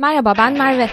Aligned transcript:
Merhaba 0.00 0.34
ben 0.38 0.52
Merve. 0.52 0.90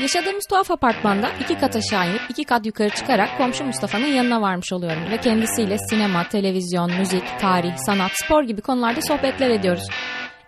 Yaşadığımız 0.00 0.46
tuhaf 0.46 0.70
apartmanda 0.70 1.30
iki 1.40 1.58
kat 1.58 1.76
aşağı 1.76 2.10
inip 2.10 2.20
iki 2.28 2.44
kat 2.44 2.66
yukarı 2.66 2.90
çıkarak 2.90 3.38
komşu 3.38 3.64
Mustafa'nın 3.64 4.06
yanına 4.06 4.42
varmış 4.42 4.72
oluyorum 4.72 5.02
ve 5.10 5.16
kendisiyle 5.16 5.78
sinema, 5.78 6.28
televizyon, 6.28 6.92
müzik, 6.98 7.40
tarih, 7.40 7.76
sanat, 7.76 8.10
spor 8.14 8.42
gibi 8.42 8.60
konularda 8.60 9.02
sohbetler 9.02 9.50
ediyoruz. 9.50 9.88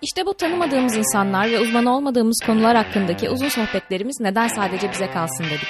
İşte 0.03 0.27
bu 0.27 0.35
tanımadığımız 0.35 0.97
insanlar 0.97 1.51
ve 1.51 1.61
uzman 1.61 1.87
olmadığımız 1.87 2.41
konular 2.47 2.77
hakkındaki 2.77 3.31
uzun 3.31 3.49
sohbetlerimiz 3.49 4.21
neden 4.21 4.49
sadece 4.49 4.93
bize 4.93 5.11
kalsın 5.11 5.45
dedik. 5.45 5.69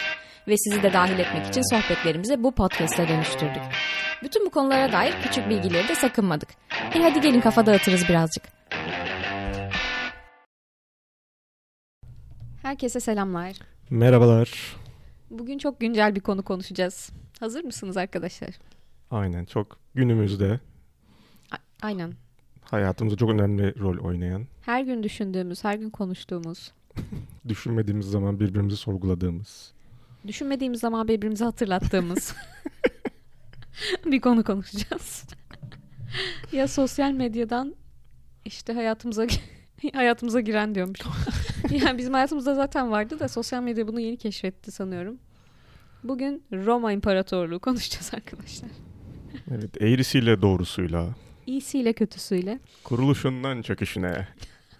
Ve 0.48 0.54
sizi 0.56 0.82
de 0.82 0.92
dahil 0.92 1.18
etmek 1.18 1.46
için 1.46 1.76
sohbetlerimizi 1.76 2.42
bu 2.42 2.54
podcast'e 2.54 3.08
dönüştürdük. 3.08 3.62
Bütün 4.22 4.46
bu 4.46 4.50
konulara 4.50 4.92
dair 4.92 5.14
küçük 5.22 5.48
bilgileri 5.48 5.88
de 5.88 5.94
sakınmadık. 5.94 6.48
E 6.94 7.02
hadi 7.02 7.20
gelin 7.20 7.40
kafa 7.40 7.66
dağıtırız 7.66 8.08
birazcık. 8.08 8.55
Herkese 12.66 13.00
selamlar. 13.00 13.56
Merhabalar. 13.90 14.76
Bugün 15.30 15.58
çok 15.58 15.80
güncel 15.80 16.14
bir 16.14 16.20
konu 16.20 16.42
konuşacağız. 16.42 17.10
Hazır 17.40 17.64
mısınız 17.64 17.96
arkadaşlar? 17.96 18.50
Aynen 19.10 19.44
çok 19.44 19.78
günümüzde 19.94 20.60
A- 21.52 21.56
aynen. 21.82 22.12
hayatımızda 22.64 23.16
çok 23.16 23.30
önemli 23.30 23.78
rol 23.78 23.98
oynayan, 23.98 24.46
Her 24.62 24.82
gün 24.82 25.02
düşündüğümüz, 25.02 25.64
her 25.64 25.74
gün 25.74 25.90
konuştuğumuz, 25.90 26.72
düşünmediğimiz 27.48 28.06
zaman 28.06 28.40
birbirimizi 28.40 28.76
sorguladığımız. 28.76 29.72
düşünmediğimiz 30.26 30.80
zaman 30.80 31.08
birbirimize 31.08 31.44
hatırlattığımız 31.44 32.34
bir 34.06 34.20
konu 34.20 34.44
konuşacağız. 34.44 35.24
ya 36.52 36.68
sosyal 36.68 37.10
medyadan 37.12 37.74
işte 38.44 38.72
hayatımıza 38.72 39.26
hayatımıza 39.94 40.40
giren 40.40 40.74
diyormuş. 40.74 41.00
yani 41.70 41.98
bizim 41.98 42.12
hayatımızda 42.14 42.54
zaten 42.54 42.90
vardı 42.90 43.20
da 43.20 43.28
sosyal 43.28 43.62
medya 43.62 43.88
bunu 43.88 44.00
yeni 44.00 44.16
keşfetti 44.16 44.70
sanıyorum. 44.72 45.18
Bugün 46.04 46.42
Roma 46.52 46.92
İmparatorluğu 46.92 47.60
konuşacağız 47.60 48.10
arkadaşlar. 48.14 48.70
Evet 49.50 49.82
eğrisiyle 49.82 50.42
doğrusuyla, 50.42 51.08
İyisiyle 51.46 51.92
kötüsüyle. 51.92 52.58
kuruluşundan 52.84 53.62
çöküşüne. 53.62 54.28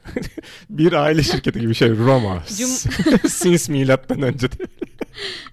bir 0.70 0.92
aile 0.92 1.22
şirketi 1.22 1.60
gibi 1.60 1.74
şey 1.74 1.90
Roma. 1.96 2.36
Cum- 2.36 3.28
Since 3.28 3.72
milattan 3.72 4.22
önce. 4.22 4.52
de. 4.52 4.66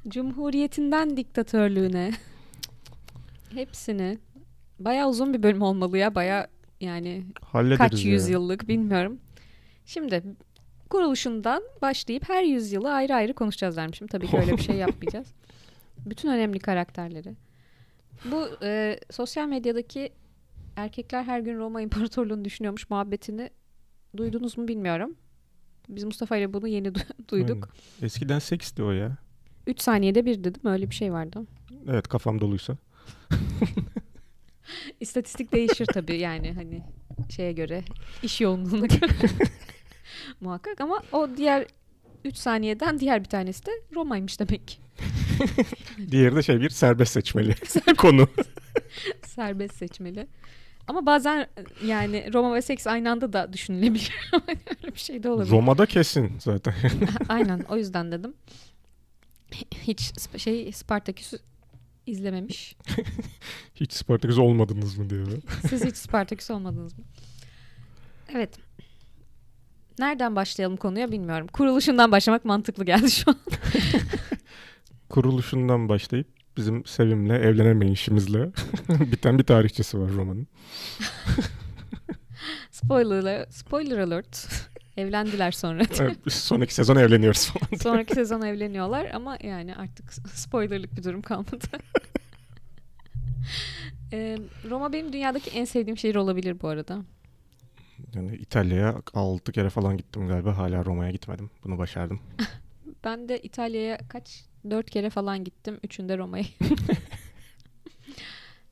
Cumhuriyetinden 0.08 1.18
diktatörlüğüne. 1.18 2.12
Hepsini. 3.54 4.18
Bayağı 4.80 5.10
uzun 5.10 5.34
bir 5.34 5.44
bölüm 5.44 5.62
olmalı 5.62 5.98
ya. 5.98 6.16
Bayağı 6.16 6.48
yani 6.82 7.24
Hallederiz 7.42 7.78
kaç 7.78 8.06
yüzyıllık 8.06 8.68
bilmiyorum. 8.68 9.18
Şimdi 9.86 10.24
kuruluşundan 10.94 11.64
başlayıp 11.82 12.30
her 12.30 12.44
yüzyılı 12.44 12.92
ayrı 12.94 13.16
ayrı 13.16 13.34
konuşacağız 13.34 13.78
dermişim. 13.78 14.08
Tabii 14.08 14.28
ki 14.28 14.38
öyle 14.38 14.58
bir 14.58 14.62
şey 14.62 14.76
yapmayacağız. 14.86 15.28
Bütün 16.06 16.30
önemli 16.30 16.60
karakterleri. 16.60 17.36
Bu 18.26 18.48
e, 18.62 19.00
sosyal 19.12 19.48
medyadaki 19.48 20.10
erkekler 20.76 21.24
her 21.24 21.40
gün 21.40 21.58
Roma 21.58 21.82
İmparatorluğu'nu 21.82 22.46
düşünüyormuş 22.46 22.90
muhabbetini 22.90 23.50
duydunuz 24.18 24.58
mu 24.58 24.68
bilmiyorum. 24.68 25.16
Biz 25.90 26.04
Mustafa 26.04 26.38
ile 26.38 26.54
bunu 26.54 26.68
yeni 26.68 26.88
du- 26.88 27.28
duyduk. 27.30 27.70
Aynen. 28.00 28.06
Eskiden 28.06 28.40
seksti 28.40 28.84
o 28.84 28.92
ya. 28.92 29.18
3 29.68 29.82
saniyede 29.82 30.26
bir 30.26 30.44
dedim 30.44 30.62
öyle 30.66 30.90
bir 30.90 30.96
şey 30.96 31.14
vardı. 31.14 31.42
Evet 31.88 32.08
kafam 32.08 32.42
doluysa. 32.42 32.78
İstatistik 35.00 35.52
değişir 35.54 35.86
tabii 35.86 36.18
yani 36.18 36.54
hani 36.54 36.82
şeye 37.30 37.52
göre, 37.52 37.84
iş 38.24 38.42
yoğunluğuna 38.42 38.86
göre 38.86 39.12
muhakkak 40.42 40.82
ama 40.82 41.04
o 41.12 41.30
diğer 41.38 41.66
3 42.26 42.38
saniyeden 42.38 43.00
diğer 43.00 43.20
bir 43.24 43.30
tanesi 43.30 43.66
de 43.66 43.72
Roma'ymış 43.96 44.40
demek 44.40 44.68
ki. 44.68 44.78
Diğeri 46.12 46.36
de 46.36 46.44
şey 46.44 46.62
bir 46.62 46.70
serbest 46.70 47.14
seçmeli 47.14 47.56
konu. 47.98 48.28
Serbest 49.26 49.76
seçmeli. 49.76 50.28
Ama 50.88 51.06
bazen 51.06 51.48
yani 51.86 52.34
Roma 52.34 52.56
ve 52.56 52.62
seks 52.62 52.88
aynı 52.88 53.12
anda 53.12 53.34
da 53.34 53.54
düşünülebilir. 53.54 54.30
Öyle 54.34 54.94
bir 54.94 55.00
şey 55.00 55.24
de 55.24 55.30
olabilir. 55.30 55.52
Roma'da 55.52 55.86
kesin 55.86 56.32
zaten. 56.40 56.74
Aynen 57.30 57.60
o 57.70 57.78
yüzden 57.78 58.12
dedim. 58.12 58.34
Hiç 59.82 60.12
şey 60.38 60.72
Spartaküs'ü 60.72 61.38
izlememiş. 62.06 62.76
Hiç 63.76 63.94
Spartaküs 63.94 64.38
olmadınız 64.38 64.98
mı 64.98 65.10
diye. 65.10 65.24
Siz 65.70 65.86
hiç 65.86 65.96
Spartaküs 65.96 66.52
olmadınız 66.52 66.98
mı? 66.98 67.04
Evet. 68.30 68.50
Nereden 70.00 70.36
başlayalım 70.36 70.78
konuya 70.78 71.12
bilmiyorum. 71.12 71.48
Kuruluşundan 71.48 72.12
başlamak 72.12 72.46
mantıklı 72.46 72.86
geldi 72.86 73.12
şu 73.12 73.32
an. 73.32 73.38
kuruluşundan 75.10 75.90
başlayıp 75.90 76.28
bizim 76.58 76.86
Sevim'le 76.86 77.30
evlenemeyişimizle 77.30 78.50
biten 78.90 79.40
bir 79.40 79.44
tarihçesi 79.44 80.00
var 80.00 80.12
romanın. 80.12 80.48
Spoiler, 82.72 83.46
spoiler 83.50 83.98
alert. 83.98 84.48
Evlendiler 84.98 85.52
sonra. 85.52 85.84
Evet, 86.00 86.18
sonraki 86.34 86.74
sezon 86.74 86.96
evleniyoruz 86.96 87.46
falan. 87.46 87.80
Sonraki 87.82 88.14
sezon 88.14 88.42
evleniyorlar 88.42 89.12
ama 89.14 89.38
yani 89.44 89.76
artık 89.76 90.14
spoilerlık 90.14 90.98
bir 90.98 91.04
durum 91.04 91.22
kalmadı. 91.22 91.58
Roma 94.70 94.94
benim 94.94 95.14
dünyadaki 95.14 95.50
en 95.50 95.66
sevdiğim 95.66 95.98
şehir 95.98 96.16
olabilir 96.16 96.62
bu 96.62 96.68
arada. 96.68 97.02
Yani 98.16 98.36
İtalya'ya 98.36 99.02
6 99.14 99.52
kere 99.52 99.70
falan 99.70 99.98
gittim 99.98 100.28
galiba. 100.28 100.58
Hala 100.58 100.86
Roma'ya 100.86 101.12
gitmedim. 101.12 101.50
Bunu 101.64 101.78
başardım. 101.78 102.20
Ben 103.04 103.30
de 103.30 103.40
İtalya'ya 103.40 103.98
kaç? 104.10 104.44
Dört 104.70 104.90
kere 104.90 105.10
falan 105.10 105.44
gittim. 105.44 105.80
Üçünde 105.84 106.18
Roma'ya. 106.18 106.44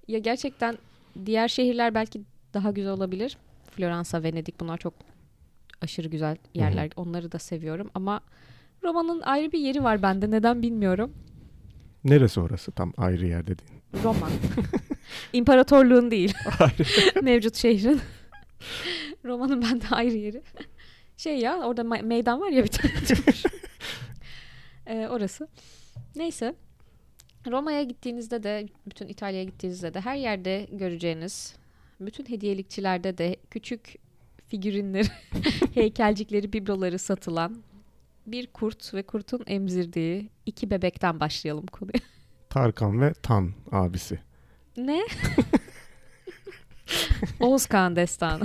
ya 0.07 0.19
gerçekten 0.19 0.77
diğer 1.25 1.47
şehirler 1.47 1.95
belki 1.95 2.21
daha 2.53 2.71
güzel 2.71 2.91
olabilir. 2.91 3.37
Floransa, 3.71 4.23
Venedik 4.23 4.59
bunlar 4.59 4.77
çok 4.77 4.93
aşırı 5.81 6.07
güzel 6.07 6.37
yerler. 6.53 6.89
Onları 6.95 7.31
da 7.31 7.39
seviyorum 7.39 7.89
ama 7.93 8.21
Roma'nın 8.83 9.21
ayrı 9.21 9.51
bir 9.51 9.59
yeri 9.59 9.83
var 9.83 10.01
bende. 10.01 10.31
Neden 10.31 10.61
bilmiyorum. 10.61 11.13
Neresi 12.03 12.39
orası? 12.39 12.71
Tam 12.71 12.93
ayrı 12.97 13.27
yer 13.27 13.47
dediğin. 13.47 13.81
Roma. 14.03 14.29
İmparatorluğun 15.33 16.11
değil. 16.11 16.33
Mevcut 17.21 17.55
şehrin. 17.55 18.01
Roma'nın 19.25 19.61
bende 19.71 19.85
ayrı 19.91 20.17
yeri. 20.17 20.41
Şey 21.17 21.37
ya 21.37 21.59
orada 21.59 21.83
meydan 21.83 22.41
var 22.41 22.49
ya 22.49 22.63
bir 22.63 22.69
tane. 22.69 22.93
Ee, 24.85 25.07
orası. 25.07 25.47
Neyse. 26.15 26.55
Roma'ya 27.47 27.83
gittiğinizde 27.83 28.43
de 28.43 28.67
bütün 28.85 29.07
İtalya'ya 29.07 29.43
gittiğinizde 29.43 29.93
de 29.93 30.01
her 30.01 30.15
yerde 30.15 30.67
göreceğiniz 30.71 31.55
bütün 31.99 32.25
hediyelikçilerde 32.25 33.17
de 33.17 33.35
küçük 33.51 33.95
figürinleri, 34.47 35.07
heykelcikleri, 35.73 36.53
bibloları 36.53 36.99
satılan 36.99 37.63
bir 38.27 38.47
kurt 38.47 38.93
ve 38.93 39.03
kurtun 39.03 39.43
emzirdiği 39.47 40.29
iki 40.45 40.69
bebekten 40.69 41.19
başlayalım 41.19 41.65
konuya. 41.65 42.01
Tarkan 42.49 43.01
ve 43.01 43.13
Tan 43.13 43.53
abisi. 43.71 44.19
Ne? 44.77 45.01
Oğuz 47.39 47.65
Kağan 47.65 47.95
destanı. 47.95 48.43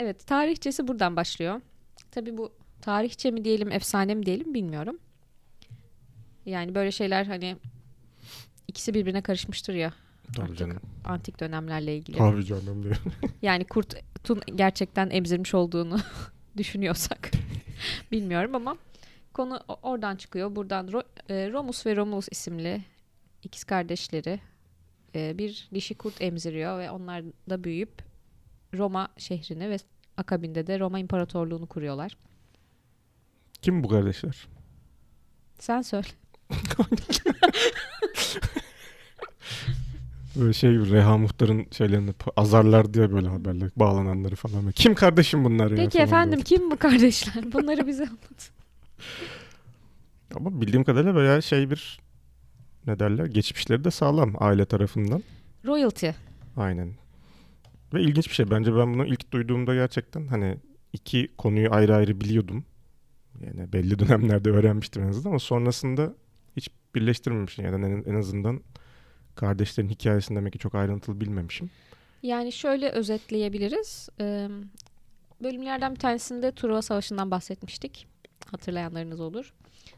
Evet, 0.00 0.26
tarihçesi 0.26 0.88
buradan 0.88 1.16
başlıyor. 1.16 1.60
Tabii 2.10 2.38
bu 2.38 2.52
tarihçe 2.80 3.30
mi 3.30 3.44
diyelim, 3.44 3.72
efsane 3.72 4.14
mi 4.14 4.26
diyelim 4.26 4.54
bilmiyorum. 4.54 4.98
Yani 6.46 6.74
böyle 6.74 6.92
şeyler 6.92 7.24
hani 7.24 7.56
ikisi 8.68 8.94
birbirine 8.94 9.22
karışmıştır 9.22 9.74
ya 9.74 9.92
Tabii 10.36 10.42
Artık. 10.44 10.58
canım. 10.58 10.80
antik 11.04 11.40
dönemlerle 11.40 11.96
ilgili. 11.96 12.16
Tabii 12.16 12.44
canım 12.44 12.82
diyor. 12.82 12.96
Yani 13.42 13.64
kurtun 13.64 14.40
gerçekten 14.54 15.10
emzirmiş 15.10 15.54
olduğunu 15.54 15.98
düşünüyorsak 16.56 17.30
bilmiyorum 18.12 18.54
ama 18.54 18.76
konu 19.34 19.60
oradan 19.82 20.16
çıkıyor. 20.16 20.56
Buradan 20.56 20.88
e, 21.28 21.50
Romus 21.52 21.86
ve 21.86 21.96
Romulus 21.96 22.28
isimli 22.30 22.84
ikiz 23.42 23.64
kardeşleri 23.64 24.40
e, 25.14 25.38
bir 25.38 25.68
dişi 25.74 25.94
kurt 25.94 26.22
emziriyor 26.22 26.78
ve 26.78 26.90
onlar 26.90 27.24
da 27.50 27.64
büyüyüp 27.64 28.02
Roma 28.74 29.08
şehrini 29.16 29.70
ve 29.70 29.76
akabinde 30.20 30.66
de 30.66 30.78
Roma 30.80 30.98
İmparatorluğunu 30.98 31.66
kuruyorlar. 31.66 32.16
Kim 33.62 33.84
bu 33.84 33.88
kardeşler? 33.88 34.48
Sen 35.58 35.82
söyle. 35.82 36.08
Böyle 40.36 40.52
şey 40.52 40.72
gibi 40.72 40.90
Reha 40.90 41.18
Muhtar'ın 41.18 41.66
şeylerini 41.70 42.10
azarlar 42.36 42.94
diye 42.94 43.12
böyle 43.12 43.28
haberler 43.28 43.70
bağlananları 43.76 44.36
falan. 44.36 44.62
Böyle, 44.62 44.72
Kim 44.72 44.94
kardeşim 44.94 45.44
bunlar 45.44 45.70
ya? 45.70 45.76
Peki 45.76 45.90
falan 45.90 46.04
efendim 46.04 46.32
böyle. 46.32 46.42
kim 46.42 46.70
bu 46.70 46.76
kardeşler? 46.76 47.52
Bunları 47.52 47.86
bize 47.86 48.02
anlat. 48.02 48.50
Ama 50.34 50.60
bildiğim 50.60 50.84
kadarıyla 50.84 51.14
bayağı 51.14 51.42
şey 51.42 51.70
bir 51.70 52.00
ne 52.86 52.98
derler 52.98 53.26
geçmişleri 53.26 53.84
de 53.84 53.90
sağlam 53.90 54.34
aile 54.38 54.64
tarafından. 54.64 55.22
Royalty. 55.66 56.08
Aynen. 56.56 56.90
Ve 57.94 58.02
ilginç 58.02 58.28
bir 58.28 58.34
şey. 58.34 58.50
Bence 58.50 58.76
ben 58.76 58.94
bunu 58.94 59.06
ilk 59.06 59.32
duyduğumda 59.32 59.74
gerçekten 59.74 60.26
hani 60.26 60.56
iki 60.92 61.28
konuyu 61.38 61.74
ayrı 61.74 61.94
ayrı 61.94 62.20
biliyordum. 62.20 62.64
Yani 63.40 63.72
belli 63.72 63.98
dönemlerde 63.98 64.50
öğrenmiştim 64.50 65.02
en 65.02 65.08
azından 65.08 65.30
ama 65.30 65.38
sonrasında 65.38 66.14
hiç 66.56 66.68
birleştirmemişim. 66.94 67.64
Yani 67.64 67.86
en, 67.86 68.12
en 68.12 68.14
azından 68.14 68.60
kardeşlerin 69.34 69.88
hikayesini 69.88 70.36
demek 70.36 70.52
ki 70.52 70.58
çok 70.58 70.74
ayrıntılı 70.74 71.20
bilmemişim. 71.20 71.70
Yani 72.22 72.52
şöyle 72.52 72.90
özetleyebiliriz. 72.90 74.08
Ee, 74.20 74.48
bölümlerden 75.42 75.94
bir 75.94 76.00
tanesinde 76.00 76.52
Truva 76.52 76.82
Savaşı'ndan 76.82 77.30
bahsetmiştik. 77.30 78.06
Hatırlayanlarınız 78.50 79.20
olur. 79.20 79.54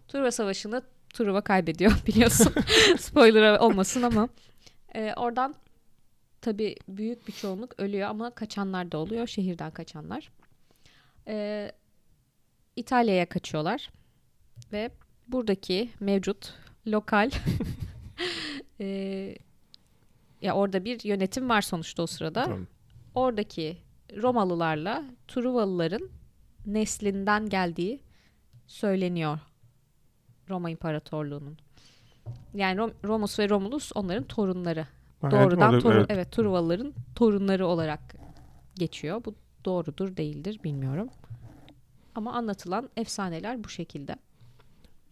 Truva 0.08 0.30
Savaşı'nda 0.30 0.82
Truva 1.14 1.40
kaybediyor 1.40 1.92
biliyorsun. 2.06 2.52
Spoiler 2.98 3.58
olmasın 3.58 4.02
ama. 4.02 4.28
Ee, 4.94 5.12
oradan 5.16 5.54
tabii 6.42 6.76
büyük 6.88 7.28
bir 7.28 7.32
çoğunluk 7.32 7.80
ölüyor 7.80 8.08
ama 8.08 8.30
kaçanlar 8.30 8.92
da 8.92 8.98
oluyor. 8.98 9.26
Şehirden 9.26 9.70
kaçanlar. 9.70 10.32
Ee, 11.28 11.72
İtalya'ya 12.76 13.28
kaçıyorlar. 13.28 13.90
Ve 14.72 14.90
buradaki 15.28 15.90
mevcut 16.00 16.54
lokal 16.86 17.30
e, 18.80 18.86
ya 20.42 20.54
orada 20.54 20.84
bir 20.84 21.04
yönetim 21.04 21.48
var 21.48 21.62
sonuçta 21.62 22.02
o 22.02 22.06
sırada. 22.06 22.44
Tamam. 22.44 22.66
Oradaki 23.14 23.76
Romalılarla 24.16 25.04
Truvalıların 25.28 26.10
neslinden 26.66 27.48
geldiği 27.48 28.00
söyleniyor 28.66 29.38
Roma 30.48 30.70
İmparatorluğu'nun. 30.70 31.58
Yani 32.54 32.78
Rom- 32.80 32.94
Romus 33.04 33.38
ve 33.38 33.48
Romulus 33.48 33.92
onların 33.94 34.24
torunları. 34.24 34.86
Doğrudan 35.30 35.72
evet, 35.72 35.82
torun, 35.82 35.96
evet. 35.96 36.06
evet 36.08 36.32
Truvalıların 36.32 36.94
torunları 37.14 37.66
olarak 37.66 38.00
geçiyor. 38.74 39.24
Bu 39.24 39.34
doğrudur 39.64 40.16
değildir 40.16 40.60
bilmiyorum. 40.64 41.08
Ama 42.14 42.32
anlatılan 42.32 42.90
efsaneler 42.96 43.64
bu 43.64 43.68
şekilde. 43.68 44.16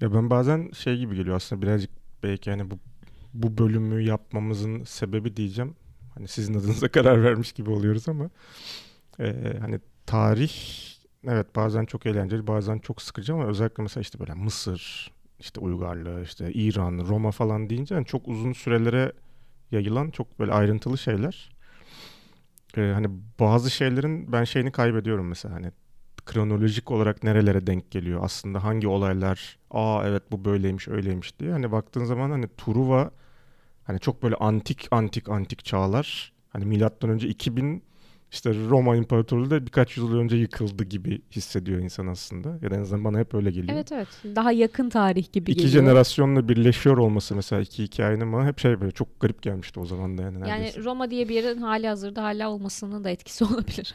Ya 0.01 0.15
ben 0.15 0.31
bazen 0.31 0.71
şey 0.71 0.99
gibi 0.99 1.17
geliyor 1.17 1.37
aslında 1.37 1.63
birazcık 1.63 1.91
belki 2.23 2.51
hani 2.51 2.71
bu 2.71 2.79
bu 3.35 3.59
bölümü 3.59 4.03
yapmamızın 4.03 4.85
sebebi 4.85 5.37
diyeceğim. 5.37 5.75
Hani 6.15 6.29
sizin 6.29 6.55
adınıza 6.55 6.89
karar 6.93 7.25
vermiş 7.25 7.53
gibi 7.53 7.71
oluyoruz 7.71 8.09
ama 8.09 8.31
e, 9.21 9.57
hani 9.61 9.81
tarih 10.07 10.53
evet 11.29 11.57
bazen 11.57 11.85
çok 11.85 12.07
eğlenceli 12.07 12.47
bazen 12.47 12.79
çok 12.79 13.03
sıkıcı 13.03 13.35
ama 13.35 13.47
özellikle 13.47 13.83
mesela 13.83 14.03
işte 14.03 14.19
böyle 14.19 14.35
Mısır, 14.35 15.13
işte 15.39 15.61
Uygarlığı, 15.61 16.23
işte 16.23 16.53
İran, 16.53 16.99
Roma 17.09 17.31
falan 17.31 17.71
deyince 17.71 17.95
hani 17.95 18.07
çok 18.07 18.29
uzun 18.29 18.53
sürelere 18.53 19.13
yayılan 19.73 20.11
çok 20.11 20.39
böyle 20.39 20.53
ayrıntılı 20.53 20.99
şeyler. 20.99 21.51
E, 22.77 22.81
hani 22.81 23.07
bazı 23.41 23.71
şeylerin 23.71 24.33
ben 24.33 24.45
şeyini 24.45 24.73
kaybediyorum 24.73 25.29
mesela 25.29 25.55
hani 25.55 25.73
kronolojik 26.27 26.91
olarak 26.91 27.23
nerelere 27.23 27.67
denk 27.67 27.91
geliyor 27.91 28.21
aslında 28.25 28.65
hangi 28.65 28.89
olaylar 28.89 29.59
aa 29.71 30.03
evet 30.07 30.23
bu 30.33 30.45
böyleymiş 30.45 30.89
öyleymiş. 30.89 31.39
diye. 31.39 31.53
Hani 31.53 31.73
baktığın 31.73 32.05
zaman 32.05 32.31
hani 32.31 32.47
Truva 32.57 33.11
hani 33.85 34.01
çok 34.01 34.23
böyle 34.23 34.35
antik 34.35 34.89
antik 34.91 35.29
antik 35.29 35.65
çağlar. 35.65 36.33
Hani 36.49 36.65
milattan 36.65 37.11
önce 37.11 37.29
2000 37.29 37.83
işte 38.33 38.51
Roma 38.69 38.97
İmparatorluğu 38.97 39.51
da 39.51 39.67
birkaç 39.67 39.97
yüzyıl 39.97 40.17
önce 40.19 40.37
yıkıldı 40.37 40.85
gibi 40.85 41.23
hissediyor 41.31 41.81
insan 41.81 42.07
aslında 42.07 42.59
ya 42.63 42.71
da 42.71 42.77
en 42.77 42.81
azından 42.81 43.05
bana 43.05 43.19
hep 43.19 43.35
öyle 43.35 43.51
geliyor. 43.51 43.73
Evet 43.75 43.93
evet. 43.93 44.09
Daha 44.25 44.53
yakın 44.53 44.89
tarih 44.91 45.33
gibi 45.33 45.51
İki 45.51 45.63
geliyor. 45.63 45.83
jenerasyonla 45.83 46.49
birleşiyor 46.49 46.97
olması 46.97 47.35
mesela 47.37 47.63
iki 47.63 47.83
hikayenin 47.83 48.33
bana 48.33 48.47
hep 48.47 48.59
şey 48.59 48.81
böyle 48.81 48.93
çok 48.93 49.21
garip 49.21 49.43
gelmişti 49.43 49.81
o 49.81 49.85
zaman 49.85 50.19
da 50.19 50.23
yani 50.23 50.41
neredeyse. 50.41 50.79
Yani 50.79 50.85
Roma 50.85 51.11
diye 51.11 51.29
bir 51.29 51.35
yerin 51.35 51.61
hali 51.63 51.89
hazırda 51.89 52.23
hala 52.23 52.51
olmasının 52.51 53.05
da 53.05 53.11
etkisi 53.11 53.45
olabilir. 53.55 53.95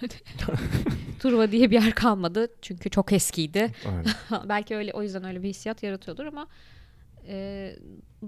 Truva 1.20 1.52
diye 1.52 1.72
bir 1.72 1.82
yer 1.82 1.92
kalmadı 1.92 2.48
çünkü 2.62 2.90
çok 2.90 3.14
eskiydi. 3.14 3.72
Belki 4.50 4.76
öyle 4.76 4.94
o 4.94 5.02
yüzden 5.04 5.24
öyle 5.24 5.44
bir 5.44 5.50
hissiyat 5.50 5.84
yaratıyordur 5.84 6.26
ama 6.26 6.48
e, 7.28 7.72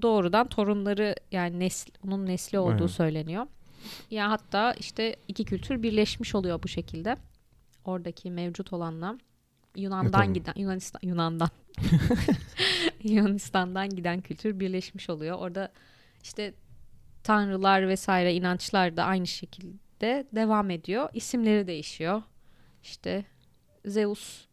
doğrudan 0.01 0.47
torunları 0.47 1.15
yani 1.31 1.59
nesl, 1.59 1.89
onun 2.07 2.25
nesli 2.25 2.59
olduğu 2.59 2.71
Aynen. 2.73 2.87
söyleniyor. 2.87 3.45
Ya 4.11 4.29
hatta 4.29 4.73
işte 4.73 5.15
iki 5.27 5.45
kültür 5.45 5.83
birleşmiş 5.83 6.35
oluyor 6.35 6.63
bu 6.63 6.67
şekilde. 6.67 7.17
Oradaki 7.85 8.31
mevcut 8.31 8.73
olanla 8.73 9.17
Yunan'dan 9.75 10.33
giden 10.33 10.53
Yunanistan 10.55 10.99
Yunan'dan 11.03 11.49
Yunanistan'dan 13.03 13.89
giden 13.89 14.21
kültür 14.21 14.59
birleşmiş 14.59 15.09
oluyor. 15.09 15.37
Orada 15.39 15.71
işte 16.23 16.53
tanrılar 17.23 17.87
vesaire 17.87 18.33
inançlar 18.33 18.97
da 18.97 19.03
aynı 19.03 19.27
şekilde 19.27 20.27
devam 20.35 20.69
ediyor. 20.69 21.09
İsimleri 21.13 21.67
değişiyor. 21.67 22.21
İşte 22.83 23.25
Zeus 23.85 24.47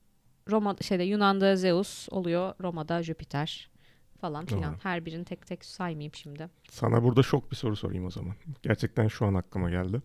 Roma 0.51 0.77
şeyde 0.81 1.03
Yunan'da 1.03 1.57
Zeus 1.57 2.09
oluyor, 2.11 2.55
Roma'da 2.61 3.03
Jüpiter 3.03 3.71
falan 4.25 4.47
filan. 4.47 4.73
Doğru. 4.73 4.81
Her 4.83 5.05
birini 5.07 5.25
tek 5.25 5.47
tek 5.47 5.65
saymayayım 5.65 6.15
şimdi. 6.15 6.49
Sana 6.71 7.03
burada 7.03 7.23
şok 7.23 7.51
bir 7.51 7.57
soru 7.57 7.77
sorayım 7.77 8.05
o 8.07 8.11
zaman. 8.11 8.35
Gerçekten 8.63 9.09
şu 9.09 9.27
an 9.27 9.35
aklıma 9.35 9.71
geldi. 9.71 10.03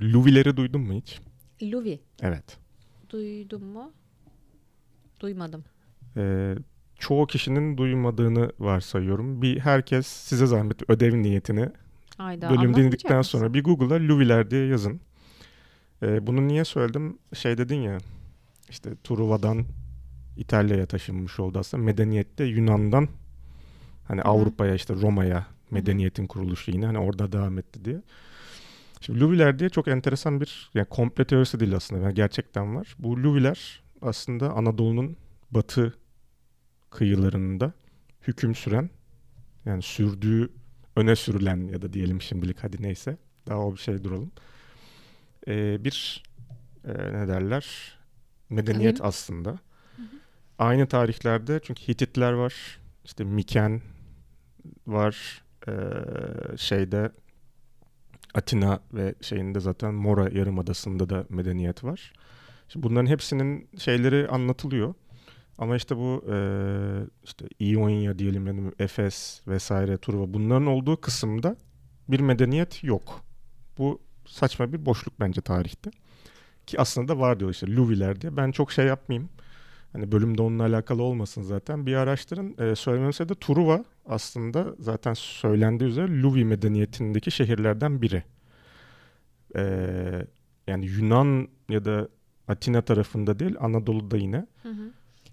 Luvileri 0.00 0.56
duydun 0.56 0.80
mu 0.80 0.92
hiç? 0.92 1.20
Luvi 1.62 2.00
Evet. 2.22 2.58
duydun 3.10 3.64
mu? 3.64 3.92
Duymadım. 5.20 5.64
Ee, 6.16 6.54
çoğu 6.98 7.26
kişinin 7.26 7.76
duymadığını 7.76 8.52
varsayıyorum. 8.58 9.42
Bir 9.42 9.58
herkes 9.60 10.06
size 10.06 10.46
zahmet 10.46 10.90
ödev 10.90 11.22
niyetini 11.22 11.68
Ayda 12.18 12.50
bölüm 12.50 12.74
dinledikten 12.74 13.18
mısın? 13.18 13.38
sonra 13.38 13.54
bir 13.54 13.64
Google'a 13.64 13.98
Luviler 14.00 14.50
diye 14.50 14.66
yazın. 14.66 15.00
Ee, 16.02 16.26
bunu 16.26 16.48
niye 16.48 16.64
söyledim? 16.64 17.18
Şey 17.34 17.58
dedin 17.58 17.80
ya 17.82 17.98
işte 18.70 18.90
Truva'dan 19.04 19.64
İtalya'ya 20.36 20.86
taşınmış 20.86 21.40
oldu 21.40 21.58
aslında. 21.58 21.82
Medeniyette 21.82 22.44
Yunan'dan 22.44 23.08
hani. 24.08 24.22
Avrupa'ya 24.22 24.74
işte 24.74 24.94
Roma'ya 24.94 25.46
medeniyetin 25.70 26.26
kuruluşu 26.26 26.70
yine 26.70 26.86
hani 26.86 26.98
orada 26.98 27.32
devam 27.32 27.58
etti 27.58 27.84
diye. 27.84 28.02
Şimdi 29.00 29.20
Luviler 29.20 29.58
diye 29.58 29.68
çok 29.68 29.88
enteresan 29.88 30.40
bir 30.40 30.70
yani 30.74 30.86
komple 30.86 31.24
teorisi 31.24 31.60
değil 31.60 31.76
aslında. 31.76 32.02
Yani 32.02 32.14
gerçekten 32.14 32.76
var. 32.76 32.96
Bu 32.98 33.22
Luviler 33.22 33.82
aslında 34.02 34.52
Anadolu'nun 34.52 35.16
batı 35.50 35.94
kıyılarında 36.90 37.72
hüküm 38.28 38.54
süren 38.54 38.90
yani 39.64 39.82
sürdüğü 39.82 40.50
öne 40.96 41.16
sürülen 41.16 41.68
ya 41.68 41.82
da 41.82 41.92
diyelim 41.92 42.22
şimdilik 42.22 42.64
hadi 42.64 42.82
neyse 42.82 43.16
daha 43.48 43.58
o 43.58 43.72
bir 43.72 43.78
şey 43.78 44.04
duralım. 44.04 44.32
Ee, 45.48 45.84
bir 45.84 46.22
e, 46.84 46.92
ne 46.92 47.28
derler 47.28 47.98
medeniyet 48.50 48.98
Kavim. 48.98 49.08
aslında. 49.08 49.58
Aynı 50.62 50.86
tarihlerde 50.86 51.60
çünkü 51.62 51.88
Hititler 51.88 52.32
var, 52.32 52.54
işte 53.04 53.24
Miken 53.24 53.82
var, 54.86 55.42
ee, 55.68 55.72
şeyde 56.56 57.12
Atina 58.34 58.80
ve 58.94 59.14
şeyinde 59.20 59.60
zaten 59.60 59.94
Mora 59.94 60.28
Yarımadası'nda 60.38 61.10
da 61.10 61.26
medeniyet 61.28 61.84
var. 61.84 62.12
Şimdi 62.68 62.86
bunların 62.86 63.06
hepsinin 63.06 63.68
şeyleri 63.78 64.28
anlatılıyor. 64.28 64.94
Ama 65.58 65.76
işte 65.76 65.96
bu 65.96 66.24
eee, 66.28 67.06
işte 67.24 67.44
İonya 67.58 68.18
diyelim 68.18 68.46
yani 68.46 68.72
Efes 68.78 69.42
vesaire 69.48 69.98
Truva 69.98 70.34
bunların 70.34 70.66
olduğu 70.66 71.00
kısımda 71.00 71.56
bir 72.08 72.20
medeniyet 72.20 72.84
yok. 72.84 73.24
Bu 73.78 74.00
saçma 74.26 74.72
bir 74.72 74.86
boşluk 74.86 75.20
bence 75.20 75.40
tarihte. 75.40 75.90
Ki 76.66 76.80
aslında 76.80 77.08
da 77.08 77.18
var 77.18 77.40
diyor 77.40 77.50
işte 77.50 77.76
Luviler 77.76 78.20
diye. 78.20 78.36
Ben 78.36 78.52
çok 78.52 78.72
şey 78.72 78.86
yapmayayım. 78.86 79.28
Hani 79.92 80.12
bölümde 80.12 80.42
onunla 80.42 80.62
alakalı 80.62 81.02
olmasın 81.02 81.42
zaten. 81.42 81.86
Bir 81.86 81.94
araştırın. 81.94 82.56
Ee, 82.58 82.74
söylememse 82.74 83.28
de 83.28 83.34
Truva 83.34 83.84
aslında 84.06 84.74
zaten 84.78 85.14
söylendiği 85.14 85.90
üzere 85.90 86.22
Luvi 86.22 86.44
medeniyetindeki 86.44 87.30
şehirlerden 87.30 88.02
biri. 88.02 88.22
Ee, 89.56 90.26
yani 90.66 90.86
Yunan 90.86 91.48
ya 91.68 91.84
da 91.84 92.08
Atina 92.48 92.82
tarafında 92.82 93.38
değil 93.38 93.56
Anadolu'da 93.60 94.16
yine. 94.16 94.46
Hı 94.62 94.68
hı. 94.68 94.90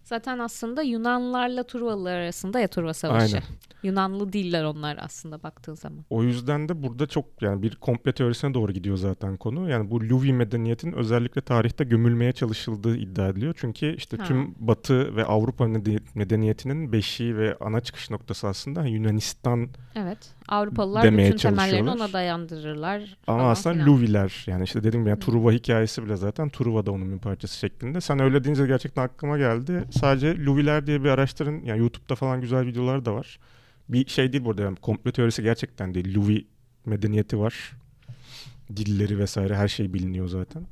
Zaten 0.09 0.39
aslında 0.39 0.81
Yunanlarla 0.81 1.63
Truvalılar 1.63 2.13
arasında 2.15 2.59
ya 2.59 2.67
Truva 2.67 2.93
Savaşı. 2.93 3.35
Aynen. 3.35 3.43
Yunanlı 3.83 4.33
değiller 4.33 4.63
onlar 4.63 4.97
aslında 5.01 5.43
baktığın 5.43 5.75
zaman. 5.75 6.05
O 6.09 6.23
yüzden 6.23 6.69
de 6.69 6.83
burada 6.83 7.07
çok 7.07 7.25
yani 7.41 7.61
bir 7.61 7.75
komple 7.75 8.11
teorisine 8.11 8.53
doğru 8.53 8.71
gidiyor 8.71 8.97
zaten 8.97 9.37
konu. 9.37 9.69
Yani 9.69 9.91
bu 9.91 9.99
Luvi 10.01 10.33
medeniyetin 10.33 10.91
özellikle 10.93 11.41
tarihte 11.41 11.83
gömülmeye 11.83 12.31
çalışıldığı 12.31 12.97
iddia 12.97 13.27
ediliyor. 13.27 13.53
Çünkü 13.57 13.95
işte 13.95 14.17
Ha. 14.17 14.23
tüm 14.23 14.55
Batı 14.59 15.15
ve 15.15 15.25
Avrupa 15.25 15.65
mede- 15.65 15.99
medeniyetinin 16.15 16.91
beşiği 16.91 17.37
ve 17.37 17.57
ana 17.61 17.79
çıkış 17.81 18.09
noktası 18.09 18.47
aslında 18.47 18.85
Yunanistan 18.85 19.69
Evet. 19.95 20.17
Avrupalılar 20.47 21.03
Demeye 21.03 21.27
bütün 21.33 21.49
temellerini 21.49 21.89
ona 21.89 22.13
dayandırırlar. 22.13 23.17
ama 23.27 23.37
falan 23.39 23.49
aslında 23.51 23.73
filan. 23.73 23.87
Luviler 23.87 24.43
yani 24.47 24.63
işte 24.63 24.83
dedim 24.83 25.07
ya 25.07 25.15
Hı. 25.15 25.19
Truva 25.19 25.51
hikayesi 25.51 26.03
bile 26.05 26.15
zaten 26.15 26.49
Truva 26.49 26.85
da 26.85 26.91
onun 26.91 27.11
bir 27.13 27.19
parçası 27.19 27.57
şeklinde. 27.57 28.01
Sen 28.01 28.19
öyle 28.21 28.43
deyince 28.43 28.67
gerçekten 28.67 29.03
aklıma 29.03 29.37
geldi. 29.37 29.83
Sadece 29.99 30.45
Luviler 30.45 30.87
diye 30.87 31.03
bir 31.03 31.09
araştırın. 31.09 31.63
Yani 31.63 31.79
YouTube'da 31.79 32.15
falan 32.15 32.41
güzel 32.41 32.65
videolar 32.65 33.05
da 33.05 33.13
var. 33.13 33.39
Bir 33.89 34.07
şey 34.07 34.33
değil 34.33 34.45
burada 34.45 34.61
yani 34.61 34.75
komplo 34.75 35.11
teorisi 35.11 35.43
gerçekten 35.43 35.93
değil. 35.93 36.15
Luvi 36.15 36.47
medeniyeti 36.85 37.39
var. 37.39 37.71
Dilleri 38.75 39.19
vesaire 39.19 39.55
her 39.55 39.67
şey 39.67 39.93
biliniyor 39.93 40.27
zaten. 40.27 40.65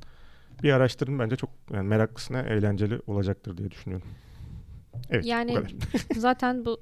Bir 0.62 0.72
araştırın 0.72 1.18
bence 1.18 1.36
çok 1.36 1.50
yani 1.72 1.88
meraklısına 1.88 2.40
eğlenceli 2.40 3.00
olacaktır 3.06 3.56
diye 3.56 3.70
düşünüyorum. 3.70 4.08
Evet 5.10 5.24
Yani 5.24 5.56
bu 6.14 6.14
zaten 6.20 6.64
bu 6.64 6.80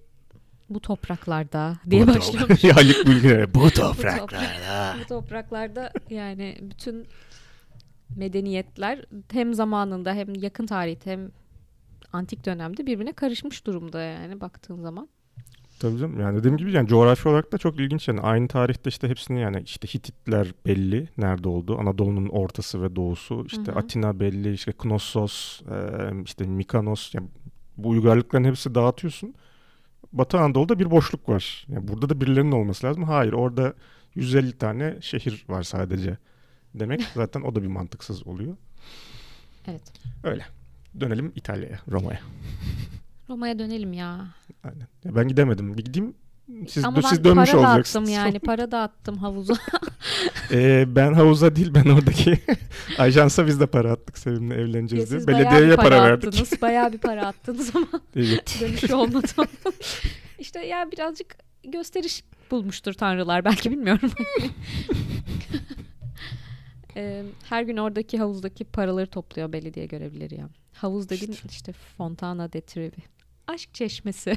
bu 0.70 0.80
topraklarda 0.80 1.76
diye 1.90 2.06
Bu 2.06 2.10
Haluk 2.74 3.06
Bilginer. 3.06 3.54
Bu 3.54 3.60
Bu 3.64 3.70
topraklarda. 3.70 4.96
bu 5.00 5.06
topraklarda 5.06 5.92
yani 6.10 6.58
bütün 6.62 7.06
medeniyetler 8.16 9.04
hem 9.32 9.54
zamanında 9.54 10.14
hem 10.14 10.34
yakın 10.34 10.66
tarihte 10.66 11.10
hem 11.12 11.30
antik 12.16 12.46
dönemde 12.46 12.86
birbirine 12.86 13.12
karışmış 13.12 13.66
durumda 13.66 14.00
yani 14.02 14.40
baktığın 14.40 14.82
zaman. 14.82 15.08
Tabii 15.80 15.98
canım. 15.98 16.20
Yani 16.20 16.38
dediğim 16.38 16.56
gibi 16.56 16.72
yani 16.72 16.88
coğrafi 16.88 17.28
olarak 17.28 17.52
da 17.52 17.58
çok 17.58 17.80
ilginç 17.80 18.08
yani. 18.08 18.20
Aynı 18.20 18.48
tarihte 18.48 18.88
işte 18.88 19.08
hepsini 19.08 19.40
yani 19.40 19.62
işte 19.64 19.88
Hititler 19.88 20.48
belli 20.66 21.08
nerede 21.18 21.48
olduğu. 21.48 21.78
Anadolu'nun 21.78 22.28
ortası 22.28 22.82
ve 22.82 22.96
doğusu. 22.96 23.44
İşte 23.46 23.72
Hı 23.72 23.72
hı. 23.72 23.78
Atina 23.78 24.20
belli. 24.20 24.52
işte 24.52 24.72
Knossos, 24.72 25.62
işte 26.24 26.44
Mikanos. 26.44 27.14
Yani 27.14 27.28
bu 27.76 27.88
uygarlıkların 27.88 28.44
hepsi 28.44 28.74
dağıtıyorsun. 28.74 29.34
Batı 30.12 30.38
Anadolu'da 30.38 30.78
bir 30.78 30.90
boşluk 30.90 31.28
var. 31.28 31.66
Yani 31.68 31.88
burada 31.88 32.08
da 32.08 32.20
birilerinin 32.20 32.52
olması 32.52 32.86
lazım. 32.86 33.04
Hayır 33.04 33.32
orada 33.32 33.74
150 34.14 34.52
tane 34.58 34.96
şehir 35.00 35.44
var 35.48 35.62
sadece. 35.62 36.18
Demek 36.74 37.02
zaten 37.14 37.40
o 37.40 37.54
da 37.54 37.62
bir 37.62 37.68
mantıksız 37.68 38.26
oluyor. 38.26 38.56
Evet. 40.24 40.55
Dönelim 41.00 41.32
İtalya'ya, 41.36 41.78
Roma'ya. 41.90 42.20
Roma'ya 43.28 43.58
dönelim 43.58 43.92
ya. 43.92 44.26
Aynen. 44.64 44.86
Ya 45.04 45.16
ben 45.16 45.28
gidemedim. 45.28 45.76
Gideyim. 45.76 46.14
Siz, 46.68 46.84
Ama 46.84 47.02
siz 47.02 47.18
ben 47.18 47.24
dönmüş 47.24 47.50
para 47.50 47.60
olacaksınız. 47.60 48.06
dağıttım 48.08 48.14
yani. 48.24 48.38
Para 48.46 48.70
dağıttım 48.70 49.16
havuza. 49.18 49.54
Ee, 50.52 50.84
ben 50.88 51.12
havuza 51.12 51.56
değil 51.56 51.74
ben 51.74 51.84
oradaki 51.90 52.38
ajansa 52.98 53.46
biz 53.46 53.60
de 53.60 53.66
para 53.66 53.92
attık 53.92 54.18
Sevim'le 54.18 54.50
Ya 54.50 54.56
evleneceğiz 54.56 55.10
diye. 55.10 55.18
siz 55.20 55.26
bayağı 55.26 55.40
Belediyeye 55.40 55.70
bir 55.72 55.76
para, 55.76 56.02
verdik. 56.04 56.28
attınız. 56.28 56.62
Bayağı 56.62 56.92
bir 56.92 56.98
para 56.98 57.26
attınız 57.26 57.76
ama 57.76 57.86
Evet. 58.16 58.58
dönüşü 58.60 58.94
olmadı. 58.94 59.26
işte 60.38 60.66
ya 60.66 60.88
birazcık 60.92 61.36
gösteriş 61.64 62.24
bulmuştur 62.50 62.92
tanrılar 62.92 63.44
belki 63.44 63.70
bilmiyorum. 63.70 64.10
Ee, 66.96 67.22
her 67.48 67.62
gün 67.62 67.76
oradaki 67.76 68.18
havuzdaki 68.18 68.64
paraları 68.64 69.06
topluyor 69.06 69.52
belediye 69.52 69.86
görevlileri 69.86 70.34
ya. 70.34 70.48
Havuz 70.76 71.08
dediğin 71.08 71.32
İşte. 71.32 71.48
işte, 71.50 71.72
Fontana 71.72 72.52
de 72.52 72.60
Trevi. 72.60 72.96
Aşk 73.46 73.74
çeşmesi. 73.74 74.36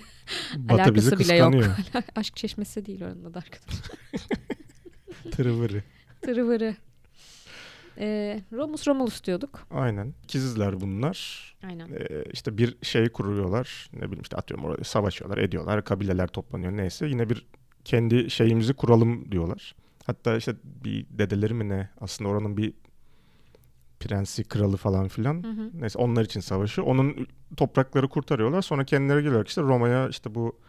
Batı 0.55 0.95
bizi 0.95 1.09
Alakası 1.09 1.19
bile 1.19 1.35
yok. 1.35 1.55
Aşk 2.15 2.35
çeşmesi 2.35 2.85
değil 2.85 3.01
onun 3.01 3.25
adı 3.25 3.37
arkadaşlar. 3.37 3.97
Tırıvırı. 5.31 5.83
Tırıvırı. 6.21 6.75
Ee, 7.97 8.41
Romus 8.53 8.87
Romulus 8.87 9.23
diyorduk. 9.23 9.67
Aynen. 9.71 10.13
İkizler 10.23 10.81
bunlar. 10.81 11.49
Aynen. 11.63 11.89
Ee, 11.89 12.23
işte 12.33 12.57
bir 12.57 12.77
şey 12.81 13.09
kuruyorlar. 13.09 13.89
Ne 13.93 14.01
bileyim 14.01 14.21
işte 14.21 14.37
atıyorum 14.37 14.65
orada 14.65 14.83
savaşıyorlar, 14.83 15.37
ediyorlar. 15.37 15.83
Kabileler 15.83 16.27
toplanıyor 16.27 16.71
neyse. 16.71 17.07
Yine 17.07 17.29
bir 17.29 17.45
kendi 17.85 18.29
şeyimizi 18.29 18.73
kuralım 18.73 19.31
diyorlar. 19.31 19.75
Hatta 20.05 20.37
işte 20.37 20.55
bir 20.63 21.05
dedeleri 21.09 21.53
mi 21.53 21.69
ne 21.69 21.89
aslında 22.01 22.29
oranın 22.29 22.57
bir 22.57 22.73
prensi, 23.99 24.43
kralı 24.43 24.77
falan 24.77 25.07
filan. 25.07 25.43
Hı 25.43 25.47
hı. 25.47 25.71
Neyse 25.73 25.99
onlar 25.99 26.25
için 26.25 26.39
savaşı. 26.39 26.83
Onun 26.83 27.27
toprakları 27.57 28.07
kurtarıyorlar. 28.07 28.61
Sonra 28.61 28.83
kendileri 28.83 29.23
geliyor 29.23 29.45
işte 29.45 29.61
Roma'ya 29.61 30.09
işte 30.09 30.35
bu 30.35 30.59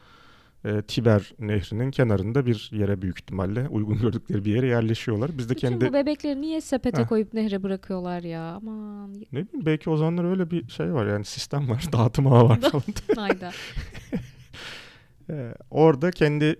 e, 0.64 0.82
Tiber 0.82 1.32
nehrinin 1.38 1.90
kenarında 1.90 2.46
bir 2.46 2.70
yere 2.72 3.02
büyük 3.02 3.18
ihtimalle 3.18 3.68
uygun 3.68 3.98
gördükleri 4.02 4.44
bir 4.44 4.54
yere 4.54 4.66
yerleşiyorlar. 4.66 5.30
Biz 5.38 5.50
de 5.50 5.54
Bütün 5.54 5.68
kendi 5.68 5.88
bu 5.88 5.92
bebekleri 5.92 6.40
niye 6.40 6.60
sepete 6.60 7.02
Heh. 7.02 7.08
koyup 7.08 7.34
nehre 7.34 7.62
bırakıyorlar 7.62 8.22
ya? 8.22 8.42
Aman. 8.42 9.14
ne 9.14 9.22
bileyim 9.32 9.48
belki 9.66 9.90
o 9.90 9.96
zamanlar 9.96 10.24
öyle 10.24 10.50
bir 10.50 10.68
şey 10.68 10.92
var 10.94 11.06
yani 11.06 11.24
sistem 11.24 11.70
var. 11.70 11.84
Dağıtım 11.92 12.26
ağı 12.32 12.48
var 12.48 12.60
falan. 12.60 12.84
Hayda. 13.16 13.50
Ee, 15.30 15.54
orada 15.70 16.10
kendi 16.10 16.56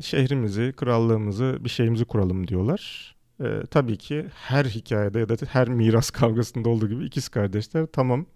şehrimizi, 0.00 0.72
krallığımızı, 0.76 1.58
bir 1.60 1.68
şeyimizi 1.68 2.04
kuralım 2.04 2.48
diyorlar. 2.48 3.11
Ee, 3.42 3.62
tabii 3.70 3.96
ki 3.96 4.26
her 4.34 4.64
hikayede 4.64 5.18
ya 5.18 5.28
da 5.28 5.34
her 5.48 5.68
miras 5.68 6.10
kavgasında 6.10 6.68
olduğu 6.68 6.88
gibi 6.88 7.04
ikiz 7.04 7.28
kardeşler 7.28 7.86
tamam 7.92 8.26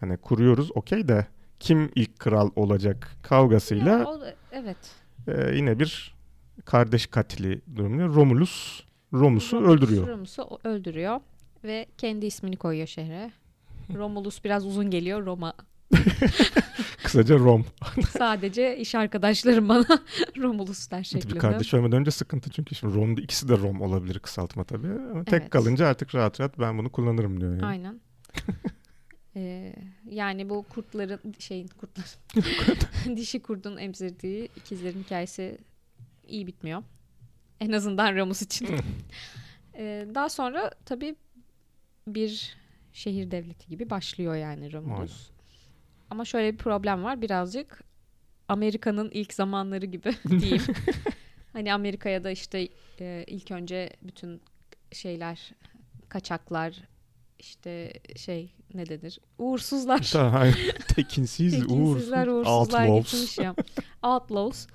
hani 0.00 0.16
kuruyoruz 0.16 0.70
okey 0.74 1.08
de 1.08 1.26
kim 1.60 1.90
ilk 1.94 2.18
kral 2.18 2.50
olacak 2.56 3.16
kavgasıyla 3.22 3.98
Ya, 3.98 4.06
o 4.06 4.20
evet. 4.52 4.76
e, 5.28 5.56
yine 5.56 5.78
bir 5.78 6.14
kardeş 6.64 7.06
katili 7.06 7.60
durumunda 7.76 8.06
Romulus 8.06 8.82
Romus'u 9.12 9.56
Romulus 9.56 9.70
öldürüyor. 9.76 10.06
Romus'u 10.08 10.58
öldürüyor 10.64 11.20
ve 11.64 11.86
kendi 11.98 12.26
ismini 12.26 12.56
koyuyor 12.56 12.86
şehre. 12.86 13.30
Romulus 13.94 14.44
biraz 14.44 14.66
uzun 14.66 14.90
geliyor. 14.90 15.26
Roma. 15.26 15.54
Kısaca 17.04 17.38
Rom. 17.38 17.66
Sadece 18.10 18.76
iş 18.78 18.94
arkadaşlarım 18.94 19.68
bana 19.68 19.84
Romulus 20.36 20.90
der 20.90 21.04
şeklinde. 21.04 21.38
kardeş 21.38 21.74
olmadan 21.74 22.00
önce 22.00 22.10
sıkıntı 22.10 22.50
çünkü 22.50 22.74
şimdi 22.74 22.94
Rom'da 22.94 23.20
ikisi 23.20 23.48
de 23.48 23.58
Rom 23.58 23.80
olabilir 23.80 24.18
kısaltma 24.18 24.64
tabii. 24.64 24.88
Ama 25.12 25.24
tek 25.24 25.40
Evet. 25.40 25.50
kalınca 25.50 25.86
artık 25.86 26.14
rahat 26.14 26.40
rahat 26.40 26.58
ben 26.58 26.78
bunu 26.78 26.92
kullanırım 26.92 27.40
diyor. 27.40 27.52
Yani. 27.52 27.66
Aynen. 27.66 28.00
Ee, 29.38 29.74
yani 30.10 30.48
bu 30.50 30.62
kurtların 30.70 31.20
şeyin 31.38 31.68
kurtların 31.68 33.16
dişi 33.16 33.40
kurdun 33.42 33.76
emzirdiği 33.76 34.48
ikizlerin 34.56 35.02
hikayesi 35.02 35.58
iyi 36.28 36.46
bitmiyor. 36.46 36.82
En 37.60 37.72
azından 37.72 38.14
Ramus 38.16 38.42
için. 38.42 38.68
Ee, 39.74 40.06
daha 40.14 40.28
sonra 40.28 40.70
tabii 40.84 41.16
bir 42.08 42.56
şehir 42.92 43.30
devleti 43.30 43.68
gibi 43.68 43.90
başlıyor 43.90 44.34
yani 44.36 44.72
Romulus. 44.72 45.30
Ama 46.10 46.24
şöyle 46.24 46.52
bir 46.52 46.58
problem 46.58 47.04
var 47.04 47.22
birazcık 47.22 47.84
Amerika'nın 48.48 49.10
ilk 49.10 49.34
zamanları 49.34 49.86
gibi 49.86 50.10
diyeyim. 50.40 50.62
hani 51.52 51.74
Amerika'ya 51.74 52.24
da 52.24 52.30
işte 52.30 52.68
e, 53.00 53.24
ilk 53.26 53.50
önce 53.50 53.90
bütün 54.02 54.40
şeyler 54.92 55.52
kaçaklar 56.08 56.82
işte 57.38 57.92
şey 58.16 58.52
ne 58.74 58.86
denir 58.88 59.20
uğursuzlar. 59.38 59.98
Tekinsiz, 60.94 61.54
uğursuz, 61.54 61.68
tekinsizler 61.68 62.26
uğursuzlar 62.26 62.86
outlaws. 62.88 63.12
gitmiş 63.12 63.38
ya 63.38 63.54
outlaws 64.02 64.66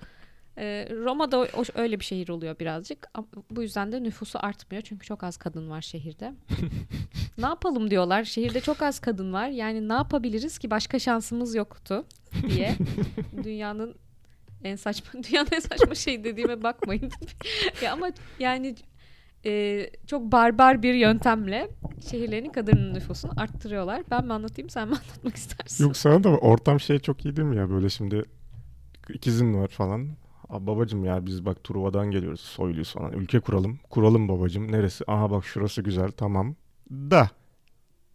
Ee, 0.58 0.88
Roma'da 1.05 1.39
o- 1.39 1.48
o- 1.58 1.63
öyle 1.81 2.00
bir 2.00 2.05
şehir 2.05 2.29
oluyor 2.29 2.60
birazcık. 2.60 3.10
Bu 3.51 3.62
yüzden 3.62 3.91
de 3.91 4.03
nüfusu 4.03 4.39
artmıyor 4.41 4.81
çünkü 4.84 5.05
çok 5.08 5.24
az 5.24 5.38
kadın 5.38 5.70
var 5.70 5.81
şehirde. 5.81 6.34
ne 7.38 7.46
yapalım 7.46 7.89
diyorlar. 7.91 8.24
Şehirde 8.24 8.62
çok 8.62 8.81
az 8.81 9.00
kadın 9.00 9.34
var. 9.34 9.48
Yani 9.48 9.89
ne 9.89 9.93
yapabiliriz 9.93 10.58
ki 10.58 10.70
başka 10.72 11.00
şansımız 11.00 11.55
yoktu 11.55 12.05
diye. 12.50 12.75
dünyanın 13.43 13.96
en 14.63 14.75
saçma 14.75 15.24
dünyanın 15.29 15.50
en 15.51 15.60
saçma 15.60 15.96
şey 15.96 16.24
dediğime 16.24 16.63
bakmayın. 16.63 17.12
ya 17.84 17.93
ama 17.93 18.08
yani 18.39 18.75
e, 19.46 19.86
çok 20.08 20.31
barbar 20.31 20.84
bir 20.84 20.93
yöntemle 20.93 21.70
şehirlerin 22.12 22.50
kadının 22.50 22.93
nüfusunu 22.93 23.31
arttırıyorlar. 23.38 24.01
Ben 24.12 24.25
mi 24.25 24.34
anlatayım 24.34 24.70
sen 24.70 24.88
mi 24.88 24.96
anlatmak 24.96 25.36
istersin? 25.36 25.84
Yok 25.84 25.98
sana 25.98 26.24
da 26.24 26.29
ortam 26.29 26.79
şey 26.79 27.00
çok 27.00 27.25
iyi 27.25 27.36
değil 27.36 27.48
mi 27.48 27.58
ya 27.58 27.70
böyle 27.70 27.89
şimdi 27.89 28.24
ikizin 29.13 29.53
var 29.53 29.67
falan. 29.67 30.08
Aa, 30.51 30.67
babacım 30.67 31.05
ya 31.05 31.25
biz 31.25 31.46
bak 31.46 31.63
Truva'dan 31.63 32.12
geliyoruz 32.12 32.39
soyluyuz 32.39 32.91
falan. 32.93 33.12
Ülke 33.13 33.39
kuralım. 33.39 33.79
Kuralım 33.89 34.27
babacım. 34.29 34.72
Neresi? 34.72 35.03
Aha 35.08 35.31
bak 35.31 35.46
şurası 35.46 35.81
güzel 35.81 36.12
tamam. 36.12 36.55
Da 36.91 37.29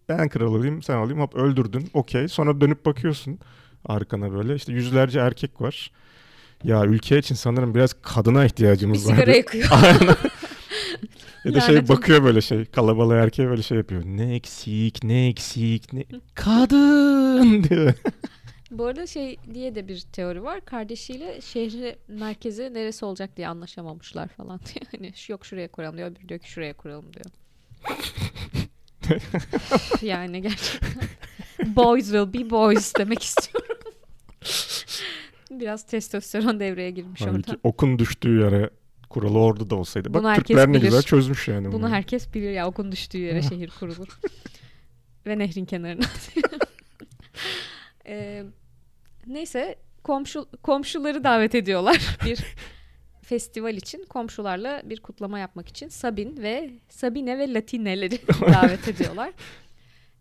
ben 0.09 0.29
kral 0.29 0.55
olayım 0.55 0.83
sen 0.83 0.97
olayım 0.97 1.21
hop 1.21 1.35
öldürdün. 1.35 1.91
Okey. 1.95 2.29
Sonra 2.29 2.61
dönüp 2.61 2.87
bakıyorsun 2.87 3.39
arkana 3.85 4.33
böyle 4.33 4.55
işte 4.55 4.73
yüzlerce 4.73 5.19
erkek 5.21 5.61
var. 5.61 5.91
Ya 6.65 6.85
ülke 6.85 7.19
için 7.19 7.35
sanırım 7.35 7.75
biraz 7.75 7.93
kadına 8.03 8.41
bir 8.41 8.47
ihtiyacımız 8.47 9.09
var. 9.09 9.15
sigara 9.15 9.37
yakıyor. 9.37 9.69
Aynen. 9.71 10.17
ya 11.45 11.55
da 11.55 11.61
şey 11.61 11.89
bakıyor 11.89 12.25
böyle 12.25 12.41
şey 12.41 12.65
kalabalığa 12.65 13.17
erkeğe 13.17 13.49
böyle 13.49 13.63
şey 13.63 13.79
yapıyor. 13.79 14.03
Ne 14.05 14.35
eksik 14.35 15.05
ne 15.05 15.29
eksik 15.29 15.93
ne 15.93 16.05
kadın 16.35 17.63
diyor. 17.71 17.93
Bu 18.71 18.87
arada 18.87 19.07
şey 19.07 19.37
diye 19.55 19.75
de 19.75 19.89
bir 19.89 20.01
teori 20.01 20.43
var. 20.43 20.65
Kardeşiyle 20.65 21.41
şehri 21.41 21.97
merkezi 22.09 22.75
neresi 22.75 23.05
olacak 23.05 23.37
diye 23.37 23.49
anlaşamamışlar 23.49 24.29
falan 24.29 24.61
şu 25.15 25.33
yok 25.33 25.47
şuraya 25.47 25.69
kuralım 25.69 25.97
diyor. 25.97 26.11
Öbürü 26.11 26.29
diyor 26.29 26.41
ki 26.41 26.51
şuraya 26.51 26.75
kuralım 26.75 27.05
diyor. 27.13 27.27
yani 30.03 30.43
gerçekten 30.43 31.09
boys 31.77 32.05
will 32.05 32.33
be 32.33 32.51
boys 32.51 32.93
demek 32.99 33.23
istiyorum. 33.23 33.77
Biraz 35.51 35.87
testosteron 35.87 36.61
devreye 36.61 36.91
girmiş 36.91 37.21
Halbuki 37.21 37.51
orada. 37.51 37.61
okun 37.63 37.99
düştüğü 37.99 38.41
yere 38.41 38.71
kuralı 39.11 39.39
orada 39.39 39.71
da 39.71 39.77
olsaydı. 39.77 40.15
Bak 40.15 40.23
Bunu 40.23 40.35
Türkler 40.35 40.73
ne 40.73 40.79
güzel 40.79 41.03
çözmüş 41.03 41.49
yani. 41.49 41.73
Bunu 41.73 41.89
herkes 41.89 42.35
bilir 42.35 42.51
ya 42.51 42.69
okun 42.69 42.93
düştüğü 42.93 43.19
yere 43.19 43.43
şehir 43.43 43.71
kurulur. 43.81 44.21
Ve 45.27 45.39
nehrin 45.39 45.65
kenarına. 45.65 46.07
Ee, 48.07 48.45
neyse 49.27 49.77
komşu 50.03 50.49
komşuları 50.63 51.25
davet 51.25 51.55
ediyorlar 51.55 52.19
bir 52.25 52.45
festival 53.23 53.75
için 53.75 54.05
komşularla 54.09 54.83
bir 54.85 55.01
kutlama 55.01 55.39
yapmak 55.39 55.69
için 55.69 55.89
Sabin 55.89 56.37
ve 56.37 56.71
Sabine 56.89 57.39
ve 57.39 57.55
Latineleri 57.55 58.19
davet 58.41 58.89
ediyorlar. 58.89 59.33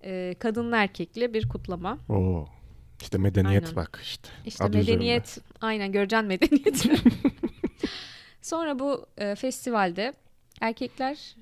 Ee, 0.04 0.36
kadınlı 0.40 0.76
erkekli 0.76 1.34
bir 1.34 1.50
kutlama. 1.50 1.98
Oo. 2.10 2.48
İşte 3.02 3.18
medeniyet 3.18 3.64
Aynen. 3.64 3.76
bak 3.76 4.00
işte. 4.04 4.30
İşte 4.46 4.64
Adı 4.64 4.78
medeniyet 4.78 5.38
aynen 5.62 5.92
göreceksin 5.92 6.28
medeniyeti. 6.28 6.90
sonra 8.42 8.80
bu 8.80 9.06
e, 9.18 9.36
festivalde 9.36 10.14
erkekler 10.62 11.36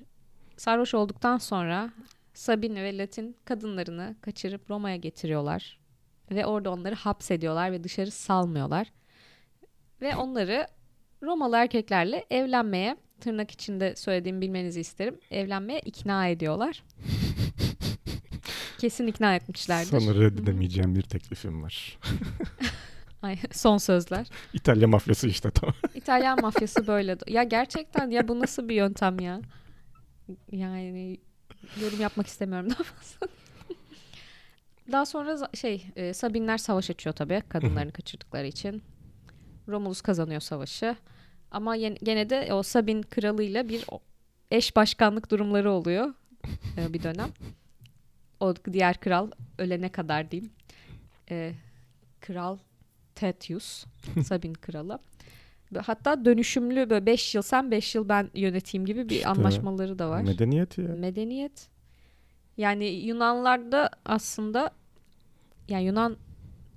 sarhoş 0.56 0.94
olduktan 0.94 1.38
sonra 1.38 1.90
Sabine 2.34 2.82
ve 2.82 2.98
Latin 2.98 3.36
kadınlarını 3.44 4.16
kaçırıp 4.20 4.70
Roma'ya 4.70 4.96
getiriyorlar. 4.96 5.78
Ve 6.30 6.46
orada 6.46 6.70
onları 6.70 6.94
hapsediyorlar 6.94 7.72
ve 7.72 7.84
dışarı 7.84 8.10
salmıyorlar. 8.10 8.92
Ve 10.00 10.16
onları 10.16 10.66
Romalı 11.22 11.56
erkeklerle 11.56 12.24
evlenmeye 12.30 12.96
tırnak 13.20 13.50
içinde 13.50 13.96
söylediğimi 13.96 14.40
bilmenizi 14.40 14.80
isterim. 14.80 15.18
Evlenmeye 15.30 15.80
ikna 15.80 16.26
ediyorlar. 16.28 16.84
Kesin 18.78 19.06
ikna 19.06 19.36
etmişlerdir. 19.36 20.00
Sana 20.00 20.14
reddedemeyeceğim 20.14 20.94
bir 20.94 21.02
teklifim 21.02 21.62
var. 21.62 21.98
Ay, 23.22 23.38
son 23.52 23.78
sözler. 23.78 24.26
İtalya 24.52 24.88
mafyası 24.88 25.28
işte 25.28 25.50
tamam. 25.50 25.74
İtalyan 25.94 26.40
mafyası 26.40 26.86
böyle. 26.86 27.16
Ya 27.26 27.42
gerçekten 27.42 28.10
ya 28.10 28.28
bu 28.28 28.40
nasıl 28.40 28.68
bir 28.68 28.74
yöntem 28.74 29.20
ya? 29.20 29.40
Yani 30.52 31.18
yorum 31.82 32.00
yapmak 32.00 32.26
istemiyorum 32.26 32.70
daha 32.70 32.82
fazla. 32.82 33.26
Daha 34.92 35.06
sonra 35.06 35.38
şey 35.54 35.86
e, 35.96 36.14
Sabinler 36.14 36.58
savaş 36.58 36.90
açıyor 36.90 37.14
tabii 37.16 37.42
kadınlarını 37.48 37.92
kaçırdıkları 37.92 38.46
için. 38.46 38.82
Romulus 39.68 40.00
kazanıyor 40.00 40.40
savaşı. 40.40 40.96
Ama 41.50 41.76
gene 41.76 42.30
de 42.30 42.52
o 42.52 42.62
Sabin 42.62 43.02
kralıyla 43.02 43.68
bir 43.68 43.84
eş 44.50 44.76
başkanlık 44.76 45.30
durumları 45.30 45.72
oluyor 45.72 46.14
e, 46.76 46.92
bir 46.92 47.02
dönem. 47.02 47.30
O 48.40 48.54
diğer 48.72 49.00
kral 49.00 49.30
ölene 49.58 49.88
kadar 49.88 50.30
diyeyim. 50.30 50.52
E, 51.30 51.52
kral 52.20 52.58
Tetius, 53.14 53.84
Sabin 54.24 54.54
kralı. 54.54 54.98
Hatta 55.82 56.24
dönüşümlü 56.24 56.90
böyle 56.90 57.06
5 57.06 57.34
yıl 57.34 57.42
sen 57.42 57.70
5 57.70 57.94
yıl 57.94 58.08
ben 58.08 58.30
yöneteyim 58.34 58.86
gibi 58.86 59.08
bir 59.08 59.16
İşte, 59.16 59.28
anlaşmaları 59.28 59.98
da 59.98 60.10
var. 60.10 60.22
Medeniyet 60.22 60.78
ya. 60.78 60.84
Medeniyet. 60.84 61.68
Yani 62.56 62.84
Yunanlarda 62.84 63.90
aslında 64.04 64.70
yani 65.68 65.84
Yunan 65.84 66.16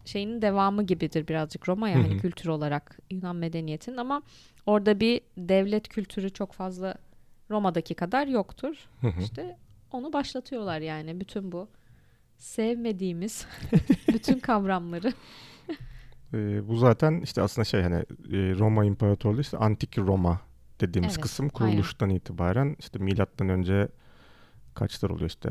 şeyinin 0.05 0.41
devamı 0.41 0.84
gibidir 0.84 1.27
birazcık 1.27 1.69
Roma 1.69 1.89
yani 1.89 2.17
kültür 2.17 2.50
olarak 2.50 3.00
Yunan 3.12 3.36
medeniyetinin 3.36 3.98
ama 3.98 4.22
orada 4.65 5.00
bir 5.00 5.22
devlet 5.38 5.88
kültürü 5.88 6.29
çok 6.29 6.53
fazla 6.53 6.96
Roma'daki 7.50 7.96
kadar 7.96 8.27
yoktur. 8.27 8.75
Hı 9.01 9.07
hı. 9.07 9.22
İşte 9.22 9.57
onu 9.91 10.13
başlatıyorlar 10.13 10.79
yani 10.79 11.19
bütün 11.19 11.51
bu 11.51 11.67
sevmediğimiz 12.38 13.48
bütün 14.07 14.39
kavramları. 14.39 15.13
Ee, 16.34 16.67
bu 16.67 16.75
zaten 16.75 17.22
işte 17.22 17.41
aslında 17.41 17.65
şey 17.65 17.81
hani 17.81 17.96
e, 17.96 18.55
Roma 18.60 18.86
İmparatorluğu 18.86 19.41
işte 19.41 19.57
antik 19.57 19.98
Roma 19.98 20.41
dediğimiz 20.81 21.13
Evet, 21.13 21.22
kısım 21.22 21.50
kuruluştan 21.50 22.10
itibaren 22.10 22.75
işte 22.79 23.00
milattan 23.00 23.50
önce 23.50 23.88
kaçlar 24.77 25.10
oluyor 25.10 25.29
işte 25.29 25.50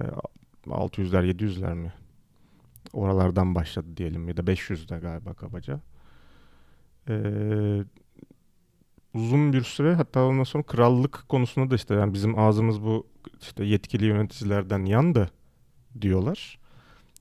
600'ler 0.66 1.32
700'ler 1.32 1.74
mi? 1.74 1.92
Oralardan 2.92 3.54
başladı 3.54 3.86
diyelim 3.96 4.28
ya 4.28 4.36
da 4.36 4.40
500'de 4.40 4.98
galiba 4.98 5.34
kabaca. 5.34 5.80
Ee, 7.08 7.84
uzun 9.14 9.52
bir 9.52 9.62
süre 9.62 9.94
hatta 9.94 10.24
ondan 10.24 10.44
sonra 10.44 10.62
krallık 10.62 11.28
konusunda 11.28 11.70
da 11.70 11.74
işte 11.74 11.94
yani 11.94 12.14
bizim 12.14 12.38
ağzımız 12.38 12.82
bu 12.82 13.06
işte 13.40 13.64
yetkili 13.64 14.04
yöneticilerden 14.04 14.84
yandı 14.84 15.30
diyorlar. 16.00 16.58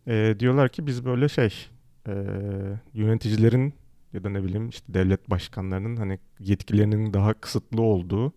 Ee, 0.08 0.36
diyorlar 0.40 0.70
ki 0.70 0.88
biz 0.88 1.06
böyle 1.06 1.30
şey 1.30 1.54
e, 2.08 2.14
yöneticilerin 2.94 3.74
ya 4.14 4.24
da 4.24 4.30
ne 4.30 4.44
bileyim 4.44 4.70
işte 4.70 4.94
devlet 4.94 5.30
başkanlarının 5.30 5.96
hani 5.96 6.20
yetkilerinin 6.40 7.14
daha 7.14 7.34
kısıtlı 7.34 7.82
olduğu 7.82 8.34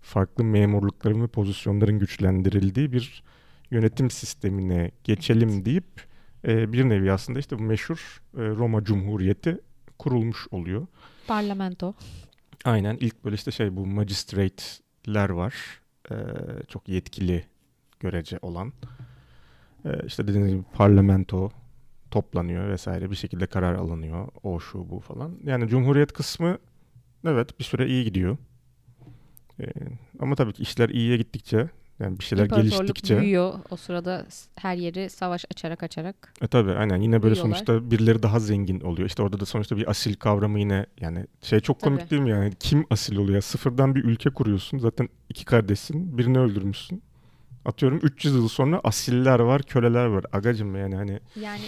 farklı 0.00 0.44
memurlukların 0.44 1.22
ve 1.22 1.26
pozisyonların 1.26 1.98
güçlendirildiği 1.98 2.92
bir 2.92 3.22
yönetim 3.70 4.10
sistemine 4.10 4.90
geçelim 5.04 5.64
deyip 5.64 6.06
e, 6.44 6.72
bir 6.72 6.88
nevi 6.88 7.12
aslında 7.12 7.38
işte 7.38 7.58
bu 7.58 7.62
meşhur 7.62 8.22
e, 8.36 8.40
Roma 8.40 8.84
Cumhuriyeti 8.84 9.58
kurulmuş 9.98 10.46
oluyor. 10.50 10.86
Parlamento. 11.26 11.94
Aynen 12.64 12.96
ilk 13.00 13.24
böyle 13.24 13.34
işte 13.34 13.50
şey 13.50 13.76
bu 13.76 13.86
magistrate'ler 13.86 15.30
var. 15.30 15.54
Ee, 16.10 16.14
çok 16.68 16.88
yetkili 16.88 17.44
görece 18.00 18.38
olan. 18.42 18.72
Ee, 19.84 19.90
işte 20.06 20.28
dediğiniz 20.28 20.52
gibi 20.52 20.62
parlamento 20.72 21.50
toplanıyor 22.10 22.68
vesaire 22.68 23.10
bir 23.10 23.16
şekilde 23.16 23.46
karar 23.46 23.74
alınıyor. 23.74 24.28
O 24.42 24.60
şu 24.60 24.90
bu 24.90 25.00
falan. 25.00 25.38
Yani 25.44 25.68
cumhuriyet 25.68 26.12
kısmı 26.12 26.58
evet 27.24 27.58
bir 27.58 27.64
süre 27.64 27.86
iyi 27.86 28.04
gidiyor. 28.04 28.36
Ee, 29.60 29.64
ama 30.20 30.34
tabii 30.34 30.52
ki 30.52 30.62
işler 30.62 30.88
iyiye 30.88 31.16
gittikçe 31.16 31.68
yani 32.00 32.18
bir 32.18 32.24
şeyler 32.24 32.46
geliştikçe 32.46 33.20
büyüyor. 33.20 33.54
O 33.70 33.76
sırada 33.76 34.26
her 34.54 34.76
yeri 34.76 35.10
savaş 35.10 35.44
açarak 35.50 35.82
açarak. 35.82 36.32
E 36.42 36.46
tabii 36.46 36.72
aynen 36.72 36.96
yine 36.96 37.22
böyle 37.22 37.34
Büyüyorlar. 37.34 37.56
sonuçta 37.56 37.90
birileri 37.90 38.22
daha 38.22 38.40
zengin 38.40 38.80
oluyor. 38.80 39.08
İşte 39.08 39.22
orada 39.22 39.40
da 39.40 39.46
sonuçta 39.46 39.76
bir 39.76 39.90
asil 39.90 40.14
kavramı 40.14 40.60
yine 40.60 40.86
yani 41.00 41.26
şey 41.42 41.60
çok 41.60 41.80
komik 41.80 42.00
Tabii. 42.00 42.10
değil 42.10 42.22
mi 42.22 42.30
yani 42.30 42.52
kim 42.60 42.86
asil 42.90 43.16
oluyor? 43.16 43.40
Sıfırdan 43.40 43.94
bir 43.94 44.04
ülke 44.04 44.30
kuruyorsun 44.30 44.78
zaten 44.78 45.08
iki 45.28 45.44
kardeşsin 45.44 46.18
birini 46.18 46.38
öldürmüşsün. 46.38 47.02
Atıyorum 47.64 47.98
300 48.02 48.34
yıl 48.34 48.48
sonra 48.48 48.80
asiller 48.84 49.38
var 49.38 49.62
köleler 49.62 50.06
var. 50.06 50.24
Agacım 50.32 50.76
yani 50.76 50.94
hani 50.96 51.20
Yani 51.40 51.60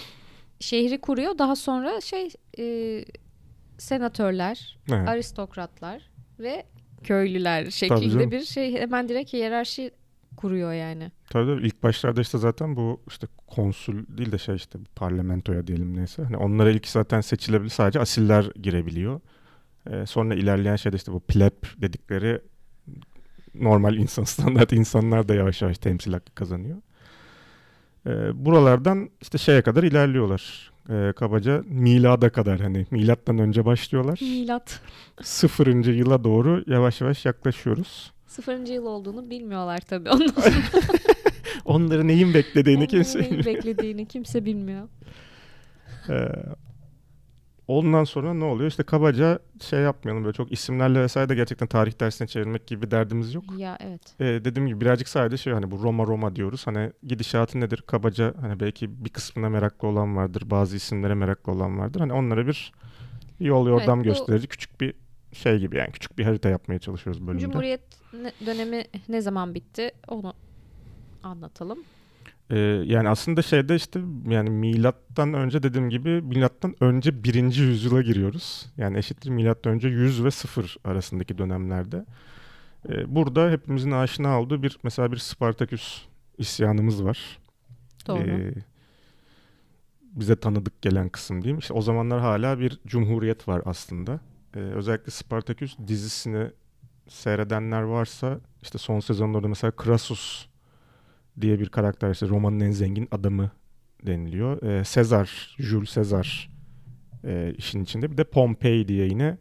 şehri 0.60 1.00
kuruyor. 1.00 1.38
Daha 1.38 1.56
sonra 1.56 2.00
şey 2.00 2.28
e, 2.58 3.04
senatörler, 3.78 4.78
evet. 4.92 5.08
aristokratlar 5.08 6.02
ve 6.38 6.66
köylüler 7.04 7.70
şeklinde 7.70 8.30
bir 8.30 8.40
şey 8.40 8.74
hemen 8.74 9.08
direkt 9.08 9.32
hiyerarşi 9.32 9.90
kuruyor 10.36 10.72
yani. 10.72 11.12
Tabii 11.30 11.54
tabii. 11.54 11.66
ilk 11.66 11.82
başlarda 11.82 12.20
işte 12.20 12.38
zaten 12.38 12.76
bu 12.76 13.00
işte 13.08 13.26
konsül 13.46 14.04
değil 14.08 14.32
de 14.32 14.38
şey 14.38 14.54
işte 14.54 14.78
parlamentoya 14.96 15.66
diyelim 15.66 15.96
neyse. 15.96 16.22
Hani 16.22 16.36
onlara 16.36 16.70
ilk 16.70 16.86
zaten 16.86 17.20
seçilebilir 17.20 17.70
sadece 17.70 18.00
asiller 18.00 18.44
girebiliyor. 18.62 19.20
Ee, 19.90 20.06
sonra 20.06 20.34
ilerleyen 20.34 20.76
şeyde 20.76 20.96
işte 20.96 21.12
bu 21.12 21.20
pleb 21.20 21.52
dedikleri 21.76 22.40
normal 23.54 23.96
insan 23.96 24.24
standart 24.34 24.72
insanlar 24.72 25.28
da 25.28 25.34
yavaş 25.34 25.62
yavaş 25.62 25.78
temsil 25.78 26.12
hakkı 26.12 26.34
kazanıyor. 26.34 26.76
Ee, 28.06 28.10
buralardan 28.44 29.10
işte 29.22 29.38
şeye 29.38 29.62
kadar 29.62 29.82
ilerliyorlar. 29.82 30.70
Ee, 30.90 31.12
kabaca 31.16 31.62
milada 31.68 32.30
kadar 32.30 32.60
hani 32.60 32.86
milattan 32.90 33.38
önce 33.38 33.64
başlıyorlar. 33.64 34.18
Milat. 34.22 34.80
Sıfırıncı 35.22 35.90
yıla 35.90 36.24
doğru 36.24 36.64
yavaş 36.66 37.00
yavaş 37.00 37.24
yaklaşıyoruz. 37.26 38.12
Sıfırıncı 38.26 38.72
yıl 38.72 38.86
olduğunu 38.86 39.30
bilmiyorlar 39.30 39.78
tabii. 39.78 40.10
Ondan 40.10 40.26
sonra 40.26 40.54
Onların 41.64 42.08
neyin 42.08 42.34
beklediğini 42.34 42.86
kimse 42.86 43.18
onların 43.18 43.32
neyi 43.32 43.38
bilmiyor. 43.44 43.56
beklediğini 43.56 44.06
kimse 44.06 44.44
bilmiyor. 44.44 44.88
Ee, 46.08 46.28
ondan 47.78 48.04
sonra 48.04 48.34
ne 48.34 48.44
oluyor? 48.44 48.70
İşte 48.70 48.82
kabaca 48.82 49.38
şey 49.60 49.80
yapmayalım 49.80 50.24
böyle 50.24 50.34
çok 50.36 50.52
isimlerle 50.52 51.00
vesaire 51.00 51.28
de 51.28 51.34
gerçekten 51.34 51.68
tarih 51.68 52.00
dersine 52.00 52.28
çevirmek 52.28 52.66
gibi 52.66 52.82
bir 52.82 52.90
derdimiz 52.90 53.34
yok. 53.34 53.44
Ya 53.58 53.76
evet. 53.80 54.00
Ee, 54.20 54.24
dediğim 54.24 54.68
gibi 54.68 54.80
birazcık 54.80 55.08
sadece 55.08 55.36
şey 55.36 55.52
hani 55.52 55.70
bu 55.70 55.82
Roma 55.82 56.06
Roma 56.06 56.36
diyoruz. 56.36 56.66
Hani 56.66 56.92
gidişatı 57.02 57.60
nedir? 57.60 57.82
Kabaca 57.86 58.34
hani 58.40 58.60
belki 58.60 59.04
bir 59.04 59.10
kısmına 59.10 59.48
meraklı 59.48 59.88
olan 59.88 60.16
vardır. 60.16 60.42
Bazı 60.50 60.76
isimlere 60.76 61.14
meraklı 61.14 61.52
olan 61.52 61.78
vardır. 61.78 62.00
Hani 62.00 62.12
onlara 62.12 62.46
bir 62.46 62.72
yol 63.40 63.68
yordam 63.68 64.00
bu- 64.00 64.04
gösterici 64.04 64.46
küçük 64.48 64.80
bir 64.80 64.94
şey 65.32 65.58
gibi 65.58 65.76
yani 65.76 65.92
küçük 65.92 66.18
bir 66.18 66.24
harita 66.24 66.48
yapmaya 66.48 66.78
çalışıyoruz 66.78 67.26
bölümde. 67.26 67.42
Cumhuriyet 67.42 67.80
ne- 68.12 68.46
dönemi 68.46 68.84
ne 69.08 69.20
zaman 69.20 69.54
bitti 69.54 69.90
onu 70.08 70.34
anlatalım. 71.22 71.78
Ee, 72.50 72.58
yani 72.86 73.08
aslında 73.08 73.42
şeyde 73.42 73.74
işte 73.76 74.00
yani 74.28 74.50
milattan 74.50 75.34
önce 75.34 75.62
dediğim 75.62 75.90
gibi 75.90 76.22
milattan 76.22 76.74
önce 76.80 77.24
birinci 77.24 77.62
yüzyıla 77.62 78.02
giriyoruz. 78.02 78.66
Yani 78.76 78.98
eşittir 78.98 79.30
milattan 79.30 79.72
önce 79.72 79.88
100 79.88 80.24
ve 80.24 80.30
0 80.30 80.76
arasındaki 80.84 81.38
dönemlerde. 81.38 82.04
Ee, 82.88 83.14
burada 83.14 83.50
hepimizin 83.50 83.90
aşina 83.90 84.40
olduğu 84.40 84.62
bir 84.62 84.78
mesela 84.82 85.12
bir 85.12 85.16
Spartaküs 85.16 86.02
isyanımız 86.38 87.04
var. 87.04 87.38
Doğru. 88.06 88.18
Ee, 88.18 88.54
bize 90.02 90.36
tanıdık 90.36 90.82
gelen 90.82 91.08
kısım 91.08 91.42
diyeyim. 91.42 91.58
İşte 91.58 91.74
o 91.74 91.82
zamanlar 91.82 92.20
hala 92.20 92.60
bir 92.60 92.80
cumhuriyet 92.86 93.48
var 93.48 93.62
aslında. 93.64 94.20
Ee, 94.54 94.58
özellikle 94.58 95.10
Spartaküs 95.10 95.76
dizisini 95.86 96.50
seyredenler 97.08 97.82
varsa 97.82 98.40
işte 98.62 98.78
son 98.78 99.00
sezonlarda 99.00 99.48
mesela 99.48 99.72
Crassus 99.84 100.49
diye 101.42 101.60
bir 101.60 101.68
karakter 101.68 102.10
işte 102.10 102.28
romanın 102.28 102.60
en 102.60 102.70
zengin 102.70 103.08
adamı 103.10 103.50
deniliyor. 104.06 104.62
Ee, 104.62 104.84
Sezar, 104.84 105.56
Jules 105.58 105.90
Sezar 105.90 106.50
e, 107.24 107.54
işin 107.58 107.84
içinde. 107.84 108.12
Bir 108.12 108.16
de 108.16 108.24
Pompey 108.24 108.88
diye 108.88 109.06
yine 109.06 109.38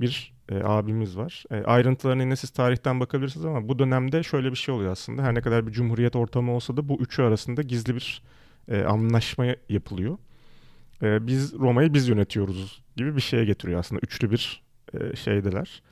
bir 0.00 0.34
e, 0.48 0.62
abimiz 0.64 1.16
var. 1.16 1.44
E, 1.50 1.56
ayrıntılarına 1.56 2.22
yine 2.22 2.36
siz 2.36 2.50
tarihten 2.50 3.00
bakabilirsiniz 3.00 3.46
ama 3.46 3.68
bu 3.68 3.78
dönemde 3.78 4.22
şöyle 4.22 4.50
bir 4.50 4.56
şey 4.56 4.74
oluyor 4.74 4.92
aslında. 4.92 5.22
Her 5.22 5.34
ne 5.34 5.40
kadar 5.40 5.66
bir 5.66 5.72
cumhuriyet 5.72 6.16
ortamı 6.16 6.52
olsa 6.52 6.76
da 6.76 6.88
bu 6.88 7.00
üçü 7.00 7.22
arasında 7.22 7.62
gizli 7.62 7.94
bir 7.94 8.22
e, 8.68 8.82
anlaşma 8.82 9.46
yapılıyor. 9.68 10.18
E, 11.02 11.26
biz 11.26 11.54
Roma'yı 11.54 11.94
biz 11.94 12.08
yönetiyoruz 12.08 12.82
gibi 12.96 13.16
bir 13.16 13.20
şeye 13.20 13.44
getiriyor 13.44 13.80
aslında. 13.80 14.00
Üçlü 14.04 14.30
bir 14.30 14.62
e, 14.94 15.16
şeydeler. 15.16 15.82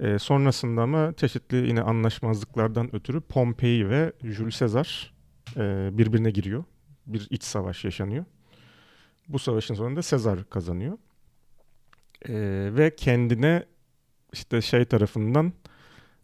E, 0.00 0.18
sonrasında 0.18 0.82
ama 0.82 1.12
çeşitli 1.16 1.56
yine 1.56 1.82
anlaşmazlıklardan 1.82 2.96
ötürü 2.96 3.20
Pompei 3.20 3.88
ve 3.88 4.12
Jules 4.22 4.58
Caesar 4.58 5.14
e, 5.56 5.88
birbirine 5.98 6.30
giriyor. 6.30 6.64
Bir 7.06 7.26
iç 7.30 7.42
savaş 7.42 7.84
yaşanıyor. 7.84 8.24
Bu 9.28 9.38
savaşın 9.38 9.74
sonunda 9.74 10.02
Caesar 10.02 10.50
kazanıyor. 10.50 10.98
E, 12.28 12.34
ve 12.76 12.96
kendine 12.96 13.64
işte 14.32 14.62
şey 14.62 14.84
tarafından 14.84 15.52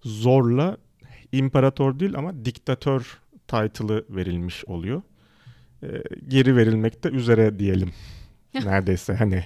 zorla 0.00 0.76
imparator 1.32 1.98
değil 1.98 2.14
ama 2.14 2.44
diktatör 2.44 3.18
title'ı 3.48 4.04
verilmiş 4.10 4.64
oluyor. 4.64 5.02
E, 5.82 6.02
geri 6.28 6.56
verilmekte 6.56 7.08
üzere 7.08 7.58
diyelim. 7.58 7.92
Neredeyse 8.54 9.14
hani 9.14 9.44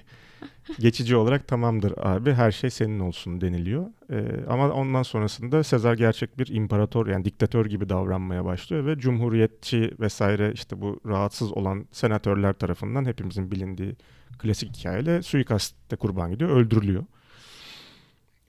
geçici 0.79 1.17
olarak 1.17 1.49
tamamdır 1.49 1.95
abi 1.97 2.33
her 2.33 2.53
şey 2.53 2.71
senin 2.71 3.01
olsun 3.01 3.41
deniliyor. 3.41 3.87
Ee, 4.11 4.45
ama 4.49 4.71
ondan 4.71 5.03
sonrasında 5.03 5.65
Sezar 5.65 5.95
gerçek 5.95 6.39
bir 6.39 6.47
imparator 6.55 7.07
yani 7.07 7.25
diktatör 7.25 7.67
gibi 7.67 7.89
davranmaya 7.89 8.45
başlıyor 8.45 8.87
ve 8.87 8.99
cumhuriyetçi 8.99 9.95
vesaire 10.01 10.53
işte 10.55 10.81
bu 10.81 11.01
rahatsız 11.07 11.53
olan 11.53 11.87
senatörler 11.93 12.53
tarafından 12.53 13.05
hepimizin 13.05 13.51
bilindiği 13.51 13.97
klasik 14.39 14.77
hikayeyle 14.77 15.23
suikaste 15.23 15.97
kurban 15.97 16.31
gidiyor, 16.31 16.51
öldürülüyor. 16.51 17.05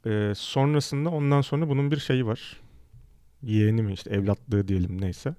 Ee, 0.05 0.34
sonrasında 0.36 1.10
ondan 1.10 1.41
sonra 1.41 1.69
bunun 1.69 1.91
bir 1.91 1.97
şeyi 1.97 2.25
var. 2.25 2.60
Yeğeni 3.43 3.81
mi 3.81 3.93
işte 3.93 4.10
evlatlığı 4.10 4.67
diyelim 4.67 5.01
neyse. 5.01 5.36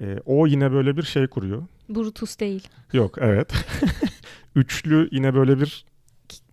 Ee, 0.00 0.18
o 0.26 0.46
yine 0.46 0.72
böyle 0.72 0.96
bir 0.96 1.02
şey 1.02 1.26
kuruyor. 1.26 1.62
Brutus 1.88 2.40
değil. 2.40 2.68
Yok 2.92 3.18
evet. 3.20 3.52
Üçlü 4.54 5.08
yine 5.12 5.34
böyle 5.34 5.60
bir 5.60 5.84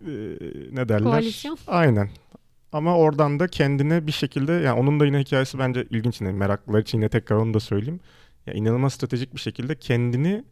e, 0.02 0.12
ne 0.72 0.90
derler? 0.90 1.04
Koalisyon. 1.04 1.58
Aynen. 1.68 2.10
Ama 2.72 2.98
oradan 2.98 3.40
da 3.40 3.48
kendine 3.48 4.08
bir 4.08 4.12
şekilde 4.12 4.52
yani 4.52 4.80
onun 4.80 5.00
da 5.00 5.06
yine 5.06 5.20
hikayesi 5.20 5.60
bence 5.60 5.88
ilginç 5.90 6.22
yine 6.22 6.32
meraklılar 6.32 6.80
için 6.80 6.98
yine 6.98 7.10
tekrar 7.10 7.36
onu 7.36 7.54
da 7.54 7.60
söyleyeyim. 7.60 8.00
Ya 8.46 8.54
inanılmaz 8.54 8.94
stratejik 8.94 9.36
bir 9.36 9.40
şekilde 9.40 9.76
kendini 9.76 10.44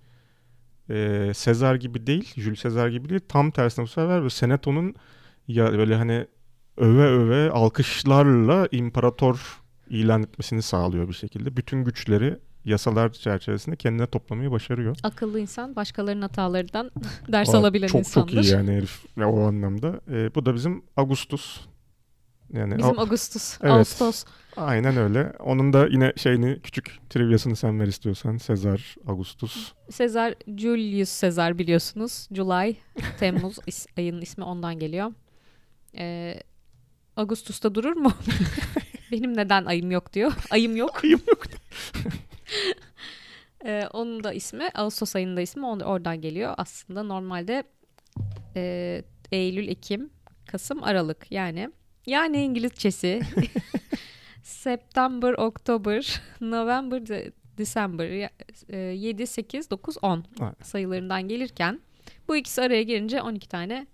e, 0.89 1.31
Sezar 1.35 1.75
gibi 1.75 2.07
değil, 2.07 2.33
Jules 2.37 2.59
Sezar 2.59 2.87
gibi 2.89 3.09
değil 3.09 3.21
tam 3.27 3.51
tersine 3.51 3.83
bu 3.83 3.87
sefer 3.87 4.19
böyle 4.19 4.29
Senato'nun 4.29 4.95
ya 5.47 5.73
böyle 5.73 5.95
hani 5.95 6.27
öve 6.77 7.03
öve 7.03 7.51
alkışlarla 7.51 8.67
imparator 8.71 9.61
ilan 9.89 10.23
etmesini 10.23 10.61
sağlıyor 10.61 11.07
bir 11.07 11.13
şekilde. 11.13 11.57
Bütün 11.57 11.83
güçleri 11.83 12.39
yasalar 12.65 13.11
çerçevesinde 13.13 13.75
kendine 13.75 14.07
toplamayı 14.07 14.51
başarıyor. 14.51 14.97
Akıllı 15.03 15.39
insan 15.39 15.75
başkalarının 15.75 16.21
hatalarından 16.21 16.91
ders 17.31 17.55
Aa, 17.55 17.57
alabilen 17.57 17.87
çok, 17.87 17.99
insandır. 17.99 18.35
Çok 18.35 18.43
iyi 18.45 18.51
yani 18.53 18.71
herif 18.71 19.05
o 19.17 19.39
anlamda. 19.41 20.01
E, 20.11 20.35
bu 20.35 20.45
da 20.45 20.55
bizim 20.55 20.83
Augustus. 20.97 21.59
Yani 22.53 22.77
Bizim 22.77 22.99
Augustus, 22.99 23.57
Evet. 23.61 23.71
Ağustos. 23.71 24.23
aynen 24.57 24.97
öyle. 24.97 25.33
Onun 25.39 25.73
da 25.73 25.87
yine 25.87 26.13
şeyini 26.15 26.59
küçük 26.63 26.99
trivyasını 27.09 27.55
sen 27.55 27.79
ver 27.79 27.87
istiyorsan. 27.87 28.37
Sezar, 28.37 28.95
Augustus. 29.07 29.71
Sezar, 29.89 30.33
Julius 30.57 31.09
Sezar 31.09 31.57
biliyorsunuz. 31.57 32.27
July, 32.31 32.75
Temmuz 33.19 33.57
is- 33.57 33.87
ayının 33.97 34.21
ismi 34.21 34.43
ondan 34.43 34.79
geliyor. 34.79 35.11
Ee, 35.97 36.39
Ağustos'ta 37.15 37.75
durur 37.75 37.93
mu? 37.95 38.11
Benim 39.11 39.37
neden 39.37 39.65
ayım 39.65 39.91
yok 39.91 40.13
diyor. 40.13 40.31
Ayım 40.49 40.75
yok. 40.75 41.01
Ayım 41.03 41.19
yok. 41.27 41.43
Ee, 43.65 43.87
onun 43.93 44.23
da 44.23 44.33
ismi, 44.33 44.69
Ağustos 44.75 45.15
ayının 45.15 45.37
da 45.37 45.41
ismi 45.41 45.65
oradan 45.65 46.21
geliyor. 46.21 46.53
Aslında 46.57 47.03
normalde 47.03 47.63
e, 48.55 49.03
Eylül, 49.31 49.67
Ekim, 49.67 50.09
Kasım, 50.47 50.83
Aralık 50.83 51.31
yani. 51.31 51.69
Yani 52.05 52.43
İngilizcesi 52.43 53.21
September, 54.43 55.33
October, 55.33 56.21
November, 56.41 57.07
de- 57.07 57.31
December 57.57 58.29
e, 58.69 58.77
7, 58.77 59.27
8, 59.27 59.69
9, 59.69 59.95
10 60.01 60.25
Aynen. 60.39 60.55
sayılarından 60.63 61.27
gelirken 61.27 61.79
bu 62.27 62.35
ikisi 62.35 62.61
araya 62.61 62.83
girince 62.83 63.21
12 63.21 63.49
tane 63.49 63.87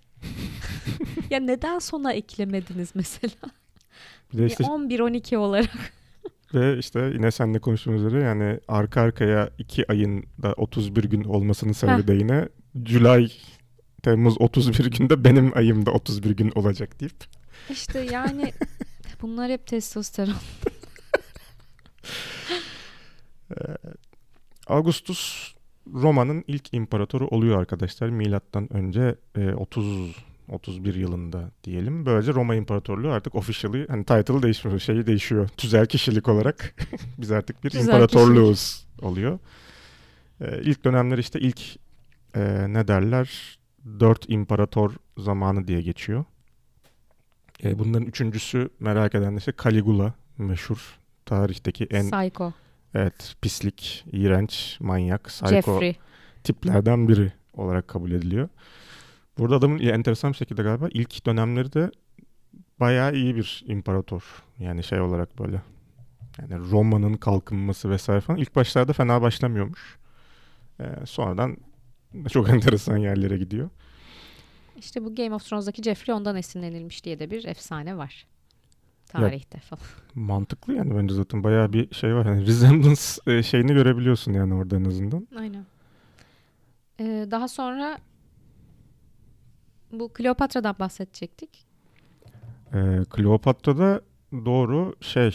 ya 1.30 1.40
neden 1.40 1.80
sona 1.80 2.14
eklemediniz 2.14 2.92
mesela? 2.96 3.52
Bir 4.34 4.38
de 4.38 4.46
işte, 4.46 4.64
11, 4.64 5.00
12 5.00 5.38
olarak. 5.38 5.94
Ve 6.54 6.78
işte 6.78 7.12
yine 7.14 7.32
seninle 7.32 7.60
konuştuğumuz 7.60 8.04
üzere 8.04 8.24
yani 8.24 8.60
arka 8.68 9.02
arkaya 9.02 9.50
iki 9.58 9.92
ayın 9.92 10.24
da 10.42 10.54
31 10.54 11.04
gün 11.04 11.24
olmasının 11.24 11.72
sebebi 11.72 12.08
de 12.08 12.14
yine 12.14 12.50
July 12.86 13.32
Temmuz 14.04 14.36
31 14.42 14.86
günde 14.86 15.24
benim 15.24 15.58
ayım 15.58 15.86
da 15.86 15.92
31 15.92 16.32
gün 16.32 16.52
olacak 16.56 17.00
deyip 17.00 17.24
İşte 17.70 18.00
yani 18.00 18.54
bunlar 19.22 19.52
hep 19.52 19.68
testosteron. 19.68 20.36
Augustus 24.68 25.54
Roma'nın 25.94 26.44
ilk 26.48 26.74
imparatoru 26.74 27.28
oluyor 27.28 27.60
arkadaşlar. 27.60 28.10
Milattan 28.10 28.74
önce 28.74 29.16
e, 29.36 29.54
30 29.54 30.16
31 30.50 30.96
yılında 30.96 31.52
diyelim. 31.64 32.06
Böylece 32.06 32.34
Roma 32.34 32.56
İmparatorluğu 32.56 33.12
artık 33.12 33.36
officially 33.36 33.88
hani 33.88 34.06
title 34.06 34.44
değişmiyor, 34.44 34.80
şeyi 34.80 35.08
değişiyor. 35.08 35.48
Tüzel 35.58 35.86
kişilik 35.86 36.28
olarak 36.28 36.76
biz 37.18 37.32
artık 37.32 37.64
bir 37.64 37.70
Tüzel 37.70 37.86
imparatorluğuz 37.86 38.88
oluyor. 39.02 39.40
E, 40.42 40.62
ilk 40.62 40.86
dönemler 40.86 41.18
işte 41.18 41.40
ilk 41.40 41.62
e, 42.36 42.74
ne 42.74 42.88
derler? 42.88 43.60
Dört 44.00 44.30
imparator 44.30 44.92
zamanı 45.18 45.68
diye 45.68 45.82
geçiyor. 45.82 46.26
E, 47.64 47.80
bunların 47.80 48.08
üçüncüsü 48.08 48.70
merak 48.80 49.16
eden 49.16 49.36
işte 49.36 49.54
Caligula 49.64 50.14
meşhur 50.38 51.00
tarihteki 51.26 51.88
en 51.92 52.12
Psycho, 52.12 52.54
Evet, 52.94 53.36
pislik, 53.42 54.06
iğrenç, 54.12 54.78
manyak, 54.80 55.24
psycho 55.24 55.50
Jeffrey. 55.50 55.96
tiplerden 56.44 57.08
biri 57.08 57.32
olarak 57.54 57.88
kabul 57.88 58.12
ediliyor. 58.12 58.50
Burada 59.38 59.56
adamın 59.56 59.78
ya, 59.78 59.92
enteresan 59.92 60.32
bir 60.32 60.38
şekilde 60.38 60.64
galiba 60.64 60.88
ilk 60.92 61.26
dönemleri 61.26 61.74
de 61.74 61.92
bayağı 62.80 63.16
iyi 63.16 63.36
bir 63.36 63.64
imparator. 63.68 64.44
Yani 64.60 64.84
şey 64.84 65.02
olarak 65.02 65.40
böyle. 65.40 65.62
Yani 66.42 66.72
Roma'nın 66.72 67.14
kalkınması 67.14 67.90
vesaire 67.90 68.22
falan 68.22 68.40
ilk 68.40 68.56
başlarda 68.56 68.94
fena 68.94 69.22
başlamıyormuş. 69.22 69.98
Ee, 70.80 70.86
sonradan 71.06 71.58
çok 72.30 72.50
enteresan 72.54 72.98
yerlere 72.98 73.38
gidiyor. 73.38 73.70
İşte 74.78 75.06
bu 75.06 75.16
Game 75.16 75.36
of 75.36 75.46
Thrones'daki 75.46 75.84
Jeffrey 75.84 76.16
ondan 76.16 76.36
esinlenilmiş 76.36 77.04
diye 77.04 77.20
de 77.20 77.32
bir 77.32 77.46
efsane 77.46 77.98
var. 77.98 78.28
Tarihte 79.08 79.60
falan. 79.60 79.84
Mantıklı 80.16 80.74
yani 80.74 80.96
bence 80.96 81.16
zaten 81.16 81.44
bayağı 81.44 81.74
bir 81.74 81.96
şey 81.96 82.16
var. 82.16 82.26
Yani 82.26 82.48
resemblance 82.48 83.02
e, 83.28 83.44
şeyini 83.44 83.74
görebiliyorsun 83.74 84.34
yani 84.34 84.54
orada 84.54 84.76
en 84.76 84.86
azından. 84.86 85.28
Aynen. 85.38 85.66
Ee, 87.00 87.28
daha 87.32 87.48
sonra 87.48 87.98
bu 90.00 90.14
Kleopatra'dan 90.14 90.76
bahsedecektik. 90.80 91.66
Ee, 92.74 93.04
Kleopatra'da 93.10 94.02
doğru 94.46 94.96
şey 95.02 95.32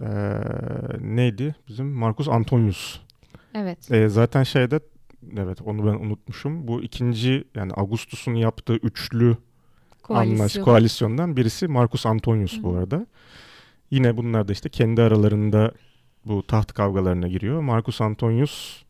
ee, 0.00 0.06
neydi 1.00 1.54
bizim 1.68 1.86
Marcus 1.86 2.28
Antonius. 2.28 3.00
Evet. 3.54 3.92
Ee, 3.92 4.08
zaten 4.08 4.42
şeyde 4.42 4.80
evet 5.36 5.62
onu 5.62 5.86
ben 5.86 6.06
unutmuşum. 6.06 6.68
Bu 6.68 6.82
ikinci 6.82 7.44
yani 7.54 7.72
Augustus'un 7.72 8.34
yaptığı 8.34 8.74
üçlü 8.74 9.36
anlaş 10.08 10.36
Koalisyon. 10.36 10.64
koalisyondan 10.64 11.36
birisi 11.36 11.68
Marcus 11.68 12.06
Antonius 12.06 12.62
bu 12.62 12.70
Hı 12.70 12.74
hı. 12.74 12.78
arada. 12.78 13.06
Yine 13.90 14.16
bunlar 14.16 14.48
da 14.48 14.52
işte 14.52 14.68
kendi 14.68 15.02
aralarında 15.02 15.72
bu 16.24 16.46
taht 16.46 16.72
kavgalarına 16.72 17.28
giriyor. 17.28 17.60
Marcus 17.60 18.00
Antonius 18.00 18.82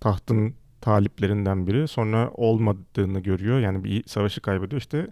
tahtın 0.00 0.54
taliplerinden 0.84 1.66
biri. 1.66 1.88
Sonra 1.88 2.30
olmadığını 2.34 3.20
görüyor. 3.20 3.60
Yani 3.60 3.84
bir 3.84 4.04
savaşı 4.08 4.40
kaybediyor. 4.40 4.80
İşte 4.80 5.06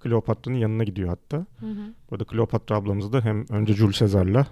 Kleopatra'nın 0.00 0.56
yanına 0.58 0.84
gidiyor 0.84 1.08
hatta. 1.08 1.36
Hı 1.36 1.66
hı. 1.66 1.94
Burada 2.10 2.24
Kleopatra 2.24 2.76
ablamız 2.76 3.12
da 3.12 3.20
hem 3.20 3.44
önce 3.50 3.72
Jules 3.74 3.98
Caesar'la 3.98 4.46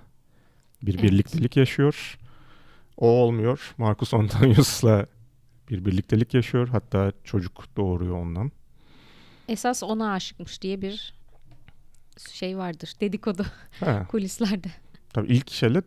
bir 0.83 0.95
Evet. 0.95 1.03
birliktelik 1.03 1.57
yaşıyor. 1.57 2.19
O 2.97 3.07
olmuyor. 3.09 3.75
Marcus 3.79 4.15
Antonius'la 4.15 5.07
bir 5.71 5.85
birliktelik 5.85 6.35
yaşıyor. 6.35 6.69
Hatta 6.69 7.13
çocuk 7.25 7.77
doğuruyor 7.77 8.17
ondan. 8.17 8.51
Esas 9.49 9.83
ona 9.83 10.13
aşıkmış 10.13 10.63
diye 10.63 10.83
bir 10.83 11.15
şey 12.33 12.59
vardır. 12.59 12.93
Dedikodu 13.01 13.47
kulislerde. 14.09 14.69
tabii 15.13 15.27
ilk 15.33 15.51
şeyle 15.51 15.83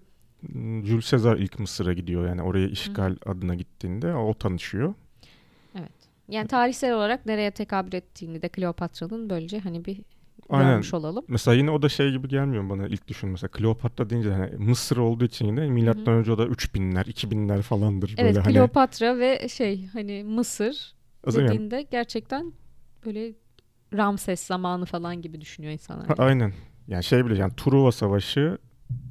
Jules 0.83 1.11
Caesar 1.11 1.37
ilk 1.37 1.59
Mısır'a 1.59 1.93
gidiyor. 1.93 2.27
Yani 2.27 2.41
oraya 2.41 2.67
işgal 2.67 3.15
adına 3.25 3.55
gittiğinde 3.55 4.13
o 4.13 4.33
tanışıyor. 4.33 4.93
Yani 6.29 6.47
tarihsel 6.47 6.93
olarak 6.93 7.25
nereye 7.25 7.51
tekabül 7.51 7.93
ettiğini 7.93 8.41
de 8.41 8.49
Kleopatra'nın 8.49 9.29
böylece 9.29 9.59
hani 9.59 9.85
bir 9.85 10.01
Aynen. 10.49 10.69
görmüş 10.69 10.93
olalım. 10.93 11.25
Mesela 11.27 11.55
yine 11.55 11.71
o 11.71 11.81
da 11.81 11.89
şey 11.89 12.11
gibi 12.11 12.27
gelmiyor 12.27 12.69
bana 12.69 12.87
ilk 12.87 13.07
düşün 13.07 13.29
mesela 13.29 13.51
Kleopatra 13.51 14.09
deyince 14.09 14.31
hani 14.31 14.49
Mısır 14.57 14.97
olduğu 14.97 15.25
için 15.25 15.45
yine 15.45 15.69
milattan 15.69 16.13
önce 16.13 16.31
o 16.31 16.37
da 16.37 16.45
3000'ler 16.45 17.05
2000'ler 17.05 17.61
falandır 17.61 18.15
Evet 18.17 18.35
böyle 18.35 18.39
hani. 18.39 18.53
Kleopatra 18.53 19.19
ve 19.19 19.49
şey 19.49 19.87
hani 19.87 20.23
Mısır 20.23 20.93
dediğinde 21.27 21.87
gerçekten 21.91 22.53
böyle 23.05 23.33
Ramses 23.93 24.41
zamanı 24.41 24.85
falan 24.85 25.21
gibi 25.21 25.41
düşünüyor 25.41 25.73
insanlar. 25.73 26.07
Ha, 26.07 26.13
aynen. 26.17 26.53
Yani 26.87 27.03
şey 27.03 27.25
bile 27.25 27.37
yani 27.37 27.53
Truva 27.57 27.91
Savaşı 27.91 28.57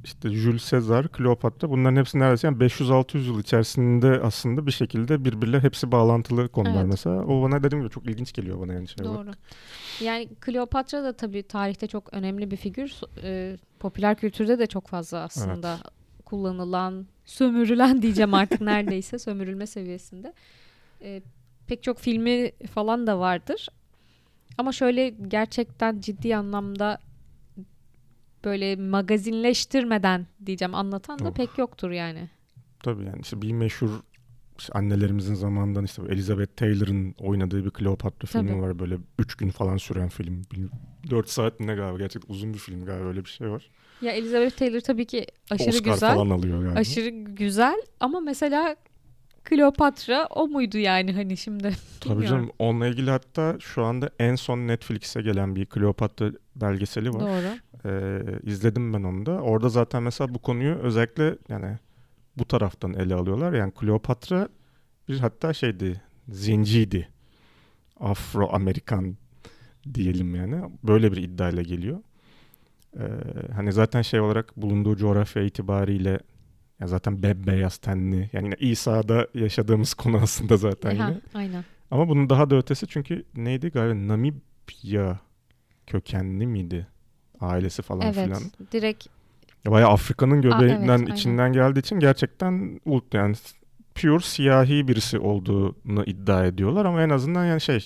işte 0.03 0.29
Jules 0.29 0.71
Caesar, 0.71 1.07
Kleopatra 1.07 1.69
bunların 1.69 1.95
hepsi 1.95 2.19
neredeyse 2.19 2.47
yani 2.47 2.57
500-600 2.57 3.17
yıl 3.17 3.39
içerisinde 3.39 4.19
aslında 4.23 4.67
bir 4.67 4.71
şekilde 4.71 5.25
birbiriyle 5.25 5.59
hepsi 5.59 5.91
bağlantılı 5.91 6.49
konular 6.49 6.75
Evet. 6.75 6.87
mesela. 6.87 7.25
O 7.25 7.41
bana 7.43 7.63
dediğim 7.63 7.83
gibi 7.83 7.93
çok 7.93 8.05
ilginç 8.05 8.33
geliyor 8.33 8.59
bana 8.59 8.73
yani 8.73 8.87
şey. 8.87 9.05
Doğru. 9.05 9.31
Yani 10.01 10.29
Kleopatra 10.41 11.03
da 11.03 11.13
tabii 11.13 11.43
tarihte 11.43 11.87
çok 11.87 12.13
önemli 12.13 12.51
bir 12.51 12.57
figür. 12.57 12.87
So- 12.87 13.09
e, 13.23 13.57
popüler 13.79 14.15
kültürde 14.15 14.59
de 14.59 14.67
çok 14.67 14.87
fazla 14.87 15.17
aslında 15.19 15.77
kullanılan, 16.25 17.05
sömürülen 17.25 18.01
diyeceğim 18.01 18.33
artık 18.33 18.61
neredeyse 18.61 19.19
sömürülme 19.19 19.67
seviyesinde. 19.67 20.33
E, 21.01 21.21
pek 21.67 21.83
çok 21.83 21.99
filmi 21.99 22.51
falan 22.73 23.07
da 23.07 23.19
vardır. 23.19 23.67
Ama 24.57 24.71
şöyle 24.71 25.09
gerçekten 25.09 25.99
ciddi 25.99 26.35
anlamda 26.35 26.99
böyle 28.45 28.75
magazinleştirmeden 28.75 30.27
diyeceğim 30.45 30.75
anlatan 30.75 31.19
da 31.19 31.27
Of. 31.29 31.35
pek 31.35 31.57
yoktur 31.57 31.91
yani. 31.91 32.29
Tabii 32.83 33.05
yani 33.05 33.19
işte 33.21 33.41
bir 33.41 33.51
meşhur 33.51 33.89
işte 34.59 34.73
annelerimizin 34.73 35.33
zamanından 35.35 35.85
işte 35.85 36.01
Elizabeth 36.09 36.55
Taylor'ın 36.55 37.15
oynadığı 37.19 37.65
bir 37.65 37.69
Kleopatra 37.69 38.27
filmi 38.27 38.49
Tabii. 38.49 38.61
var. 38.61 38.79
Böyle 38.79 38.97
3 39.19 39.35
gün 39.35 39.49
falan 39.49 39.77
süren 39.77 40.09
film. 40.09 40.41
4 41.09 41.29
saat 41.29 41.59
ne 41.59 41.75
galiba 41.75 41.97
gerçekten 41.97 42.33
uzun 42.33 42.53
bir 42.53 42.59
film 42.59 42.85
galiba 42.85 43.05
öyle 43.07 43.25
bir 43.25 43.29
şey 43.29 43.49
var. 43.49 43.69
Ya 44.01 44.11
Elizabeth 44.11 44.55
Taylor 44.57 44.79
tabii 44.79 45.05
ki 45.05 45.25
aşırı 45.51 45.69
Oscar 45.69 45.93
güzel. 45.93 46.15
falan 46.15 46.29
alıyor 46.29 46.61
galiba. 46.63 46.79
Aşırı 46.79 47.09
güzel 47.09 47.81
ama 47.99 48.19
mesela 48.19 48.75
Kleopatra 49.43 50.27
o 50.29 50.47
muydu 50.47 50.77
yani 50.77 51.13
hani 51.13 51.37
şimdi 51.37 51.71
Tabii 51.99 52.27
canım 52.27 52.51
onunla 52.59 52.87
ilgili 52.87 53.09
hatta 53.11 53.57
şu 53.59 53.83
anda 53.83 54.09
en 54.19 54.35
son 54.35 54.57
Netflix'e 54.67 55.21
gelen 55.21 55.55
bir 55.55 55.65
Kleopatra 55.65 56.31
belgeseli 56.55 57.13
var. 57.13 57.19
Doğru. 57.19 57.57
Ee, 57.85 58.21
izledim 58.43 58.93
ben 58.93 59.03
onu 59.03 59.25
da. 59.25 59.31
Orada 59.31 59.69
zaten 59.69 60.03
mesela 60.03 60.33
bu 60.33 60.39
konuyu 60.39 60.73
özellikle 60.75 61.37
yani 61.49 61.77
bu 62.37 62.45
taraftan 62.45 62.93
ele 62.93 63.15
alıyorlar. 63.15 63.53
Yani 63.53 63.71
Kleopatra 63.71 64.49
bir 65.09 65.19
hatta 65.19 65.53
şeydi, 65.53 66.01
zenciydi. 66.29 67.07
Afro-Amerikan 67.99 69.15
diyelim 69.93 70.35
yani. 70.35 70.61
Böyle 70.83 71.11
bir 71.11 71.17
iddiayla 71.17 71.61
geliyor. 71.63 71.99
Ee, 72.97 73.01
hani 73.55 73.71
zaten 73.73 74.01
şey 74.01 74.19
olarak 74.19 74.57
bulunduğu 74.57 74.95
coğrafya 74.97 75.43
itibariyle 75.43 76.19
ya 76.79 76.87
zaten 76.87 77.23
bembeyaz 77.23 77.77
tenli. 77.77 78.29
Yani 78.33 78.45
yine 78.45 78.55
İsa'da 78.59 79.27
yaşadığımız 79.33 79.93
konu 79.93 80.17
aslında 80.17 80.57
zaten 80.57 80.95
Ha, 80.95 81.07
yine. 81.09 81.21
aynen. 81.33 81.65
Ama 81.91 82.09
bunun 82.09 82.29
daha 82.29 82.49
da 82.49 82.55
ötesi 82.55 82.87
çünkü 82.87 83.23
neydi 83.35 83.69
galiba 83.69 84.07
Namibya 84.07 85.19
kökenli 85.91 86.47
miydi? 86.47 86.87
Ailesi 87.39 87.81
falan 87.81 88.01
Evet. 88.01 88.15
filan. 88.15 88.41
Direkt 88.71 89.07
Ya 89.65 89.71
Bayağı 89.71 89.89
Afrika'nın 89.89 90.41
göbeğinden 90.41 90.99
evet, 90.99 91.09
içinden 91.17 91.53
geldiği 91.53 91.79
için 91.79 91.99
gerçekten 91.99 92.79
ult 92.85 93.13
yani 93.13 93.35
pure 93.95 94.19
siyahi 94.23 94.87
birisi 94.87 95.19
olduğunu 95.19 96.03
iddia 96.05 96.45
ediyorlar 96.45 96.85
ama 96.85 97.01
en 97.03 97.09
azından 97.09 97.45
yani 97.45 97.61
şey 97.61 97.85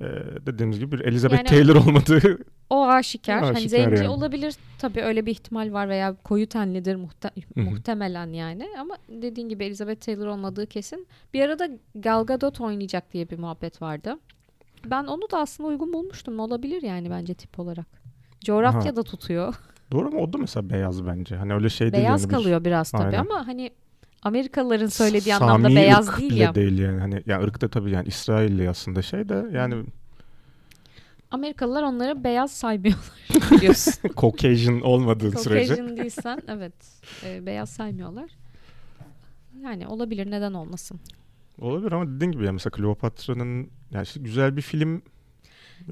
e, 0.00 0.04
dediğimiz 0.46 0.78
gibi 0.78 0.92
bir 0.98 1.04
Elizabeth 1.04 1.38
Yani- 1.38 1.48
Taylor 1.48 1.76
olmadığı 1.76 2.38
o 2.70 2.86
aşikar. 2.86 3.40
hani 3.44 3.56
Aşikar 3.56 3.68
zenci 3.68 3.96
yani. 4.02 4.08
olabilir. 4.08 4.54
Tabii 4.78 5.02
öyle 5.02 5.26
bir 5.26 5.30
ihtimal 5.30 5.72
var 5.72 5.88
veya 5.88 6.14
koyu 6.24 6.48
tenlidir 6.48 6.96
muhte- 6.96 7.60
muhtemelen 7.70 8.26
yani. 8.32 8.68
Ama 8.80 8.96
dediğin 9.08 9.48
gibi 9.48 9.64
Elizabeth 9.64 10.00
Taylor 10.06 10.26
olmadığı 10.26 10.66
kesin. 10.66 11.06
Bir 11.34 11.40
arada 11.42 11.68
Gal 11.94 12.24
Gadot 12.26 12.60
oynayacak 12.60 13.12
diye 13.12 13.30
bir 13.30 13.38
muhabbet 13.38 13.82
vardı. 13.82 14.18
Ben 14.86 15.04
onu 15.04 15.30
da 15.30 15.38
aslında 15.38 15.68
uygun 15.68 15.92
bulmuştum. 15.92 16.40
Olabilir 16.40 16.82
yani 16.82 17.10
bence 17.10 17.34
tip 17.34 17.58
olarak. 17.58 17.86
Coğrafya 18.44 18.96
da 18.96 19.02
tutuyor. 19.02 19.54
doğru 19.92 20.10
mu? 20.10 20.20
O 20.20 20.32
da 20.32 20.38
mesela 20.38 20.70
beyaz 20.70 21.06
bence. 21.06 21.36
Hani 21.36 21.54
öyle 21.54 21.68
şey 21.68 21.92
değil. 21.92 22.04
beyaz 22.04 22.22
yani 22.22 22.30
bir 22.30 22.34
kalıyor 22.36 22.64
biraz 22.64 22.90
tabii 22.90 23.02
Aynen. 23.04 23.18
ama 23.18 23.46
hani 23.46 23.70
Amerikalıların 24.22 24.86
söylediği 24.86 25.34
Sami 25.34 25.50
anlamda 25.50 25.76
beyaz 25.76 26.08
ırk 26.08 26.18
değil 26.18 26.30
bile 26.30 26.42
ya. 26.42 26.54
değil 26.54 26.78
yani. 26.78 27.00
Hani 27.00 27.22
ya 27.26 27.40
ırkta 27.42 27.68
tabii 27.68 27.90
yani 27.90 28.08
İsrailli 28.08 28.70
aslında 28.70 29.02
şey 29.02 29.28
de 29.28 29.46
yani 29.52 29.84
Amerikalılar 31.30 31.82
onları 31.82 32.24
beyaz 32.24 32.50
saymıyorlar 32.52 33.12
biliyorsun. 33.50 33.94
Caucasian 34.20 34.80
olmadığı 34.80 35.30
sürece. 35.38 35.66
Caucasian 35.66 35.96
değilsen 35.96 36.42
evet 36.48 36.72
e, 37.24 37.46
beyaz 37.46 37.70
saymıyorlar. 37.70 38.30
Yani 39.62 39.86
olabilir 39.86 40.30
neden 40.30 40.52
olmasın. 40.52 41.00
Olabilir 41.60 41.92
ama 41.92 42.06
dediğin 42.16 42.32
gibi 42.32 42.44
ya 42.46 42.52
mesela 42.52 42.70
Kleopatra'nın 42.70 43.70
yani 43.92 44.02
işte 44.02 44.20
güzel 44.20 44.56
bir 44.56 44.62
film 44.62 45.02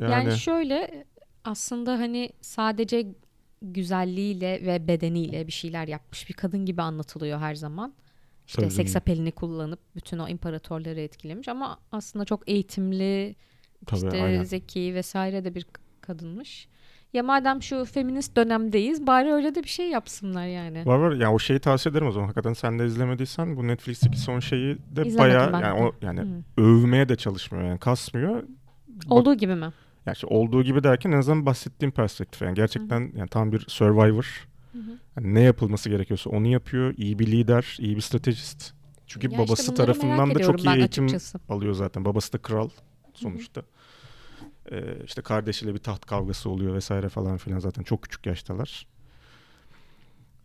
yani, 0.01 0.13
Yani, 0.13 0.39
şöyle 0.39 1.05
aslında 1.45 1.93
hani 1.93 2.31
sadece 2.41 3.07
güzelliğiyle 3.63 4.67
ve 4.67 4.89
bedeniyle 4.89 5.47
bir 5.47 5.53
şeyler 5.53 5.89
yapmış 5.89 6.29
bir 6.29 6.35
kadın 6.35 6.67
gibi 6.67 6.83
anlatılıyor 6.83 7.39
her 7.39 7.55
zaman. 7.55 7.95
İşte 8.47 8.63
Tabii 8.63 8.71
seks 8.71 8.93
canım. 8.93 9.03
apelini 9.03 9.33
kullanıp 9.33 9.81
bütün 9.97 10.19
o 10.19 10.29
imparatorları 10.29 11.01
etkilemiş 11.01 11.49
ama 11.49 11.79
aslında 11.93 12.25
çok 12.25 12.49
eğitimli, 12.49 13.37
tabii 13.87 14.07
işte 14.07 14.23
aynen. 14.23 14.45
zeki 14.45 14.95
vesaire 14.95 15.45
de 15.45 15.55
bir 15.55 15.67
kadınmış. 16.01 16.69
Ya 17.17 17.23
madem 17.23 17.63
şu 17.63 17.85
feminist 17.85 18.37
dönemdeyiz 18.37 19.07
bari 19.07 19.33
öyle 19.33 19.55
de 19.55 19.63
bir 19.63 19.69
şey 19.69 19.89
yapsınlar 19.89 20.47
yani. 20.47 20.87
Var 20.87 20.99
var 20.99 21.13
yani 21.13 21.35
o 21.35 21.39
şeyi 21.39 21.59
tavsiye 21.59 21.91
ederim 21.91 22.07
o 22.07 22.11
zaman 22.13 22.27
hakikaten 22.27 22.53
sen 22.53 22.79
de 22.79 22.87
izlemediysen 22.87 23.57
bu 23.57 23.67
Netflix'teki 23.67 24.19
son 24.19 24.41
şeyi 24.41 24.75
de 24.97 25.07
İzlemedim 25.07 25.19
bayağı 25.19 25.53
ben 25.53 25.61
yani 25.61 25.81
o 25.81 25.93
yani 26.03 26.21
Hı. 26.21 26.27
övmeye 26.63 27.09
de 27.09 27.17
çalışmıyor 27.17 27.65
yani 27.65 27.79
kasmıyor. 27.79 28.43
Bak- 28.89 29.13
Olduğu 29.13 29.35
gibi 29.35 29.55
mi? 29.55 29.73
yani 30.07 30.15
işte 30.15 30.27
olduğu 30.27 30.63
gibi 30.63 30.85
derken 30.85 31.13
en 31.13 31.19
azından 31.19 31.47
bahsettiğim 31.47 31.93
perspektif 31.93 32.43
yani 32.43 32.55
gerçekten 32.55 33.13
yani 33.17 33.29
tam 33.29 33.53
bir 33.53 33.65
survivor. 33.69 34.49
Hı 34.73 34.79
hı. 34.79 34.91
Yani 35.17 35.35
ne 35.35 35.41
yapılması 35.41 35.89
gerekiyorsa 35.91 36.31
onu 36.31 36.47
yapıyor. 36.47 36.95
İyi 36.97 37.19
bir 37.19 37.27
lider, 37.27 37.77
iyi 37.81 37.97
bir 37.97 38.01
stratejist. 38.01 38.73
Çünkü 39.07 39.27
Ya 39.27 39.31
işte 39.31 39.43
babası 39.45 39.63
merak 39.73 39.77
tarafından 39.77 40.35
da 40.35 40.39
çok 40.39 40.65
iyi 40.65 40.77
eğitim 40.77 41.05
açıkçası. 41.05 41.39
alıyor 41.49 41.73
zaten. 41.73 42.05
Babası 42.05 42.33
da 42.33 42.39
kral 42.39 42.69
sonuçta. 43.15 43.63
Ee, 44.73 45.05
işte 45.05 45.23
kardeşiyle 45.23 45.75
bir 45.75 45.79
taht 45.79 46.07
kavgası 46.07 46.51
oluyor 46.51 46.75
vesaire 46.75 47.09
falan 47.09 47.37
filan 47.37 47.59
zaten 47.59 47.83
çok 47.83 48.03
küçük 48.03 48.27
yaştalar. 48.27 48.87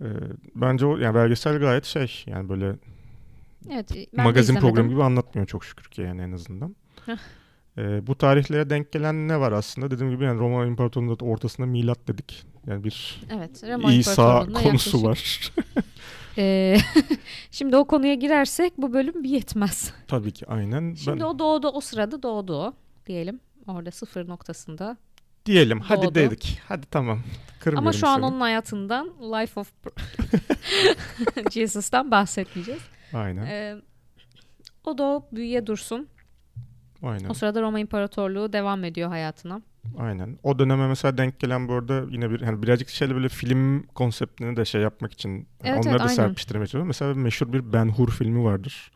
Ee, 0.01 0.05
bence 0.55 0.85
o 0.85 0.97
yani 0.97 1.15
belgesel 1.15 1.59
gayet 1.59 1.85
şey 1.85 2.23
yani 2.25 2.49
böyle 2.49 2.75
Evet, 3.69 3.91
ben 4.17 4.25
magazin 4.25 4.55
programı 4.55 4.89
gibi 4.89 5.03
anlatmıyor 5.03 5.47
çok 5.47 5.65
şükür 5.65 5.85
ki 5.85 6.01
yani 6.01 6.21
en 6.21 6.31
azından. 6.31 6.75
Ee, 7.77 8.07
bu 8.07 8.17
tarihlere 8.17 8.69
denk 8.69 8.91
gelen 8.91 9.27
ne 9.27 9.39
var 9.39 9.51
aslında? 9.51 9.91
Dediğim 9.91 10.11
gibi 10.11 10.23
yani 10.23 10.39
Roma 10.39 10.65
İmparatorluğu'nda 10.65 11.19
da 11.19 11.25
ortasında 11.25 11.67
milat 11.67 12.07
dedik. 12.07 12.45
Yani 12.67 12.83
bir 12.83 13.21
Evet, 13.29 13.63
Roma 13.63 13.93
İsa 13.93 14.45
konusu 14.45 14.97
yaklaşık- 14.97 15.03
var. 15.03 15.51
Ee, 16.37 16.77
şimdi 17.51 17.77
o 17.77 17.85
konuya 17.85 18.13
girersek 18.13 18.73
bu 18.77 18.93
bölüm 18.93 19.23
bir 19.23 19.29
yetmez. 19.29 19.93
Tabii 20.07 20.31
ki 20.31 20.45
aynen. 20.47 20.93
Şimdi 20.93 21.19
ben, 21.19 21.25
o 21.25 21.39
doğdu, 21.39 21.67
o 21.67 21.81
sırada 21.81 22.23
doğdu 22.23 22.55
o 22.55 22.73
diyelim. 23.05 23.39
Orada 23.67 23.91
sıfır 23.91 24.27
noktasında. 24.27 24.97
diyelim 25.45 25.79
hadi 25.79 26.01
doğdu. 26.05 26.15
dedik. 26.15 26.59
Hadi 26.67 26.85
tamam. 26.91 27.19
Kırmıyorum 27.59 27.87
Ama 27.87 27.93
şu 27.93 28.07
an 28.07 28.15
seni. 28.15 28.25
onun 28.25 28.39
hayatından 28.41 29.07
Life 29.21 29.59
of 29.59 29.71
Jesus'tan 31.51 32.11
bahsetmeyeceğiz. 32.11 32.81
Aynen. 33.13 33.45
Ee, 33.45 33.75
o 34.83 34.97
da 34.97 35.23
büyüye 35.31 35.67
dursun. 35.67 36.07
aynen. 37.03 37.29
O 37.29 37.33
sırada 37.33 37.61
Roma 37.61 37.79
İmparatorluğu 37.79 38.53
devam 38.53 38.83
ediyor 38.83 39.09
hayatına. 39.09 39.61
Aynen. 39.97 40.37
O 40.43 40.59
döneme 40.59 40.87
mesela 40.87 41.17
denk 41.17 41.39
gelen 41.39 41.67
bu 41.67 41.73
arada 41.73 42.03
yine 42.09 42.29
bir 42.31 42.41
hani 42.41 42.63
birazcık 42.63 42.89
şeyle 42.89 43.15
böyle 43.15 43.29
film 43.29 43.83
konseptini 43.83 44.55
de 44.57 44.65
şey 44.65 44.81
yapmak 44.81 45.13
için 45.13 45.29
yani 45.29 45.45
Evet, 45.63 45.77
onları 45.77 45.89
evet, 45.89 45.99
da 45.99 46.03
aynen. 46.03 46.15
serpiştirmeye 46.15 46.65
çalışıyorum. 46.65 46.87
Mesela 46.87 47.13
meşhur 47.13 47.53
bir 47.53 47.73
Ben 47.73 47.89
Hur 47.89 48.09
filmi 48.11 48.43
vardır. 48.43 48.91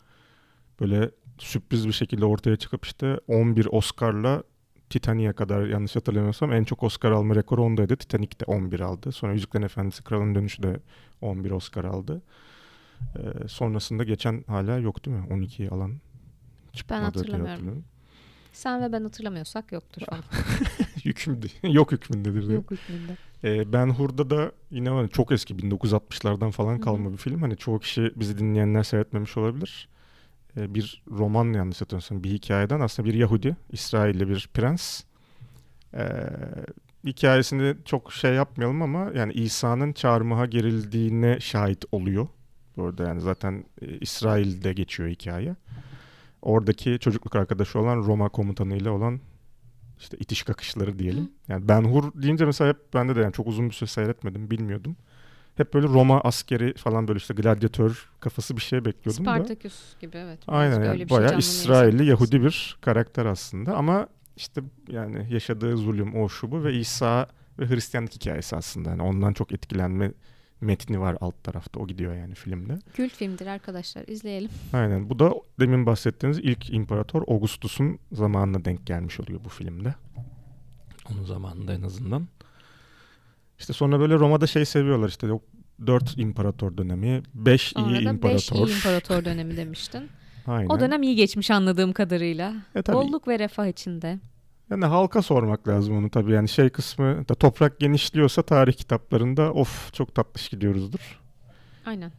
Böyle 0.82 1.12
sürpriz 1.38 1.88
bir 1.88 1.92
şekilde 1.94 2.26
ortaya 2.26 2.56
çıkıp 2.56 2.86
işte 2.86 3.20
11 3.28 3.68
Oscar'la 3.72 4.44
Titanic'e 4.96 5.34
kadar 5.34 5.66
yanlış 5.66 5.96
hatırlamıyorsam 5.96 6.54
en 6.54 6.64
çok 6.64 6.84
Oscar 6.84 7.12
alma 7.12 7.36
rekoru 7.36 7.64
ondaydı. 7.64 7.96
Titanic 7.96 8.40
de 8.40 8.46
11 8.46 8.80
aldı. 8.80 9.12
Sonra 9.12 9.34
Yüzüklerin 9.34 9.66
Efendisi 9.66 10.04
Kralın 10.04 10.36
Dönüşü 10.36 10.64
de 10.64 10.80
11 11.22 11.52
Oscar 11.52 11.84
aldı. 11.84 12.22
Ee, 13.16 13.48
sonrasında 13.48 14.04
geçen 14.04 14.44
hala 14.48 14.78
yok 14.78 15.06
değil 15.06 15.18
mi? 15.18 15.28
12 15.34 15.70
alan 15.70 15.94
çıkmadı 16.74 17.00
diye 17.02 17.36
hatırlamıyorum. 17.36 17.84
Sen 18.54 18.82
ve 18.82 18.92
ben 18.92 19.04
hatırlamıyorsak 19.04 19.72
yoktur 19.72 20.02
falan. 20.10 20.24
Hükümdü. 21.06 21.48
yok 21.64 21.92
hükmündedir 21.92 22.42
diyor. 22.42 22.54
Yok 22.54 22.72
hükmünde. 22.72 23.18
Ee, 23.44 23.74
ben 23.74 23.90
Hur'da 23.90 24.30
da 24.30 24.52
yine 24.72 25.08
çok 25.08 25.32
eski 25.32 25.56
1960'lardan 25.56 26.52
falan 26.52 26.80
kalma 26.80 27.12
bir 27.12 27.18
film. 27.18 27.42
Hani 27.42 27.58
çoğu 27.58 27.80
kişi 27.80 28.12
bizi 28.16 28.38
dinleyenler 28.38 28.84
seyretmemiş 28.84 29.38
olabilir. 29.38 29.90
Ee, 30.58 30.76
bir 30.76 31.04
roman 31.12 31.54
yanlış 31.54 31.82
hatırlamıyorsam 31.82 32.24
bir 32.24 32.32
hikayeden 32.32 32.80
aslında 32.80 33.10
bir 33.10 33.14
Yahudi, 33.14 33.56
İsrailli 33.72 34.30
bir 34.30 34.50
prens. 34.54 35.04
Ee, 35.94 36.08
hikayesini 37.04 37.76
çok 37.86 38.14
şey 38.14 38.34
yapmayalım 38.34 38.82
ama 38.82 39.12
yani 39.16 39.34
İsa'nın 39.34 39.94
çarmıha 39.94 40.46
gerildiğine 40.46 41.40
şahit 41.40 41.86
oluyor. 41.92 42.28
Burada 42.78 43.04
yani 43.04 43.22
zaten 43.22 43.66
e, 43.82 43.98
İsrail'de 43.98 44.74
geçiyor 44.74 45.10
hikaye. 45.10 45.56
Oradaki 46.42 47.00
çocukluk 47.00 47.36
arkadaşı 47.36 47.80
olan 47.80 47.98
Roma 47.98 48.30
komutanıyla 48.30 48.92
olan 48.92 49.20
işte 50.00 50.18
itiş 50.18 50.44
kakışları 50.44 51.00
diyelim. 51.00 51.32
Yani 51.48 51.68
Ben 51.68 51.84
Hur 51.84 52.22
deyince 52.22 52.46
mesela 52.46 52.70
hep 52.70 52.94
bende 52.94 53.16
de 53.16 53.20
yani 53.20 53.34
çok 53.34 53.48
uzun 53.48 53.70
bir 53.70 53.74
süre 53.74 53.90
seyretmedim, 53.90 54.52
bilmiyordum. 54.52 54.96
Hep 55.56 55.74
böyle 55.74 55.88
Roma 55.88 56.22
askeri 56.22 56.74
falan 56.74 57.08
böyle 57.08 57.18
işte 57.18 57.34
gladyatör 57.34 58.10
kafası 58.20 58.56
bir 58.56 58.62
şey 58.62 58.86
bekliyordum 58.86 59.26
da. 59.26 59.36
Spartaküs 59.36 60.00
gibi 60.00 60.18
evet. 60.18 60.40
Aynen 60.48 60.84
yani 60.84 60.94
bir 60.94 60.98
şey 60.98 61.10
bayağı 61.10 61.30
canlanıyor 61.30 61.40
İsrailli 61.40 62.06
Yahudi 62.06 62.44
bir 62.44 62.78
karakter 62.82 63.26
aslında 63.26 63.76
ama 63.76 64.08
işte 64.38 64.62
yani 64.88 65.34
yaşadığı 65.34 65.78
zulüm 65.78 66.16
o 66.16 66.30
şu 66.30 66.52
bu 66.52 66.64
ve 66.64 66.74
İsa 66.74 67.28
ve 67.60 67.70
Hristiyanlık 67.70 68.16
hikayesi 68.16 68.56
aslında. 68.56 68.90
Yani 68.90 69.02
ondan 69.02 69.34
çok 69.34 69.52
etkilenme 69.52 70.12
metni 70.62 71.00
var 71.00 71.18
alt 71.22 71.44
tarafta. 71.44 71.80
O 71.80 71.88
gidiyor 71.88 72.16
yani 72.16 72.36
filmde. 72.36 72.80
Kült 72.94 73.12
filmdir 73.12 73.48
arkadaşlar. 73.48 74.08
izleyelim. 74.08 74.50
Aynen. 74.74 75.10
Bu 75.10 75.20
da 75.20 75.34
demin 75.60 75.86
bahsettiğiniz 75.86 76.40
ilk 76.40 76.74
imparator 76.74 77.22
Augustus'un 77.28 78.00
zamanına 78.12 78.66
denk 78.66 78.88
gelmiş 78.88 79.20
oluyor 79.20 79.40
bu 79.44 79.50
filmde. 79.50 79.96
Onun 81.12 81.24
zamanında 81.24 81.74
en 81.74 81.82
azından. 81.82 82.28
İşte 83.60 83.74
sonra 83.74 84.00
böyle 84.00 84.14
Roma'da 84.14 84.48
şey 84.48 84.66
seviyorlar 84.66 85.10
işte 85.10 85.34
o 85.34 85.42
4 85.88 86.18
imparator 86.18 86.78
dönemi, 86.78 87.24
5 87.34 87.62
Sonra 87.62 87.98
iyi 87.98 88.10
imparator. 88.10 88.36
5 88.36 88.52
iyi 88.52 88.76
imparator 88.76 89.26
dönemi 89.26 89.58
demiştin. 89.58 90.10
Aynen. 90.48 90.70
O 90.70 90.80
dönem 90.80 91.04
iyi 91.04 91.16
geçmiş 91.16 91.52
anladığım 91.52 91.94
kadarıyla. 91.94 92.54
E 92.76 92.82
tabii. 92.82 92.98
Bolluk 92.98 93.28
ve 93.28 93.40
refah 93.40 93.68
içinde. 93.68 94.20
Yani 94.70 94.86
halka 94.86 95.22
sormak 95.22 95.68
lazım 95.68 95.98
onu 95.98 96.10
tabii. 96.10 96.32
Yani 96.32 96.50
şey 96.50 96.70
kısmı 96.70 97.28
da 97.30 97.36
toprak 97.36 97.80
genişliyorsa 97.80 98.42
tarih 98.42 98.74
kitaplarında 98.74 99.54
of 99.54 99.94
çok 99.94 100.16
tatlış 100.16 100.50
gidiyoruzdur. 100.50 101.22
Aynen. 101.86 102.12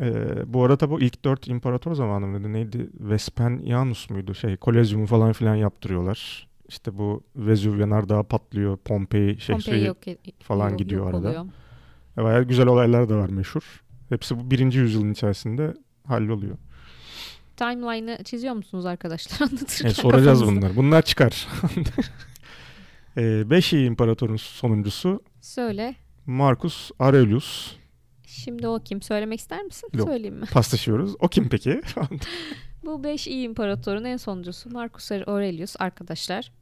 Ee, 0.00 0.52
bu 0.52 0.64
arada 0.64 0.90
bu 0.90 1.00
ilk 1.00 1.24
dört 1.24 1.48
imparator 1.48 1.94
zamanı 1.94 2.26
mıydı? 2.26 2.52
Neydi? 2.52 2.90
Vespasianus 3.00 4.10
muydu? 4.10 4.34
Şey 4.34 4.56
Kolezyumu 4.56 5.06
falan 5.06 5.32
filan 5.32 5.54
yaptırıyorlar. 5.54 6.48
İşte 6.68 6.98
bu 6.98 7.22
Vezüv 7.36 7.78
yanardağı 7.78 8.24
patlıyor. 8.24 8.76
Pompei 8.76 9.40
şehri 9.40 9.62
Pompei 9.64 9.84
yok, 9.84 10.08
e- 10.08 10.18
falan 10.42 10.70
yok- 10.70 10.78
gidiyor 10.78 11.00
yok 11.06 11.14
arada. 11.14 11.28
oluyor. 11.28 11.46
Bayağı 12.16 12.44
güzel 12.44 12.66
olaylar 12.66 13.08
da 13.08 13.16
var 13.16 13.28
meşhur. 13.28 13.82
Hepsi 14.08 14.38
bu 14.38 14.50
birinci 14.50 14.78
yüzyılın 14.78 15.12
içerisinde 15.12 15.74
halloluyor. 16.06 16.56
Timeline'ı 17.56 18.24
çiziyor 18.24 18.54
musunuz 18.54 18.86
arkadaşlar 18.86 19.40
anlatırken? 19.48 19.88
E, 19.88 19.92
soracağız 19.94 20.40
kafanızda? 20.40 20.60
bunlar. 20.66 20.76
Bunlar 20.76 21.02
çıkar. 21.02 21.48
ee, 23.16 23.50
beş 23.50 23.72
iyi 23.72 23.86
imparatorun 23.88 24.36
sonuncusu 24.36 25.20
Söyle. 25.40 25.94
Marcus 26.26 26.90
Aurelius. 26.98 27.72
Şimdi 28.26 28.68
o 28.68 28.80
kim? 28.84 29.02
Söylemek 29.02 29.40
ister 29.40 29.62
misin? 29.62 29.88
Yok. 29.94 30.08
Söyleyeyim 30.08 30.36
mi? 30.36 30.46
Paslaşıyoruz. 30.52 31.14
O 31.18 31.28
kim 31.28 31.48
peki? 31.48 31.80
Bu 32.86 33.04
5 33.04 33.26
iyi 33.26 33.46
imparatorun 33.46 34.04
en 34.04 34.16
sonuncusu 34.16 34.70
Marcus 34.70 35.12
Aurelius 35.12 35.76
arkadaşlar. 35.78 36.52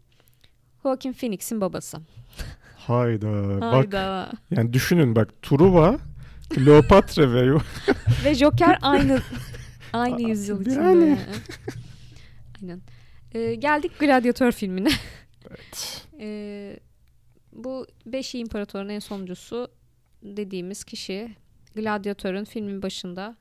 Joaquin 0.83 1.13
Phoenix'in 1.13 1.61
babası. 1.61 1.99
Hayda. 2.77 3.61
Bak 3.61 3.73
Hayda. 3.73 4.33
yani 4.51 4.73
düşünün 4.73 5.17
bak 5.17 5.43
Truva, 5.43 5.99
Kleopatra 6.51 7.33
ve 7.33 7.61
Ve 8.25 8.35
Joker 8.35 8.79
aynı 8.83 9.21
aynı 9.93 10.23
yüzyıl 10.23 10.61
içinde. 10.61 10.81
Yani. 10.81 11.19
Aynen. 12.63 12.81
Ee, 13.33 13.55
geldik 13.55 13.99
Gladiator 13.99 14.53
filmine. 14.53 14.91
Evet. 15.51 16.07
Ee, 16.21 16.81
bu 17.53 17.87
beş 18.07 18.35
iyi 18.35 18.43
imparatorun 18.43 18.89
en 18.89 18.99
sonuncusu 18.99 19.69
dediğimiz 20.23 20.85
kişi 20.85 21.35
Gladiatör'ün 21.75 22.45
filmin 22.45 22.83
başında 22.83 23.37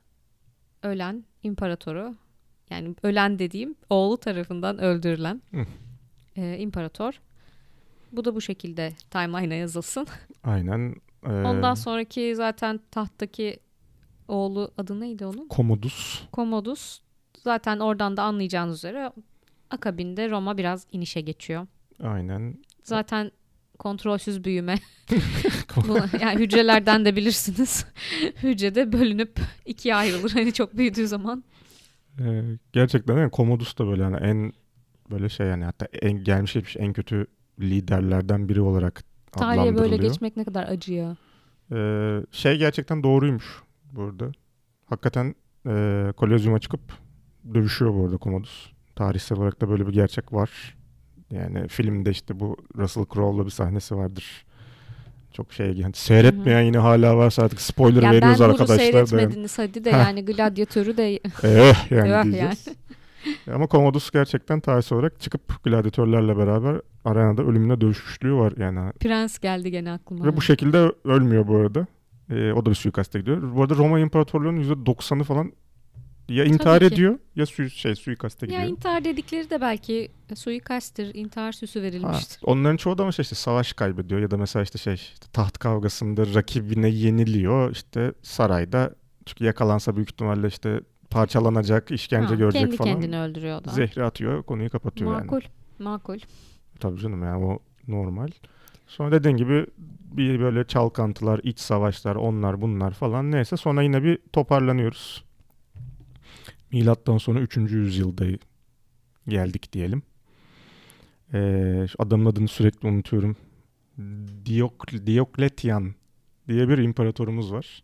ölen 0.82 1.24
imparatoru 1.42 2.14
yani 2.72 2.94
ölen 3.02 3.38
dediğim 3.38 3.74
oğlu 3.90 4.16
tarafından 4.16 4.78
öldürülen 4.78 5.42
e, 6.36 6.58
imparator. 6.58 7.20
Bu 8.12 8.24
da 8.24 8.34
bu 8.34 8.40
şekilde 8.40 8.92
timeline'a 9.10 9.56
yazılsın. 9.56 10.06
Aynen. 10.44 10.94
Ee, 11.26 11.28
Ondan 11.28 11.74
sonraki 11.74 12.36
zaten 12.36 12.80
tahttaki 12.90 13.58
oğlu 14.28 14.70
adı 14.78 15.00
neydi 15.00 15.26
onun? 15.26 15.48
Commodus. 15.50 16.22
Commodus. 16.32 17.00
Zaten 17.42 17.78
oradan 17.78 18.16
da 18.16 18.22
anlayacağınız 18.22 18.76
üzere 18.76 19.12
akabinde 19.70 20.30
Roma 20.30 20.58
biraz 20.58 20.86
inişe 20.92 21.20
geçiyor. 21.20 21.66
Aynen. 22.02 22.58
Zaten 22.82 23.30
kontrolsüz 23.78 24.44
büyüme. 24.44 24.74
Bu, 25.88 25.98
yani 26.20 26.40
hücrelerden 26.40 27.04
de 27.04 27.16
bilirsiniz. 27.16 27.86
Hücrede 28.42 28.92
bölünüp 28.92 29.40
ikiye 29.66 29.94
ayrılır. 29.94 30.30
Hani 30.30 30.52
çok 30.52 30.76
büyüdüğü 30.76 31.08
zaman. 31.08 31.44
Ee, 32.20 32.42
gerçekten 32.72 33.16
yani 33.16 33.30
Commodus 33.32 33.78
da 33.78 33.86
böyle 33.86 34.02
yani 34.02 34.16
en 34.16 34.52
böyle 35.10 35.28
şey 35.28 35.46
yani 35.46 35.64
hatta 35.64 35.86
en 36.02 36.24
gelmiş 36.24 36.52
geçmiş 36.52 36.76
en 36.76 36.92
kötü 36.92 37.26
liderlerden 37.60 38.48
biri 38.48 38.60
olarak 38.60 39.02
Tarihe 39.32 39.76
böyle 39.76 39.96
geçmek 39.96 40.36
ne 40.36 40.44
kadar 40.44 40.68
acı 40.68 40.92
ya. 40.92 41.16
Ee, 41.72 42.20
şey 42.30 42.58
gerçekten 42.58 43.02
doğruymuş 43.02 43.62
burada. 43.92 44.32
Hakikaten 44.86 45.34
e, 45.66 46.12
Kolezyum'a 46.16 46.58
çıkıp 46.58 46.80
dövüşüyor 47.54 47.94
bu 47.94 48.04
arada 48.04 48.18
Commodus. 48.18 48.72
Tarihsel 48.96 49.38
olarak 49.38 49.60
da 49.60 49.68
böyle 49.68 49.86
bir 49.86 49.92
gerçek 49.92 50.32
var. 50.32 50.76
Yani 51.30 51.68
filmde 51.68 52.10
işte 52.10 52.40
bu 52.40 52.56
Russell 52.76 53.04
Crowe'la 53.14 53.44
bir 53.44 53.50
sahnesi 53.50 53.96
vardır. 53.96 54.44
Çok 55.32 55.52
şey 55.52 55.72
yani 55.72 55.94
seyretmeyen 55.94 56.60
yine 56.62 56.78
hala 56.78 57.16
varsa 57.16 57.42
artık 57.42 57.60
spoiler 57.60 58.02
Ya 58.02 58.08
ben 58.10 58.16
veriyoruz 58.16 58.40
arkadaşlar. 58.40 58.76
da. 58.76 59.06
seyretmediniz 59.06 59.58
hadi 59.58 59.84
de 59.84 59.90
yani 59.90 60.24
gladyatörü 60.24 60.96
de 60.96 61.12
Eh 61.44 61.90
yani 61.90 62.08
Yok 62.10 62.24
diyeceğiz. 62.24 62.68
Ama 63.54 63.68
Commodus 63.68 64.10
gerçekten 64.10 64.60
tarihsel 64.60 64.98
olarak 64.98 65.20
çıkıp 65.20 65.64
gladyatörlerle 65.64 66.36
beraber 66.36 66.80
arenada 67.04 67.42
ölümüne 67.42 67.80
dövüşmüşlüğü 67.80 68.34
var 68.34 68.52
yani. 68.58 68.92
prens 69.00 69.38
geldi 69.38 69.70
gene 69.70 69.92
aklıma. 69.92 70.24
Ve 70.24 70.36
bu 70.36 70.42
şekilde 70.42 70.92
ölmüyor 71.04 71.48
bu 71.48 71.56
arada. 71.56 71.86
Ee, 72.30 72.52
o 72.52 72.66
da 72.66 72.70
bir 72.70 72.74
suikaste 72.74 73.20
gidiyor. 73.20 73.54
Bu 73.56 73.62
arada 73.62 73.74
Roma 73.74 74.00
İmparatorluğu'nun 74.00 74.62
%90'ı 74.84 75.24
falan 75.24 75.52
ya 76.28 76.44
intihar 76.44 76.78
Tabii 76.78 76.88
ki. 76.88 76.94
ediyor 76.94 77.18
ya 77.36 77.46
su 77.46 77.70
şey 77.70 77.94
suikaste 77.94 78.46
Ya 78.46 78.50
gidiyor. 78.52 78.70
intihar 78.76 79.04
dedikleri 79.04 79.50
de 79.50 79.60
belki 79.60 80.08
suikasttir, 80.34 81.14
intihar 81.14 81.52
süsü 81.52 81.78
Ha, 81.80 81.84
verilmiştir. 81.84 82.40
onların 82.44 82.76
çoğu 82.76 82.98
da 82.98 83.02
ama 83.02 83.12
şey 83.12 83.22
işte 83.22 83.34
savaş 83.34 83.72
kaybediyor 83.72 84.20
ya 84.20 84.30
da 84.30 84.36
mesela 84.36 84.62
işte 84.62 84.78
şey 84.78 84.94
işte 84.94 85.26
taht 85.32 85.58
kavgasında 85.58 86.34
rakibine 86.34 86.88
yeniliyor 86.88 87.70
işte 87.70 88.12
sarayda 88.22 88.94
çünkü 89.26 89.44
yakalansa 89.44 89.96
büyük 89.96 90.10
ihtimalle 90.10 90.46
işte 90.46 90.80
parçalanacak, 91.10 91.90
işkence 91.90 92.28
Ha, 92.28 92.34
görecek 92.34 92.62
kendi 92.62 92.76
falan. 92.76 92.92
kendini 92.92 93.18
öldürüyor 93.20 93.64
da. 93.64 93.70
Zehri 93.70 94.04
atıyor, 94.04 94.42
konuyu 94.42 94.70
kapatıyor 94.70 95.12
yani. 95.12 95.22
Makul, 95.24 95.40
makul. 95.78 96.18
Tabii 96.80 97.00
canım 97.00 97.22
yani 97.22 97.44
o 97.44 97.58
normal. 97.88 98.28
Sonra 98.86 99.12
dediğin 99.12 99.36
gibi 99.36 99.66
bir 100.12 100.40
böyle 100.40 100.66
çalkantılar, 100.66 101.40
iç 101.42 101.58
savaşlar, 101.60 102.14
onlar 102.16 102.60
bunlar 102.60 102.90
falan 102.92 103.30
neyse 103.32 103.56
sonra 103.56 103.82
yine 103.82 104.02
bir 104.02 104.18
toparlanıyoruz. 104.32 105.24
Milattan 106.72 107.18
sonra 107.18 107.40
3. 107.40 107.56
yüzyılda 107.56 108.24
geldik 109.28 109.72
diyelim. 109.72 110.02
Ee, 111.34 111.86
adamın 111.98 112.26
adını 112.26 112.48
sürekli 112.48 112.88
unutuyorum. 112.88 113.36
Diok 114.46 115.06
Diokletian 115.06 115.94
diye 116.48 116.68
bir 116.68 116.78
imparatorumuz 116.78 117.52
var. 117.52 117.82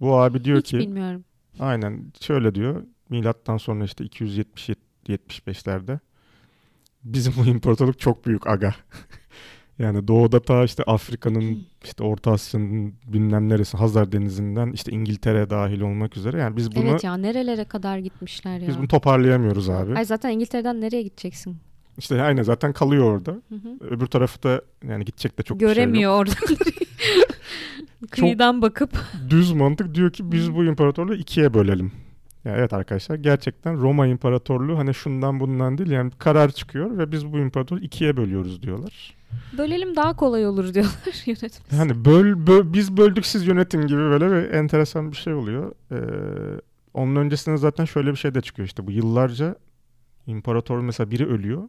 Bu 0.00 0.20
abi 0.20 0.44
diyor 0.44 0.58
Hiç 0.58 0.70
ki 0.70 0.78
bilmiyorum. 0.78 1.24
Aynen 1.58 2.12
şöyle 2.20 2.54
diyor. 2.54 2.84
Milattan 3.08 3.56
sonra 3.56 3.84
işte 3.84 4.04
270-75'lerde 4.04 5.98
bizim 7.04 7.32
bu 7.36 7.44
imparatorluk 7.46 8.00
çok 8.00 8.26
büyük 8.26 8.46
aga. 8.46 8.74
yani 9.80 10.08
doğuda 10.08 10.40
ta 10.42 10.64
işte 10.64 10.82
Afrika'nın 10.82 11.66
işte 11.84 12.04
Orta 12.04 12.32
Asya'nın 12.32 12.94
bilmem 13.06 13.48
neresi 13.48 13.76
Hazar 13.76 14.12
Denizi'nden 14.12 14.72
işte 14.72 14.92
İngiltere 14.92 15.50
dahil 15.50 15.80
olmak 15.80 16.16
üzere 16.16 16.38
yani 16.38 16.56
biz 16.56 16.76
bunu 16.76 16.88
Evet 16.88 17.04
ya 17.04 17.16
nerelere 17.16 17.64
kadar 17.64 17.98
gitmişler 17.98 18.58
ya. 18.58 18.68
biz 18.68 18.78
bunu 18.78 18.88
toparlayamıyoruz 18.88 19.70
abi. 19.70 19.94
Ay 19.94 20.04
zaten 20.04 20.30
İngiltere'den 20.30 20.80
nereye 20.80 21.02
gideceksin? 21.02 21.56
İşte 21.98 22.22
aynen 22.22 22.42
zaten 22.42 22.72
kalıyor 22.72 23.04
orada. 23.04 23.30
Hı 23.30 23.54
hı. 23.54 23.84
Öbür 23.90 24.06
tarafı 24.06 24.42
da 24.42 24.62
yani 24.88 25.04
gidecek 25.04 25.38
de 25.38 25.42
çok 25.42 25.60
bir 25.60 25.60
şey 25.60 25.68
yok. 25.68 25.76
Göremiyor 25.76 26.20
oradan. 26.20 26.34
Kıyıdan 28.10 28.62
bakıp 28.62 28.90
düz 29.30 29.52
mantık 29.52 29.94
diyor 29.94 30.12
ki 30.12 30.32
biz 30.32 30.54
bu 30.54 30.64
imparatorluğu 30.64 31.14
ikiye 31.14 31.54
bölelim. 31.54 31.92
Ya 32.44 32.56
evet 32.56 32.72
arkadaşlar 32.72 33.16
gerçekten 33.16 33.80
Roma 33.80 34.06
İmparatorluğu 34.06 34.78
hani 34.78 34.94
şundan 34.94 35.40
bundan 35.40 35.78
değil 35.78 35.90
yani 35.90 36.10
karar 36.18 36.50
çıkıyor 36.50 36.98
ve 36.98 37.12
biz 37.12 37.32
bu 37.32 37.38
imparatorluğu 37.38 37.80
ikiye 37.80 38.16
bölüyoruz 38.16 38.62
diyorlar. 38.62 39.19
Bölelim 39.58 39.96
daha 39.96 40.16
kolay 40.16 40.46
olur 40.46 40.64
diyorlar 40.74 41.22
yönetmen. 41.26 41.78
Yani 41.78 42.04
böl, 42.04 42.46
böl- 42.46 42.72
biz 42.72 42.96
böldük 42.96 43.26
siz 43.26 43.46
yönetin 43.46 43.86
gibi 43.86 43.98
böyle 43.98 44.30
bir 44.30 44.50
enteresan 44.54 45.10
bir 45.12 45.16
şey 45.16 45.34
oluyor. 45.34 45.72
Ee, 45.92 45.96
onun 46.94 47.16
öncesinde 47.16 47.56
zaten 47.56 47.84
şöyle 47.84 48.10
bir 48.10 48.16
şey 48.16 48.34
de 48.34 48.40
çıkıyor 48.40 48.68
işte 48.68 48.86
bu 48.86 48.90
yıllarca 48.90 49.56
imparator 50.26 50.80
mesela 50.80 51.10
biri 51.10 51.26
ölüyor. 51.26 51.68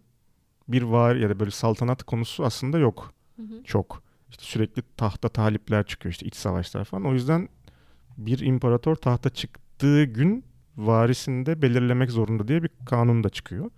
Bir 0.67 0.81
var 0.81 1.15
ya 1.15 1.29
da 1.29 1.39
böyle 1.39 1.51
saltanat 1.51 2.03
konusu 2.03 2.45
aslında 2.45 2.79
yok. 2.79 3.13
Hı 3.35 3.41
hı. 3.41 3.63
Çok. 3.63 4.03
İşte 4.29 4.43
sürekli 4.43 4.83
tahta 4.97 5.29
talipler 5.29 5.85
çıkıyor 5.85 6.11
işte 6.13 6.25
iç 6.25 6.35
savaşlar 6.35 6.85
falan. 6.85 7.05
O 7.05 7.13
yüzden 7.13 7.49
bir 8.17 8.39
imparator 8.39 8.95
tahta 8.95 9.29
çıktığı 9.29 10.03
gün 10.03 10.43
varisini 10.77 11.45
de 11.45 11.61
belirlemek 11.61 12.11
zorunda 12.11 12.47
diye 12.47 12.63
bir 12.63 12.69
kanun 12.85 13.23
da 13.23 13.29
çıkıyor. 13.29 13.69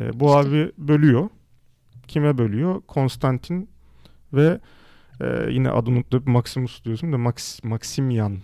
E, 0.00 0.20
bu 0.20 0.26
İşte. 0.26 0.38
abi 0.38 0.72
bölüyor. 0.78 1.28
Kime 2.08 2.38
bölüyor? 2.38 2.82
Konstantin 2.86 3.70
ve 4.32 4.60
e, 5.20 5.46
yine 5.50 5.70
adını 5.70 5.96
unuttum 5.96 6.22
Maximus 6.26 6.84
diyorsun 6.84 7.12
da 7.12 7.18
Max, 7.18 7.64
Maximian 7.64 8.38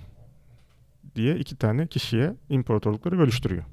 diye 1.16 1.36
iki 1.36 1.56
tane 1.56 1.86
kişiye 1.86 2.34
imparatorlukları 2.48 3.18
bölüştürüyor. 3.18 3.64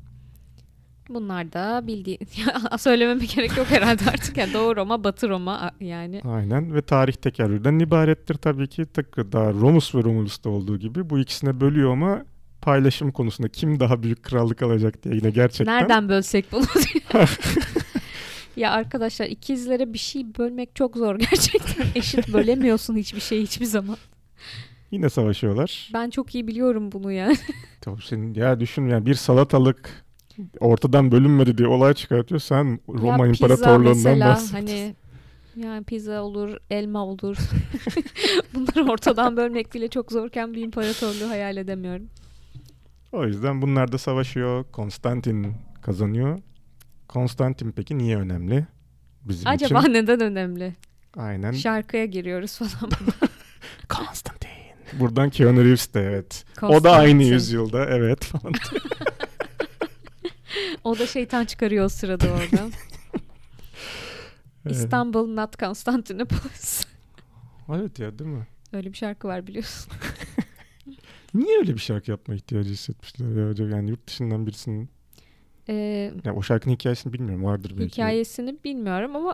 Bunlar 1.10 1.54
da 1.54 1.88
bildiğin 1.88 2.20
söylememe 2.78 3.26
gerek 3.26 3.58
yok 3.58 3.68
herhalde 3.70 4.04
artık. 4.10 4.38
Yani 4.38 4.54
Doğu 4.54 4.76
Roma, 4.76 5.04
Batı 5.04 5.30
Roma 5.30 5.72
yani. 5.80 6.22
Aynen 6.24 6.76
ve 6.76 6.82
tarih 6.82 7.14
tekerrürden 7.14 7.80
ibarettir 7.80 8.36
tabii 8.36 8.68
ki. 8.68 8.86
Tıpkı 8.86 9.32
daha 9.32 9.54
Romus 9.54 9.96
ve 9.96 10.04
Romulus'ta 10.04 10.50
olduğu 10.50 10.78
gibi 10.78 11.10
bu 11.10 11.20
ikisine 11.20 11.62
bölüyor 11.62 11.92
ama 11.92 12.26
paylaşım 12.62 13.12
konusunda 13.12 13.50
kim 13.50 13.80
daha 13.80 14.04
büyük 14.04 14.24
krallık 14.24 14.62
alacak 14.62 15.04
diye 15.04 15.16
yine 15.16 15.30
gerçekten. 15.30 15.76
Nereden 15.76 16.10
bölsek 16.10 16.52
bunu 16.52 16.64
diye. 16.64 17.26
ya 18.60 18.72
arkadaşlar 18.72 19.26
ikizlere 19.26 19.94
bir 19.94 19.98
şey 19.98 20.26
bölmek 20.38 20.76
çok 20.76 20.98
zor 20.98 21.16
gerçekten. 21.20 21.86
Eşit 21.96 22.34
bölemiyorsun 22.34 22.96
hiçbir 22.96 23.20
şey 23.20 23.42
hiçbir 23.42 23.66
zaman. 23.66 23.98
Yine 24.92 25.10
savaşıyorlar. 25.10 25.90
Ben 25.94 26.10
çok 26.10 26.36
iyi 26.36 26.48
biliyorum 26.48 26.92
bunu 26.92 27.12
yani. 27.12 27.38
Tabii 27.82 28.02
senin 28.02 28.34
ya 28.34 28.60
düşün 28.60 28.88
yani 28.88 29.06
bir 29.06 29.14
salatalık 29.14 30.06
ortadan 30.60 31.12
bölünmedi 31.12 31.58
diye 31.58 31.68
olay 31.68 31.94
çıkartıyor. 31.94 32.42
Sen 32.42 32.80
Roma 32.90 33.26
ya 33.26 33.32
İmparatorluğundan 33.32 33.96
mesela 33.96 34.30
bahsediyorsun. 34.30 34.56
hani 34.56 34.96
yani 35.56 35.84
pizza 35.84 36.22
olur, 36.22 36.58
elma 36.70 37.06
olur. 37.06 37.38
Bunları 38.54 38.92
ortadan 38.92 39.38
bölmek 39.38 39.74
bile 39.74 39.88
çok 39.88 40.12
zorken 40.12 40.54
bir 40.54 40.62
imparatorluğu 40.62 41.30
hayal 41.30 41.58
edemiyorum. 41.58 42.08
O 43.12 43.26
yüzden 43.26 43.62
bunlar 43.62 43.92
da 43.92 43.98
savaşıyor. 43.98 44.66
Konstantin 44.72 45.54
kazanıyor. 45.82 46.40
Konstantin 47.10 47.72
peki 47.72 47.98
niye 47.98 48.18
önemli? 48.18 48.68
Bizim 49.22 49.48
Acaba 49.48 49.80
için. 49.80 49.94
neden 49.94 50.20
önemli? 50.20 50.76
Aynen. 51.16 51.52
Şarkıya 51.52 52.06
giriyoruz 52.06 52.58
falan. 52.58 52.92
Konstantin. 53.90 54.50
Buradan 54.94 55.30
Keanu 55.30 55.64
Reeves 55.66 55.94
de 55.94 56.02
evet. 56.02 56.46
O 56.62 56.84
da 56.84 56.92
aynı 56.92 57.24
yüzyılda 57.24 57.86
evet 57.86 58.26
falan. 58.26 58.54
O 60.84 61.00
da 61.00 61.08
şeytan 61.08 61.46
çıkarıyor 61.46 61.86
o 61.86 61.90
sırada 61.90 62.26
orada. 62.28 62.70
İstanbul 64.70 65.28
not 65.28 65.60
Constantinopolis. 65.60 66.86
Evet 67.70 68.00
ya 68.00 68.20
değil 68.20 68.30
mi? 68.30 68.48
Öyle 68.74 68.94
bir 68.94 68.98
şarkı 68.98 69.28
var 69.28 69.48
biliyorsun. 69.48 69.92
Niye 71.34 71.58
öyle 71.58 71.74
bir 71.74 71.80
şarkı 71.80 72.12
yapma 72.12 72.36
ihtiyacı 72.36 72.70
hissetmişler 72.70 73.42
ya 73.42 73.50
acaba 73.50 73.76
yani 73.76 73.90
yurt 73.90 74.08
dışından 74.08 74.48
birisinin 74.48 74.90
Ee, 75.70 76.14
ya 76.24 76.36
o 76.36 76.42
şarkının 76.42 76.74
hikayesini 76.74 77.14
bilmiyorum 77.14 77.44
vardır 77.46 77.74
belki. 77.78 77.92
hikayesini 77.92 78.64
bilmiyorum 78.64 79.16
ama 79.16 79.34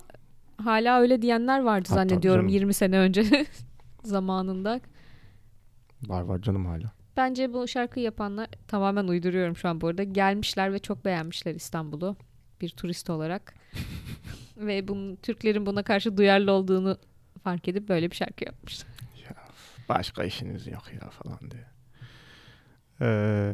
hala 0.63 0.99
öyle 1.01 1.21
diyenler 1.21 1.59
vardı 1.59 1.89
Ha, 1.89 1.95
tabii 1.95 2.09
zannediyorum 2.09 2.41
canım. 2.47 2.53
20 2.53 2.73
sene 2.73 2.97
önce 2.97 3.23
zamanında. 4.03 4.79
Var 6.07 6.21
var 6.21 6.41
canım 6.41 6.65
hala. 6.65 6.91
Bence 7.17 7.53
bu 7.53 7.67
şarkıyı 7.67 8.05
yapanlar 8.05 8.47
tamamen 8.67 9.07
uyduruyorum 9.07 9.55
şu 9.57 9.69
an 9.69 9.81
bu 9.81 9.87
arada. 9.87 10.03
Gelmişler 10.03 10.73
ve 10.73 10.79
çok 10.79 11.05
beğenmişler 11.05 11.55
İstanbul'u 11.55 12.15
bir 12.61 12.69
turist 12.69 13.09
olarak. 13.09 13.53
ve 14.57 14.87
bunun 14.87 15.15
Türklerin 15.15 15.65
buna 15.65 15.83
karşı 15.83 16.17
duyarlı 16.17 16.51
olduğunu 16.51 16.97
fark 17.43 17.67
edip 17.67 17.89
böyle 17.89 18.11
bir 18.11 18.15
şarkı 18.15 18.45
yapmışlar. 18.45 18.89
Başka 19.89 20.23
işiniz 20.23 20.67
yok 20.67 20.83
ya 21.01 21.09
falan 21.09 21.39
diye. 21.51 21.63
Ee, 23.01 23.53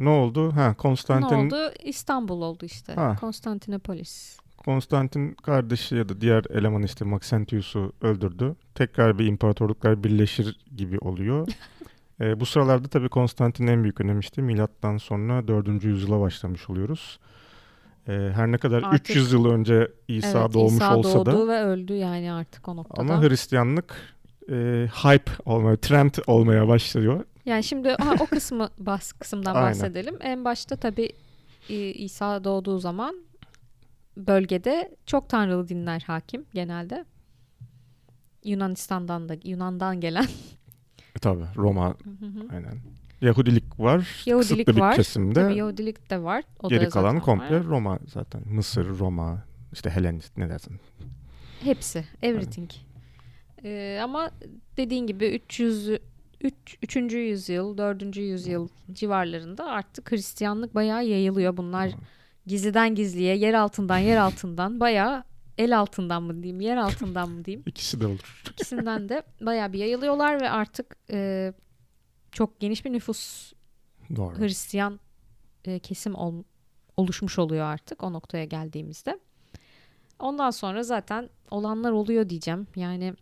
ne 0.00 0.08
oldu? 0.08 0.52
Ha 0.56 0.74
Konstantin 0.74 1.36
Ne 1.36 1.46
oldu? 1.46 1.72
İstanbul 1.84 2.42
oldu 2.42 2.64
işte. 2.64 2.94
Ha. 2.94 3.16
Konstantinopolis. 3.20 4.38
Konstantin 4.56 5.34
kardeşi 5.34 5.94
ya 5.96 6.08
da 6.08 6.20
diğer 6.20 6.44
eleman 6.50 6.82
işte 6.82 7.04
Maxentius'u 7.04 7.92
öldürdü. 8.00 8.56
Tekrar 8.74 9.18
bir 9.18 9.26
imparatorluklar 9.26 10.04
birleşir 10.04 10.58
gibi 10.76 10.98
oluyor. 10.98 11.48
Ee, 12.20 12.40
bu 12.40 12.46
sıralarda 12.46 12.88
tabii 12.88 13.08
Konstantin'in 13.08 13.66
en 13.68 13.82
büyük 13.82 14.00
önemi 14.00 14.20
işte 14.20 14.42
milattan 14.42 14.96
sonra 14.96 15.48
4. 15.48 15.84
yüzyıla 15.84 16.20
başlamış 16.20 16.70
oluyoruz. 16.70 17.18
Ee, 18.08 18.12
her 18.34 18.52
ne 18.52 18.58
kadar 18.58 18.82
Artık- 18.82 19.10
300 19.10 19.32
yıl 19.32 19.44
önce 19.46 19.88
İsa 20.08 20.40
evet, 20.40 20.54
doğmuş 20.54 20.72
İsa 20.72 20.96
olsa 20.96 21.18
doğdu 21.18 21.26
da 21.32 21.48
ve 21.48 21.62
öldü 21.64 21.92
yani 21.92 22.32
artık 22.32 22.68
o 22.68 22.76
noktada. 22.76 23.00
ama 23.00 23.22
Hristiyanlık 23.22 23.96
e, 24.50 24.86
hype 25.02 25.32
olmaya, 25.44 25.76
trend 25.76 26.14
olmaya 26.26 26.68
başlıyor. 26.68 27.24
Yani 27.46 27.64
şimdi 27.64 27.88
ha, 27.88 28.14
o 28.20 28.26
kısmı 28.30 28.70
bas 28.78 29.12
kısımdan 29.12 29.54
Aynen. 29.54 29.68
bahsedelim. 29.68 30.16
En 30.20 30.44
başta 30.44 30.76
tabii 30.76 31.12
İsa 31.94 32.44
doğduğu 32.44 32.78
zaman 32.78 33.16
bölgede 34.16 34.96
çok 35.06 35.28
tanrılı 35.28 35.68
dinler 35.68 36.00
hakim 36.06 36.44
genelde. 36.54 37.04
Yunanistan'dan 38.44 39.28
da 39.28 39.36
Yunan'dan 39.44 40.00
gelen 40.00 40.26
E, 41.16 41.18
tabii 41.20 41.44
Roma 41.56 41.96
aynen. 42.52 42.78
Yahudilik 43.20 43.80
var. 43.80 44.22
Yahudilik 44.26 44.66
kısıtlı 44.66 44.76
bir 44.76 44.80
var. 44.80 44.96
kesimde. 44.96 45.34
tabii 45.34 45.56
Yahudilik 45.56 46.10
de 46.10 46.22
var. 46.22 46.44
O 46.60 46.70
da 46.70 46.74
Geri 46.74 46.88
kalan 46.88 47.20
komple 47.20 47.56
var. 47.56 47.64
Roma 47.64 47.98
zaten. 48.06 48.42
Mısır, 48.46 48.98
Roma, 48.98 49.44
işte 49.72 49.90
Helenist 49.90 50.36
ne 50.36 50.48
dersin? 50.48 50.80
Hepsi, 51.64 52.04
everything. 52.22 52.70
Ee, 53.64 54.00
ama 54.02 54.30
dediğin 54.76 55.06
gibi 55.06 55.26
300 55.26 55.90
3. 56.40 56.78
3. 56.82 56.96
yüzyıl, 56.96 57.78
4. 57.78 58.16
yüzyıl 58.16 58.68
civarlarında 58.92 59.64
artık 59.64 60.12
Hristiyanlık 60.12 60.74
bayağı 60.74 61.04
yayılıyor. 61.04 61.56
Bunlar 61.56 61.90
gizliden 62.46 62.94
gizliye, 62.94 63.36
yer 63.36 63.54
altından 63.54 63.98
yer 63.98 64.16
altından 64.16 64.80
bayağı 64.80 65.24
el 65.58 65.78
altından 65.78 66.22
mı 66.22 66.42
diyeyim, 66.42 66.60
yer 66.60 66.76
altından 66.76 67.30
mı 67.30 67.44
diyeyim. 67.44 67.62
İkisi 67.66 68.00
de 68.00 68.06
olur. 68.06 68.42
İkisinden 68.50 69.08
de 69.08 69.22
bayağı 69.40 69.72
bir 69.72 69.78
yayılıyorlar 69.78 70.40
ve 70.40 70.50
artık 70.50 70.96
e, 71.10 71.52
çok 72.32 72.60
geniş 72.60 72.84
bir 72.84 72.92
nüfus 72.92 73.52
Doğru. 74.16 74.38
Hristiyan 74.38 75.00
e, 75.64 75.78
kesim 75.78 76.14
ol- 76.14 76.44
oluşmuş 76.96 77.38
oluyor 77.38 77.64
artık 77.64 78.02
o 78.02 78.12
noktaya 78.12 78.44
geldiğimizde. 78.44 79.18
Ondan 80.18 80.50
sonra 80.50 80.82
zaten 80.82 81.30
olanlar 81.50 81.92
oluyor 81.92 82.28
diyeceğim. 82.28 82.66
Yani 82.76 83.14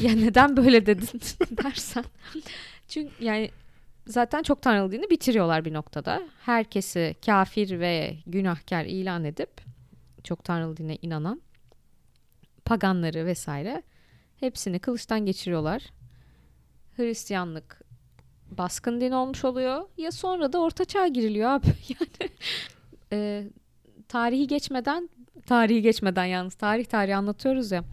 ya 0.00 0.12
neden 0.12 0.56
böyle 0.56 0.86
dedin 0.86 1.20
dersen. 1.64 2.04
Çünkü 2.88 3.24
yani 3.24 3.50
zaten 4.06 4.42
çok 4.42 4.62
tanrılı 4.62 4.92
dini 4.92 5.10
bitiriyorlar 5.10 5.64
bir 5.64 5.72
noktada. 5.72 6.22
Herkesi 6.40 7.14
kafir 7.26 7.80
ve 7.80 8.16
günahkar 8.26 8.84
ilan 8.84 9.24
edip 9.24 9.50
çok 10.24 10.44
tanrılı 10.44 10.76
dine 10.76 10.98
inanan 11.02 11.40
paganları 12.64 13.26
vesaire 13.26 13.82
hepsini 14.40 14.78
kılıçtan 14.78 15.26
geçiriyorlar. 15.26 15.82
Hristiyanlık 16.96 17.80
baskın 18.50 19.00
din 19.00 19.12
olmuş 19.12 19.44
oluyor. 19.44 19.88
Ya 19.96 20.12
sonra 20.12 20.52
da 20.52 20.60
orta 20.60 20.84
çağ 20.84 21.06
giriliyor 21.06 21.50
abi. 21.50 21.66
Yani 21.88 22.30
e, 23.12 23.48
tarihi 24.08 24.46
geçmeden 24.46 25.08
tarihi 25.46 25.82
geçmeden 25.82 26.24
yalnız 26.24 26.54
tarih 26.54 26.84
tarihi 26.84 27.16
anlatıyoruz 27.16 27.72
ya. 27.72 27.84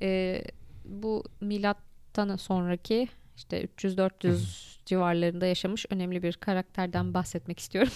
E, 0.00 0.42
bu 0.88 1.24
milattan 1.40 2.36
sonraki 2.36 3.08
işte 3.36 3.64
300-400 3.64 4.76
civarlarında 4.86 5.46
yaşamış 5.46 5.86
önemli 5.90 6.22
bir 6.22 6.32
karakterden 6.32 7.14
bahsetmek 7.14 7.58
istiyorum. 7.58 7.92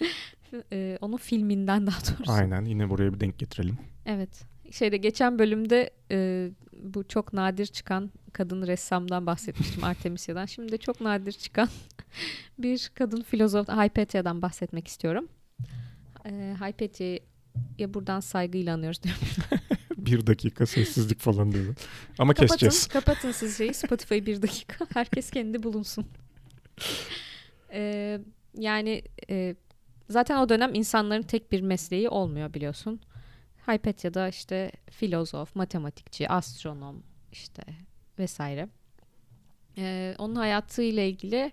e, 0.72 0.98
onun 1.00 1.16
filminden 1.16 1.86
daha 1.86 1.98
doğrusu. 2.00 2.32
Aynen 2.32 2.64
yine 2.64 2.90
buraya 2.90 3.14
bir 3.14 3.20
denk 3.20 3.38
getirelim. 3.38 3.78
Evet. 4.06 4.44
Şeyde 4.70 4.96
geçen 4.96 5.38
bölümde 5.38 5.90
e, 6.10 6.50
bu 6.82 7.08
çok 7.08 7.32
nadir 7.32 7.66
çıkan 7.66 8.10
kadın 8.32 8.66
ressamdan 8.66 9.26
bahsetmiştim 9.26 9.84
Artemisia'dan. 9.84 10.46
Şimdi 10.46 10.72
de 10.72 10.78
çok 10.78 11.00
nadir 11.00 11.32
çıkan 11.32 11.68
bir 12.58 12.90
kadın 12.94 13.22
filozof 13.22 13.68
Hypatia'dan 13.68 14.42
bahsetmek 14.42 14.88
istiyorum. 14.88 15.28
E, 16.26 16.54
Hypatia'ya 16.60 17.94
buradan 17.94 18.20
saygıyla 18.20 18.74
anıyoruz 18.74 19.02
diyorum. 19.02 19.22
Bir 20.06 20.26
dakika 20.26 20.66
sessizlik 20.66 21.20
falan 21.20 21.52
diyor. 21.52 21.74
Ama 22.18 22.34
Kapatın, 22.34 22.46
keseceğiz. 22.46 22.86
kapatın 22.86 23.32
siz 23.32 23.58
şeyi 23.58 23.74
Spotify 23.74 24.14
bir 24.14 24.42
dakika. 24.42 24.86
Herkes 24.94 25.30
kendi 25.30 25.62
bulunsun. 25.62 26.06
E, 27.72 28.20
yani 28.58 29.02
e, 29.30 29.54
zaten 30.08 30.38
o 30.38 30.48
dönem 30.48 30.74
insanların 30.74 31.22
tek 31.22 31.52
bir 31.52 31.60
mesleği 31.60 32.08
olmuyor 32.08 32.54
biliyorsun. 32.54 33.00
Hypatia'da 33.66 34.28
işte 34.28 34.72
filozof, 34.90 35.56
matematikçi, 35.56 36.28
astronom 36.28 37.02
işte 37.32 37.62
vesaire. 38.18 38.68
Ee, 39.78 40.14
onun 40.18 40.34
hayatıyla 40.34 41.02
ilgili 41.02 41.52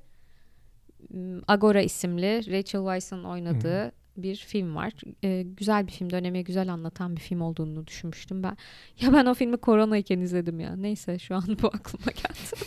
Agora 1.48 1.82
isimli 1.82 2.52
Rachel 2.52 2.82
Weisz'ın 2.82 3.24
oynadığı 3.24 3.92
bir 4.24 4.36
film 4.36 4.76
var. 4.76 4.94
Ee, 5.24 5.44
güzel 5.58 5.88
bir 5.88 5.92
film, 5.92 6.10
dönemi 6.10 6.44
güzel 6.44 6.74
anlatan 6.74 7.16
bir 7.16 7.22
film 7.22 7.42
olduğunu 7.42 7.88
düşünmüştüm 7.88 8.44
ben. 8.44 8.58
Ya 9.02 9.14
ben 9.14 9.26
o 9.26 9.34
filmi 9.34 9.58
koronayken 9.58 10.20
izledim 10.20 10.60
ya. 10.60 10.76
Neyse 10.76 11.20
şu 11.20 11.36
an 11.36 11.44
bu 11.62 11.68
aklıma 11.68 12.12
geldi. 12.12 12.66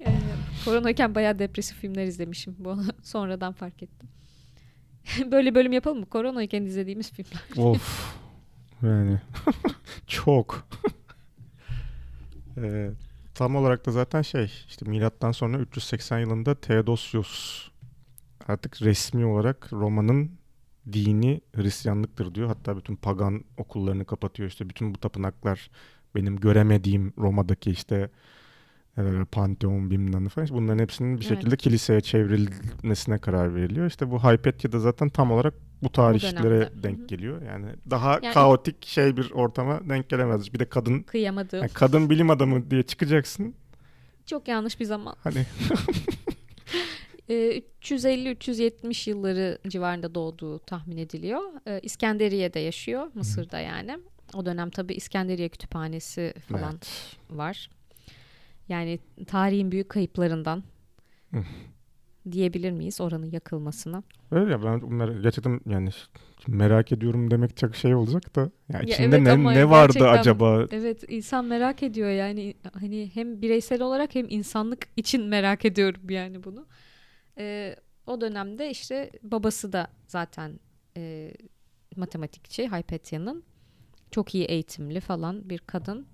ee, 0.06 0.18
koronayken 0.64 1.14
bayağı 1.14 1.38
depresif 1.38 1.78
filmler 1.78 2.06
izlemişim. 2.06 2.56
Bu 2.58 2.76
sonradan 3.02 3.52
fark 3.52 3.82
ettim. 3.82 4.08
Böyle 5.30 5.54
bölüm 5.54 5.72
yapalım 5.72 5.98
mı? 5.98 6.06
Koronayken 6.06 6.62
izlediğimiz 6.62 7.12
filmler. 7.12 7.42
Of. 7.56 8.14
Yani 8.82 9.20
çok. 10.06 10.68
Ee, 12.56 12.90
tam 13.34 13.56
olarak 13.56 13.86
da 13.86 13.90
zaten 13.90 14.22
şey 14.22 14.52
işte 14.68 14.90
milattan 14.90 15.32
sonra 15.32 15.58
380 15.58 16.18
yılında 16.18 16.54
Theodosius 16.54 17.68
artık 18.48 18.82
resmi 18.82 19.26
olarak 19.26 19.72
Roma'nın 19.72 20.37
dini 20.92 21.40
Hristiyanlıktır 21.56 22.34
diyor. 22.34 22.48
Hatta 22.48 22.76
bütün 22.76 22.96
pagan 22.96 23.44
okullarını 23.56 24.04
kapatıyor. 24.04 24.48
İşte 24.48 24.68
bütün 24.68 24.94
bu 24.94 24.98
tapınaklar 24.98 25.70
benim 26.14 26.36
göremediğim 26.36 27.12
Roma'daki 27.18 27.70
işte 27.70 28.10
e, 28.98 29.02
Pantheon 29.32 29.90
bilmem 29.90 30.28
falan. 30.28 30.44
İşte 30.44 30.56
bunların 30.56 30.78
hepsinin 30.78 31.20
bir 31.20 31.26
Evet. 31.26 31.36
şekilde 31.38 31.56
kiliseye 31.56 32.00
çevrilmesine 32.00 33.18
karar 33.18 33.54
veriliyor. 33.54 33.86
İşte 33.86 34.10
bu 34.10 34.18
Hypatia 34.24 34.72
da 34.72 34.80
zaten 34.80 35.08
tam 35.08 35.30
olarak 35.32 35.54
bu 35.82 35.92
tarihlere 35.92 36.64
hı. 36.64 36.82
denk 36.82 37.08
geliyor. 37.08 37.42
Yani 37.42 37.66
daha 37.90 38.12
Yani- 38.22 38.34
kaotik 38.34 38.86
şey 38.86 39.16
bir 39.16 39.30
ortama 39.30 39.80
denk 39.88 40.08
gelemez. 40.08 40.52
Bir 40.54 40.58
de 40.58 40.68
kadın 40.68 41.02
Kıyamadığım. 41.02 41.60
yani 41.60 41.70
kadın 41.74 42.10
bilim 42.10 42.30
adamı 42.30 42.70
diye 42.70 42.82
çıkacaksın. 42.82 43.54
Çok 44.26 44.48
yanlış 44.48 44.80
bir 44.80 44.84
zaman. 44.84 45.14
Hani 45.24 45.46
350-370 47.28 49.10
yılları 49.10 49.58
civarında 49.68 50.14
doğduğu 50.14 50.58
tahmin 50.58 50.96
ediliyor. 50.96 51.40
Ee, 51.66 51.80
İskenderiye'de 51.82 52.58
yaşıyor, 52.58 53.10
Mısır'da 53.14 53.60
yani. 53.60 53.98
O 54.34 54.46
dönem 54.46 54.70
tabii 54.70 54.94
İskenderiye 54.94 55.48
Kütüphanesi 55.48 56.34
falan 56.48 56.72
evet. 56.72 57.16
var. 57.30 57.70
Yani 58.68 58.98
tarihin 59.26 59.72
büyük 59.72 59.88
kayıplarından 59.88 60.62
diyebilir 62.32 62.70
miyiz 62.70 63.00
oranın 63.00 63.30
yakılmasına? 63.30 64.02
Öyle 64.30 64.52
ya 64.52 64.64
ben 64.64 64.82
bunları 64.82 65.22
gerçekten 65.22 65.60
yani 65.66 65.90
merak 66.46 66.92
ediyorum 66.92 67.30
demek 67.30 67.56
çok 67.56 67.76
şey 67.76 67.94
olacak 67.94 68.36
da 68.36 68.50
ya 68.72 68.80
içinde 68.80 69.16
evet 69.16 69.20
ne 69.20 69.54
ne 69.54 69.70
vardı 69.70 70.08
acaba? 70.08 70.66
Evet 70.70 71.04
insan 71.08 71.44
merak 71.44 71.82
ediyor 71.82 72.10
yani 72.10 72.54
hani 72.80 73.10
hem 73.14 73.42
bireysel 73.42 73.82
olarak 73.82 74.14
hem 74.14 74.26
insanlık 74.28 74.88
için 74.96 75.24
merak 75.24 75.64
ediyorum 75.64 76.10
yani 76.10 76.44
bunu. 76.44 76.66
Ee, 77.38 77.76
o 78.06 78.20
dönemde 78.20 78.70
işte 78.70 79.10
babası 79.22 79.72
da 79.72 79.88
zaten 80.06 80.60
e, 80.96 81.32
matematikçi 81.96 82.66
Hypatia'nın 82.72 83.44
çok 84.10 84.34
iyi 84.34 84.44
eğitimli 84.44 85.00
falan 85.00 85.50
bir 85.50 85.58
kadın. 85.58 86.06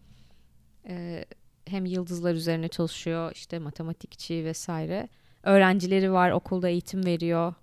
Ee, 0.88 1.24
hem 1.66 1.86
yıldızlar 1.86 2.34
üzerine 2.34 2.68
çalışıyor 2.68 3.32
işte 3.34 3.58
matematikçi 3.58 4.44
vesaire. 4.44 5.08
Öğrencileri 5.42 6.12
var 6.12 6.30
okulda 6.30 6.68
eğitim 6.68 7.06
veriyor. 7.06 7.54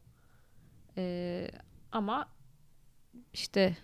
Ee, 0.98 1.52
ama 1.92 2.30
işte 3.34 3.78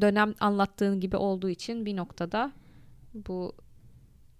dönem 0.00 0.34
anlattığın 0.40 1.00
gibi 1.00 1.16
olduğu 1.16 1.50
için 1.50 1.86
bir 1.86 1.96
noktada 1.96 2.52
bu 3.14 3.56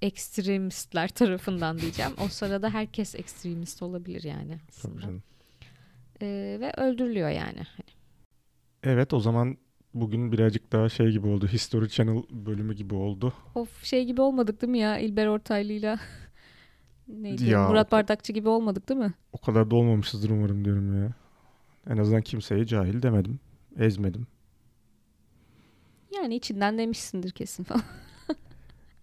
ekstremistler 0.02 1.08
tarafından 1.08 1.78
diyeceğim. 1.78 2.12
O 2.24 2.28
sırada 2.28 2.70
herkes 2.70 3.14
ekstremist 3.14 3.82
olabilir 3.82 4.22
yani 4.22 4.58
aslında. 4.68 5.06
Ee, 6.22 6.56
ve 6.60 6.72
öldürülüyor 6.76 7.28
yani. 7.28 7.60
Evet 8.82 9.14
o 9.14 9.20
zaman 9.20 9.56
bugün 9.94 10.32
birazcık 10.32 10.72
daha 10.72 10.88
şey 10.88 11.10
gibi 11.10 11.26
oldu. 11.26 11.46
History 11.46 11.88
Channel 11.88 12.22
bölümü 12.30 12.74
gibi 12.74 12.94
oldu. 12.94 13.32
Of 13.54 13.84
şey 13.84 14.04
gibi 14.04 14.20
olmadık 14.20 14.62
değil 14.62 14.70
mi 14.70 14.78
ya 14.78 14.98
İlber 14.98 15.26
Ortaylı'yla 15.26 15.98
neydi 17.08 17.44
Ya, 17.44 17.68
Murat 17.68 17.92
Bardakçı 17.92 18.32
gibi 18.32 18.48
olmadık 18.48 18.88
değil 18.88 19.00
mi? 19.00 19.14
O 19.32 19.38
kadar 19.38 19.70
da 19.70 19.76
olmamışızdır 19.76 20.30
umarım 20.30 20.64
diyorum 20.64 21.02
ya. 21.02 21.12
En 21.90 21.96
azından 21.96 22.22
kimseye 22.22 22.66
cahil 22.66 23.02
demedim. 23.02 23.40
Ezmedim. 23.78 24.26
Yani 26.16 26.34
içinden 26.34 26.78
demişsindir 26.78 27.30
kesin 27.30 27.64
falan. 27.64 27.82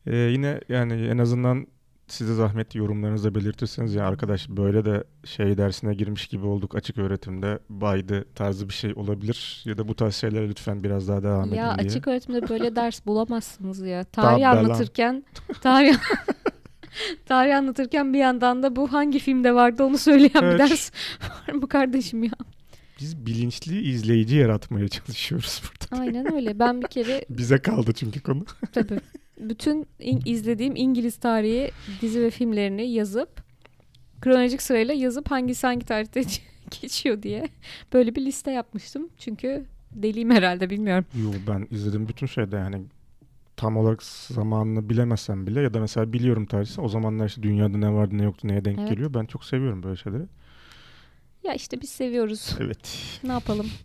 Ee, 0.08 0.16
yine 0.16 0.62
yani 0.70 0.94
en 1.08 1.18
azından 1.18 1.68
size 2.08 2.34
zahmet 2.34 2.76
yorumlarınızı 2.76 3.36
belirtirseniz 3.36 3.94
ya 3.96 4.06
arkadaş 4.08 4.50
böyle 4.50 4.86
de 4.86 5.04
şey 5.26 5.58
dersine 5.58 5.94
girmiş 5.94 6.28
gibi 6.28 6.46
olduk 6.46 6.76
açık 6.76 6.98
öğretimde 6.98 7.60
baydı 7.70 8.26
tarzı 8.36 8.70
bir 8.70 8.74
şey 8.74 8.94
olabilir 8.96 9.64
ya 9.66 9.78
da 9.78 9.88
bu 9.88 9.96
tarz 9.96 10.16
şeylere 10.16 10.50
lütfen 10.50 10.84
biraz 10.84 11.08
daha 11.08 11.24
devam 11.24 11.48
edin 11.48 11.56
ya 11.56 11.78
diye. 11.80 11.88
açık 11.88 12.08
öğretimde 12.08 12.50
böyle 12.50 12.76
ders 12.76 13.06
bulamazsınız 13.06 13.82
ya. 13.82 14.04
Tarih 14.04 14.50
anlatırken 14.50 15.24
tarih 15.62 15.96
tarih 17.26 17.58
anlatırken 17.58 18.14
bir 18.14 18.20
yandan 18.20 18.64
da 18.64 18.76
bu 18.76 18.94
hangi 18.94 19.20
filmde 19.20 19.54
vardı 19.56 19.84
onu 19.84 19.98
söyleyen 19.98 20.34
bir 20.34 20.42
Evet. 20.42 20.60
ders 20.60 20.92
var 21.48 21.54
mı 21.54 21.68
kardeşim 21.70 22.24
ya? 22.24 22.32
Biz 23.00 23.26
bilinçli 23.26 23.82
izleyici 23.82 24.36
yaratmaya 24.36 24.88
çalışıyoruz 24.88 25.62
burada. 25.64 26.02
Aynen 26.04 26.34
öyle. 26.34 26.60
Ben 26.60 26.82
bir 26.82 26.88
kere 26.88 27.26
Bize 27.30 27.58
kaldı 27.62 27.94
çünkü 27.94 28.20
konu. 28.22 28.46
tabii 28.74 29.00
bütün 29.50 29.88
in- 30.00 30.22
izlediğim 30.26 30.76
İngiliz 30.76 31.16
tarihi 31.18 31.72
dizi 32.02 32.22
ve 32.22 32.30
filmlerini 32.30 32.92
yazıp 32.92 33.30
kronolojik 34.22 34.62
sırayla 34.62 34.94
yazıp 34.94 35.32
hangisi 35.32 35.68
hangi 35.68 35.86
tarihte 35.86 36.22
geçiyor 36.82 37.24
diye 37.24 37.50
böyle 37.94 38.16
bir 38.16 38.26
liste 38.26 38.52
yapmıştım. 38.52 39.10
Çünkü 39.18 39.66
deliyim 39.92 40.32
herhalde 40.32 40.70
bilmiyorum. 40.70 41.06
Yo 41.24 41.32
ben 41.48 41.68
izlediğim 41.72 42.08
bütün 42.08 42.28
şeyde 42.28 42.56
yani 42.56 42.82
tam 43.58 43.78
olarak 43.78 44.04
zamanını 44.04 44.90
bilemesem 44.90 45.48
bile 45.48 45.62
ya 45.62 45.74
da 45.74 45.80
mesela 45.80 46.14
biliyorum 46.14 46.46
tarihi 46.46 46.82
o 46.82 46.88
zamanlar 46.88 47.28
işte 47.28 47.44
dünyada 47.44 47.78
ne 47.78 47.94
vardı 47.94 48.18
ne 48.18 48.24
yoktu 48.24 48.48
neye 48.48 48.66
denk 48.66 48.80
Evet. 48.80 48.90
geliyor. 48.90 49.14
Ben 49.14 49.26
çok 49.26 49.46
seviyorum 49.46 49.84
böyle 49.84 49.96
şeyleri. 49.96 50.24
Ya 51.44 51.54
işte 51.54 51.82
biz 51.82 51.90
seviyoruz. 51.90 52.56
Evet. 52.60 53.00
Ne 53.24 53.32
yapalım? 53.32 53.68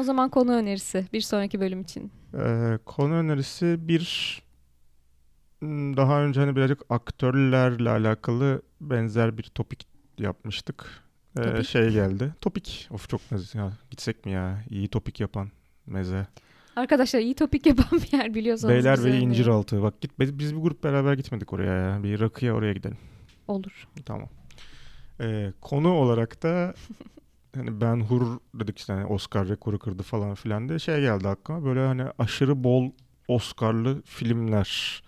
O 0.00 0.02
zaman 0.04 0.28
konu 0.28 0.52
önerisi 0.52 1.06
bir 1.12 1.20
sonraki 1.20 1.60
bölüm 1.60 1.80
için. 1.80 2.12
Ee, 2.34 2.78
konu 2.84 3.14
önerisi 3.14 3.76
bir 3.88 4.42
daha 5.62 6.22
önce 6.22 6.40
hani 6.40 6.56
birazcık 6.56 6.80
aktörlerle 6.90 7.90
alakalı 7.90 8.62
benzer 8.80 9.38
bir 9.38 9.42
topik 9.42 9.86
yapmıştık. 10.18 10.86
Ee, 11.38 11.42
Topik? 11.42 11.66
şey 11.66 11.90
geldi. 11.90 12.34
Topik. 12.40 12.88
Of 12.90 13.08
çok 13.08 13.30
meze. 13.30 13.58
Ya, 13.58 13.72
gitsek 13.90 14.26
mi 14.26 14.32
ya? 14.32 14.64
İyi 14.70 14.88
topik 14.88 15.20
yapan 15.20 15.50
meze. 15.86 16.26
Arkadaşlar 16.76 17.20
iyi 17.20 17.34
topik 17.34 17.66
yapan 17.66 18.00
bir 18.00 18.18
yer 18.18 18.34
biliyorsanız 18.34 18.74
Beyler 18.74 19.04
ve 19.04 19.18
inciraltı. 19.18 19.82
Bak 19.82 20.00
git 20.00 20.18
biz, 20.18 20.38
biz 20.38 20.56
bir 20.56 20.60
grup 20.60 20.84
beraber 20.84 21.14
gitmedik 21.14 21.52
oraya 21.52 21.74
ya. 21.74 22.02
Bir 22.02 22.20
rakıya 22.20 22.54
oraya 22.54 22.72
gidelim. 22.72 22.98
Olur. 23.48 23.88
Tamam. 24.06 24.28
Ee, 25.20 25.52
konu 25.60 25.92
olarak 25.92 26.42
da 26.42 26.74
hani 27.54 27.80
Ben 27.80 28.00
Hur 28.00 28.38
dedik 28.54 28.78
işte 28.78 28.92
hani 28.92 29.06
Oscar 29.06 29.48
rekoru 29.48 29.78
kırdı 29.78 30.02
falan 30.02 30.34
filan 30.34 30.68
diye 30.68 30.78
şey 30.78 31.00
geldi 31.00 31.28
aklıma. 31.28 31.64
Böyle 31.64 31.80
hani 31.80 32.02
aşırı 32.18 32.64
bol 32.64 32.90
Oscar'lı 33.28 34.02
filmler. 34.02 35.02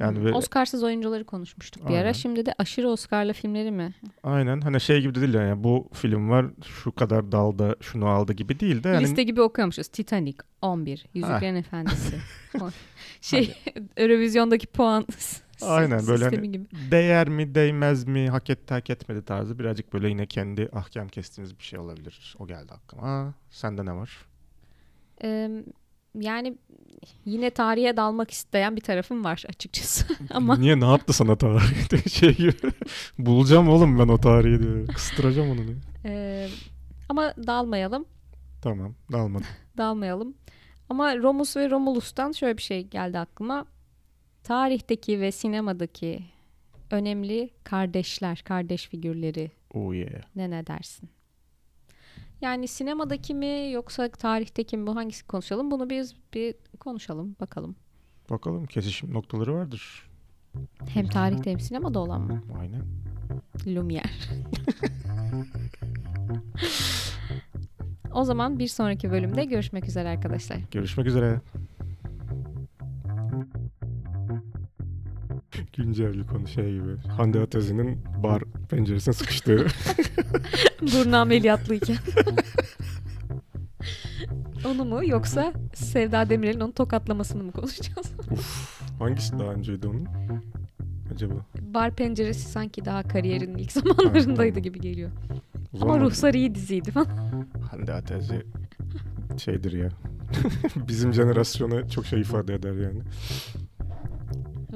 Yani 0.00 0.18
Hmm, 0.18 0.24
ve 0.24 0.32
Oscarsız 0.32 0.82
oyuncuları 0.82 1.24
konuşmuştuk 1.24 1.82
bir 1.88 1.94
ara. 1.94 1.98
Aynen. 1.98 2.12
Şimdi 2.12 2.46
de 2.46 2.54
aşırı 2.58 2.88
Oscar'lı 2.88 3.32
filmleri 3.32 3.70
mi? 3.70 3.94
aynen 4.22 4.60
hani 4.60 4.80
şey 4.80 5.00
gibi 5.00 5.14
de 5.14 5.20
değil 5.20 5.34
yani 5.34 5.64
bu 5.64 5.88
film 5.92 6.30
var 6.30 6.46
şu 6.66 6.92
kadar 6.92 7.32
dalda 7.32 7.76
şunu 7.80 8.06
aldı 8.08 8.32
gibi 8.32 8.60
değil 8.60 8.82
de 8.82 8.88
yani 8.88 9.02
Liste 9.02 9.22
gibi 9.22 9.42
okuyormuşuz. 9.42 9.88
Titanic 9.88 10.36
11, 10.62 11.06
Yüzüklerin 11.14 11.54
Efendisi. 11.56 12.16
O 12.60 12.70
şey 13.20 13.54
Eurovision'daki 13.96 14.66
puan 14.66 15.06
Aynen, 15.62 16.06
böyle 16.06 16.24
hani- 16.24 16.52
gibi. 16.52 16.66
değer 16.90 17.28
mi 17.28 17.54
değmez 17.54 18.04
mi 18.06 18.28
hak 18.30 18.50
etti 18.50 18.74
hak 18.74 18.90
etmedi 18.90 19.22
tarzı 19.24 19.58
birazcık 19.58 19.92
böyle 19.92 20.08
yine 20.08 20.26
kendi 20.26 20.68
ahkam 20.72 21.08
kestiğiniz 21.08 21.58
bir 21.58 21.64
şey 21.64 21.78
olabilir. 21.78 22.36
O 22.38 22.46
geldi 22.46 22.72
aklıma. 22.72 23.02
Aa, 23.08 23.34
sende 23.50 23.86
ne 23.86 23.92
var? 23.92 24.10
Ee, 25.24 25.50
yani 26.14 26.58
yine 27.24 27.50
tarihe 27.50 27.96
dalmak 27.96 28.30
isteyen 28.30 28.76
bir 28.76 28.80
tarafım 28.80 29.24
var 29.24 29.44
açıkçası. 29.48 30.04
Ama 30.30 30.56
Niye 30.56 30.80
ne 30.80 30.84
yaptı 30.86 31.12
sana 31.12 31.36
tarihi 31.36 32.10
şey 32.10 32.36
gibi. 32.36 32.52
Bulacağım 33.18 33.68
oğlum 33.68 33.98
ben 33.98 34.08
o 34.08 34.18
tarihi 34.18 34.62
diyor. 34.62 34.86
Kıstıracağım 34.86 35.50
onu 35.50 35.58
diyor. 35.68 35.78
e, 36.04 36.48
ama 37.08 37.34
dalmayalım. 37.46 38.04
Tamam 38.62 38.94
dalmadım. 39.12 39.46
dalmayalım. 39.78 40.34
Ama 40.88 41.16
Romus 41.16 41.56
ve 41.56 41.70
Romulus'tan 41.70 42.32
şöyle 42.32 42.56
bir 42.56 42.62
şey 42.62 42.82
geldi 42.86 43.18
aklıma. 43.18 43.66
Tarihteki 44.44 45.20
ve 45.20 45.32
sinemadaki 45.32 46.24
önemli 46.90 47.50
kardeşler, 47.64 48.42
kardeş 48.44 48.88
figürleri 48.88 49.50
Oh 49.74 49.94
yeah. 49.94 50.22
ne 50.36 50.50
ne 50.50 50.66
dersin? 50.66 51.08
Yani 52.40 52.68
sinemadaki 52.68 53.34
mi 53.34 53.70
yoksa 53.72 54.08
tarihteki 54.08 54.76
mi 54.76 54.86
bu 54.86 54.96
hangisi 54.96 55.26
konuşalım? 55.26 55.70
Bunu 55.70 55.90
biz 55.90 56.14
bir 56.34 56.54
konuşalım 56.80 57.36
bakalım. 57.40 57.76
Bakalım 58.30 58.66
kesişim 58.66 59.14
noktaları 59.14 59.54
vardır. 59.54 60.10
Hem 60.88 61.06
tarihte 61.06 61.50
hem 61.50 61.60
sinemada 61.60 61.98
olan 61.98 62.20
mı? 62.20 62.42
Aynen. 62.60 62.82
Lumière. 63.66 64.10
O 68.14 68.24
zaman 68.24 68.58
bir 68.58 68.68
sonraki 68.68 69.10
bölümde 69.10 69.44
görüşmek 69.44 69.88
üzere 69.88 70.08
arkadaşlar. 70.08 70.58
Görüşmek 70.70 71.06
üzere. 71.06 71.40
Güncel 75.82 76.12
bir 76.12 76.26
konu 76.26 76.48
şey 76.48 76.72
gibi. 76.72 76.96
Hande 77.16 77.40
Atazi'nin 77.40 78.04
bar 78.22 78.42
penceresine 78.70 79.14
sıkıştığı. 79.14 79.66
Burnu 80.82 81.16
ameliyatlıyken. 81.16 81.96
onu 84.66 84.84
mu 84.84 85.00
yoksa 85.04 85.52
Sevda 85.74 86.30
Demirel'in 86.30 86.60
onu 86.60 86.72
tokatlamasını 86.72 87.42
mı 87.44 87.52
konuşacağız? 87.52 88.12
Uf, 88.30 88.80
hangisi 88.98 89.38
daha 89.38 89.52
önceydi 89.52 89.86
onun? 89.88 90.06
Acaba? 91.14 91.34
Bar 91.60 91.90
penceresi 91.96 92.48
sanki 92.50 92.84
daha 92.84 93.02
kariyerinin 93.02 93.58
ilk 93.58 93.72
zamanlarındaydı 93.72 94.60
gibi 94.60 94.80
geliyor. 94.80 95.10
O 95.30 95.76
Ama 95.76 95.78
zaman 95.78 96.00
Ruhsar 96.00 96.34
iyi 96.34 96.54
diziydi 96.54 96.90
falan. 96.90 97.06
Hande 97.70 97.92
Atazi 97.92 98.42
şeydir 99.36 99.72
ya. 99.72 99.88
Bizim 100.88 101.12
jenerasyona 101.12 101.88
çok 101.88 102.06
şey 102.06 102.20
ifade 102.20 102.54
eder 102.54 102.72
yani. 102.72 103.00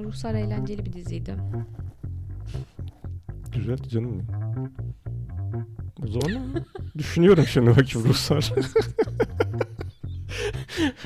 Ruhsar 0.04 0.34
eğlenceli 0.34 0.84
bir 0.86 0.92
diziydi. 0.92 1.34
Güzel 3.56 3.76
canım. 3.78 4.22
O 6.04 6.06
zaman 6.06 6.64
düşünüyorum 6.98 7.44
şimdi 7.46 7.70
bakayım 7.70 8.08
Ruslar. 8.08 8.52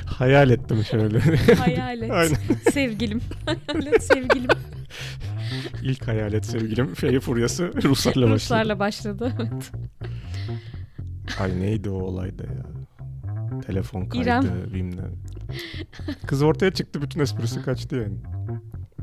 Hayal 0.05 0.49
ettim 0.49 0.83
şöyle. 0.83 1.19
Hayalet. 1.55 2.11
Aynen. 2.11 2.37
Sevgilim. 2.71 3.21
Hayalet 3.45 4.03
sevgilim. 4.03 4.49
İlk 5.83 6.07
hayalet 6.07 6.45
sevgilim 6.45 6.93
Fey 6.93 7.19
Furyası 7.19 7.71
Ruslarla 7.83 8.21
başladı. 8.25 8.35
Ruslarla 8.35 8.79
başladı. 8.79 9.33
Evet. 9.39 9.71
Ay 11.39 11.59
neydi 11.61 11.89
o 11.89 11.93
olayda 11.93 12.43
ya? 12.43 12.65
Telefon 13.61 14.05
kaydı 14.05 14.23
İrem. 14.23 14.73
bilmem. 14.73 15.11
Kız 16.27 16.41
ortaya 16.41 16.71
çıktı 16.71 17.01
bütün 17.01 17.19
esprisi 17.19 17.61
kaçtı 17.61 17.95
yani. 17.95 18.17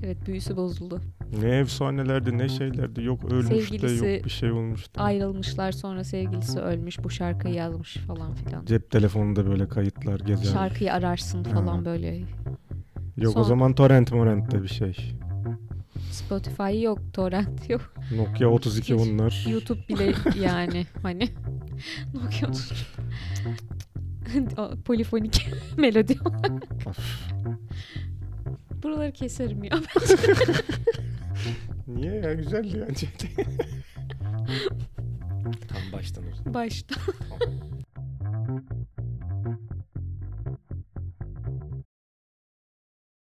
Evet 0.06 0.26
büyüsü 0.26 0.56
bozuldu. 0.56 1.00
Ne 1.42 1.58
efsanelerdi 1.58 2.38
ne 2.38 2.48
şeylerdi 2.48 3.02
yok 3.02 3.24
ölmüş 3.32 3.50
de 3.50 3.78
Sevgilisi 3.78 4.06
yok 4.06 4.24
bir 4.24 4.30
şey 4.30 4.50
olmuş 4.52 4.94
da. 4.94 5.00
Ayrılmışlar 5.00 5.72
sonra 5.72 6.04
sevgilisi 6.04 6.60
ölmüş 6.60 7.04
bu 7.04 7.10
şarkıyı 7.10 7.54
yazmış 7.54 7.96
falan 7.96 8.34
filan. 8.34 8.64
Cep 8.64 8.90
telefonunda 8.90 9.46
böyle 9.46 9.68
kayıtlar 9.68 10.20
gezer. 10.20 10.52
Şarkıyı 10.52 10.92
ararsın 10.92 11.42
falan 11.42 11.78
Ha. 11.78 11.84
böyle. 11.84 12.16
Yok 13.16 13.32
Son- 13.32 13.40
o 13.40 13.44
zaman 13.44 13.74
torrent 13.74 14.12
morrent'te 14.12 14.62
bir 14.62 14.68
şey. 14.68 14.96
Spotify 16.10 16.82
yok, 16.82 16.98
torrent 17.12 17.70
yok. 17.70 17.94
Nokia 18.16 18.48
32 18.48 18.94
Hiç. 18.94 19.00
onlar. 19.08 19.46
YouTube 19.50 19.88
bile 19.88 20.12
yani 20.42 20.86
hani 21.02 21.28
Nokia 22.14 22.50
O 24.58 24.70
polifonik 24.84 25.48
melodi. 25.76 26.16
Of 26.86 27.28
buraları 28.86 29.12
keserim 29.12 29.64
ya. 29.64 29.70
Niye 31.86 32.14
ya 32.14 32.34
güzeldi 32.34 32.86
bence. 32.88 33.06
Tam 35.68 35.92
baştan 35.92 36.24
o 36.32 36.36
zaman. 36.36 36.54
Baştan. 36.54 36.98
Tamam. 37.28 38.64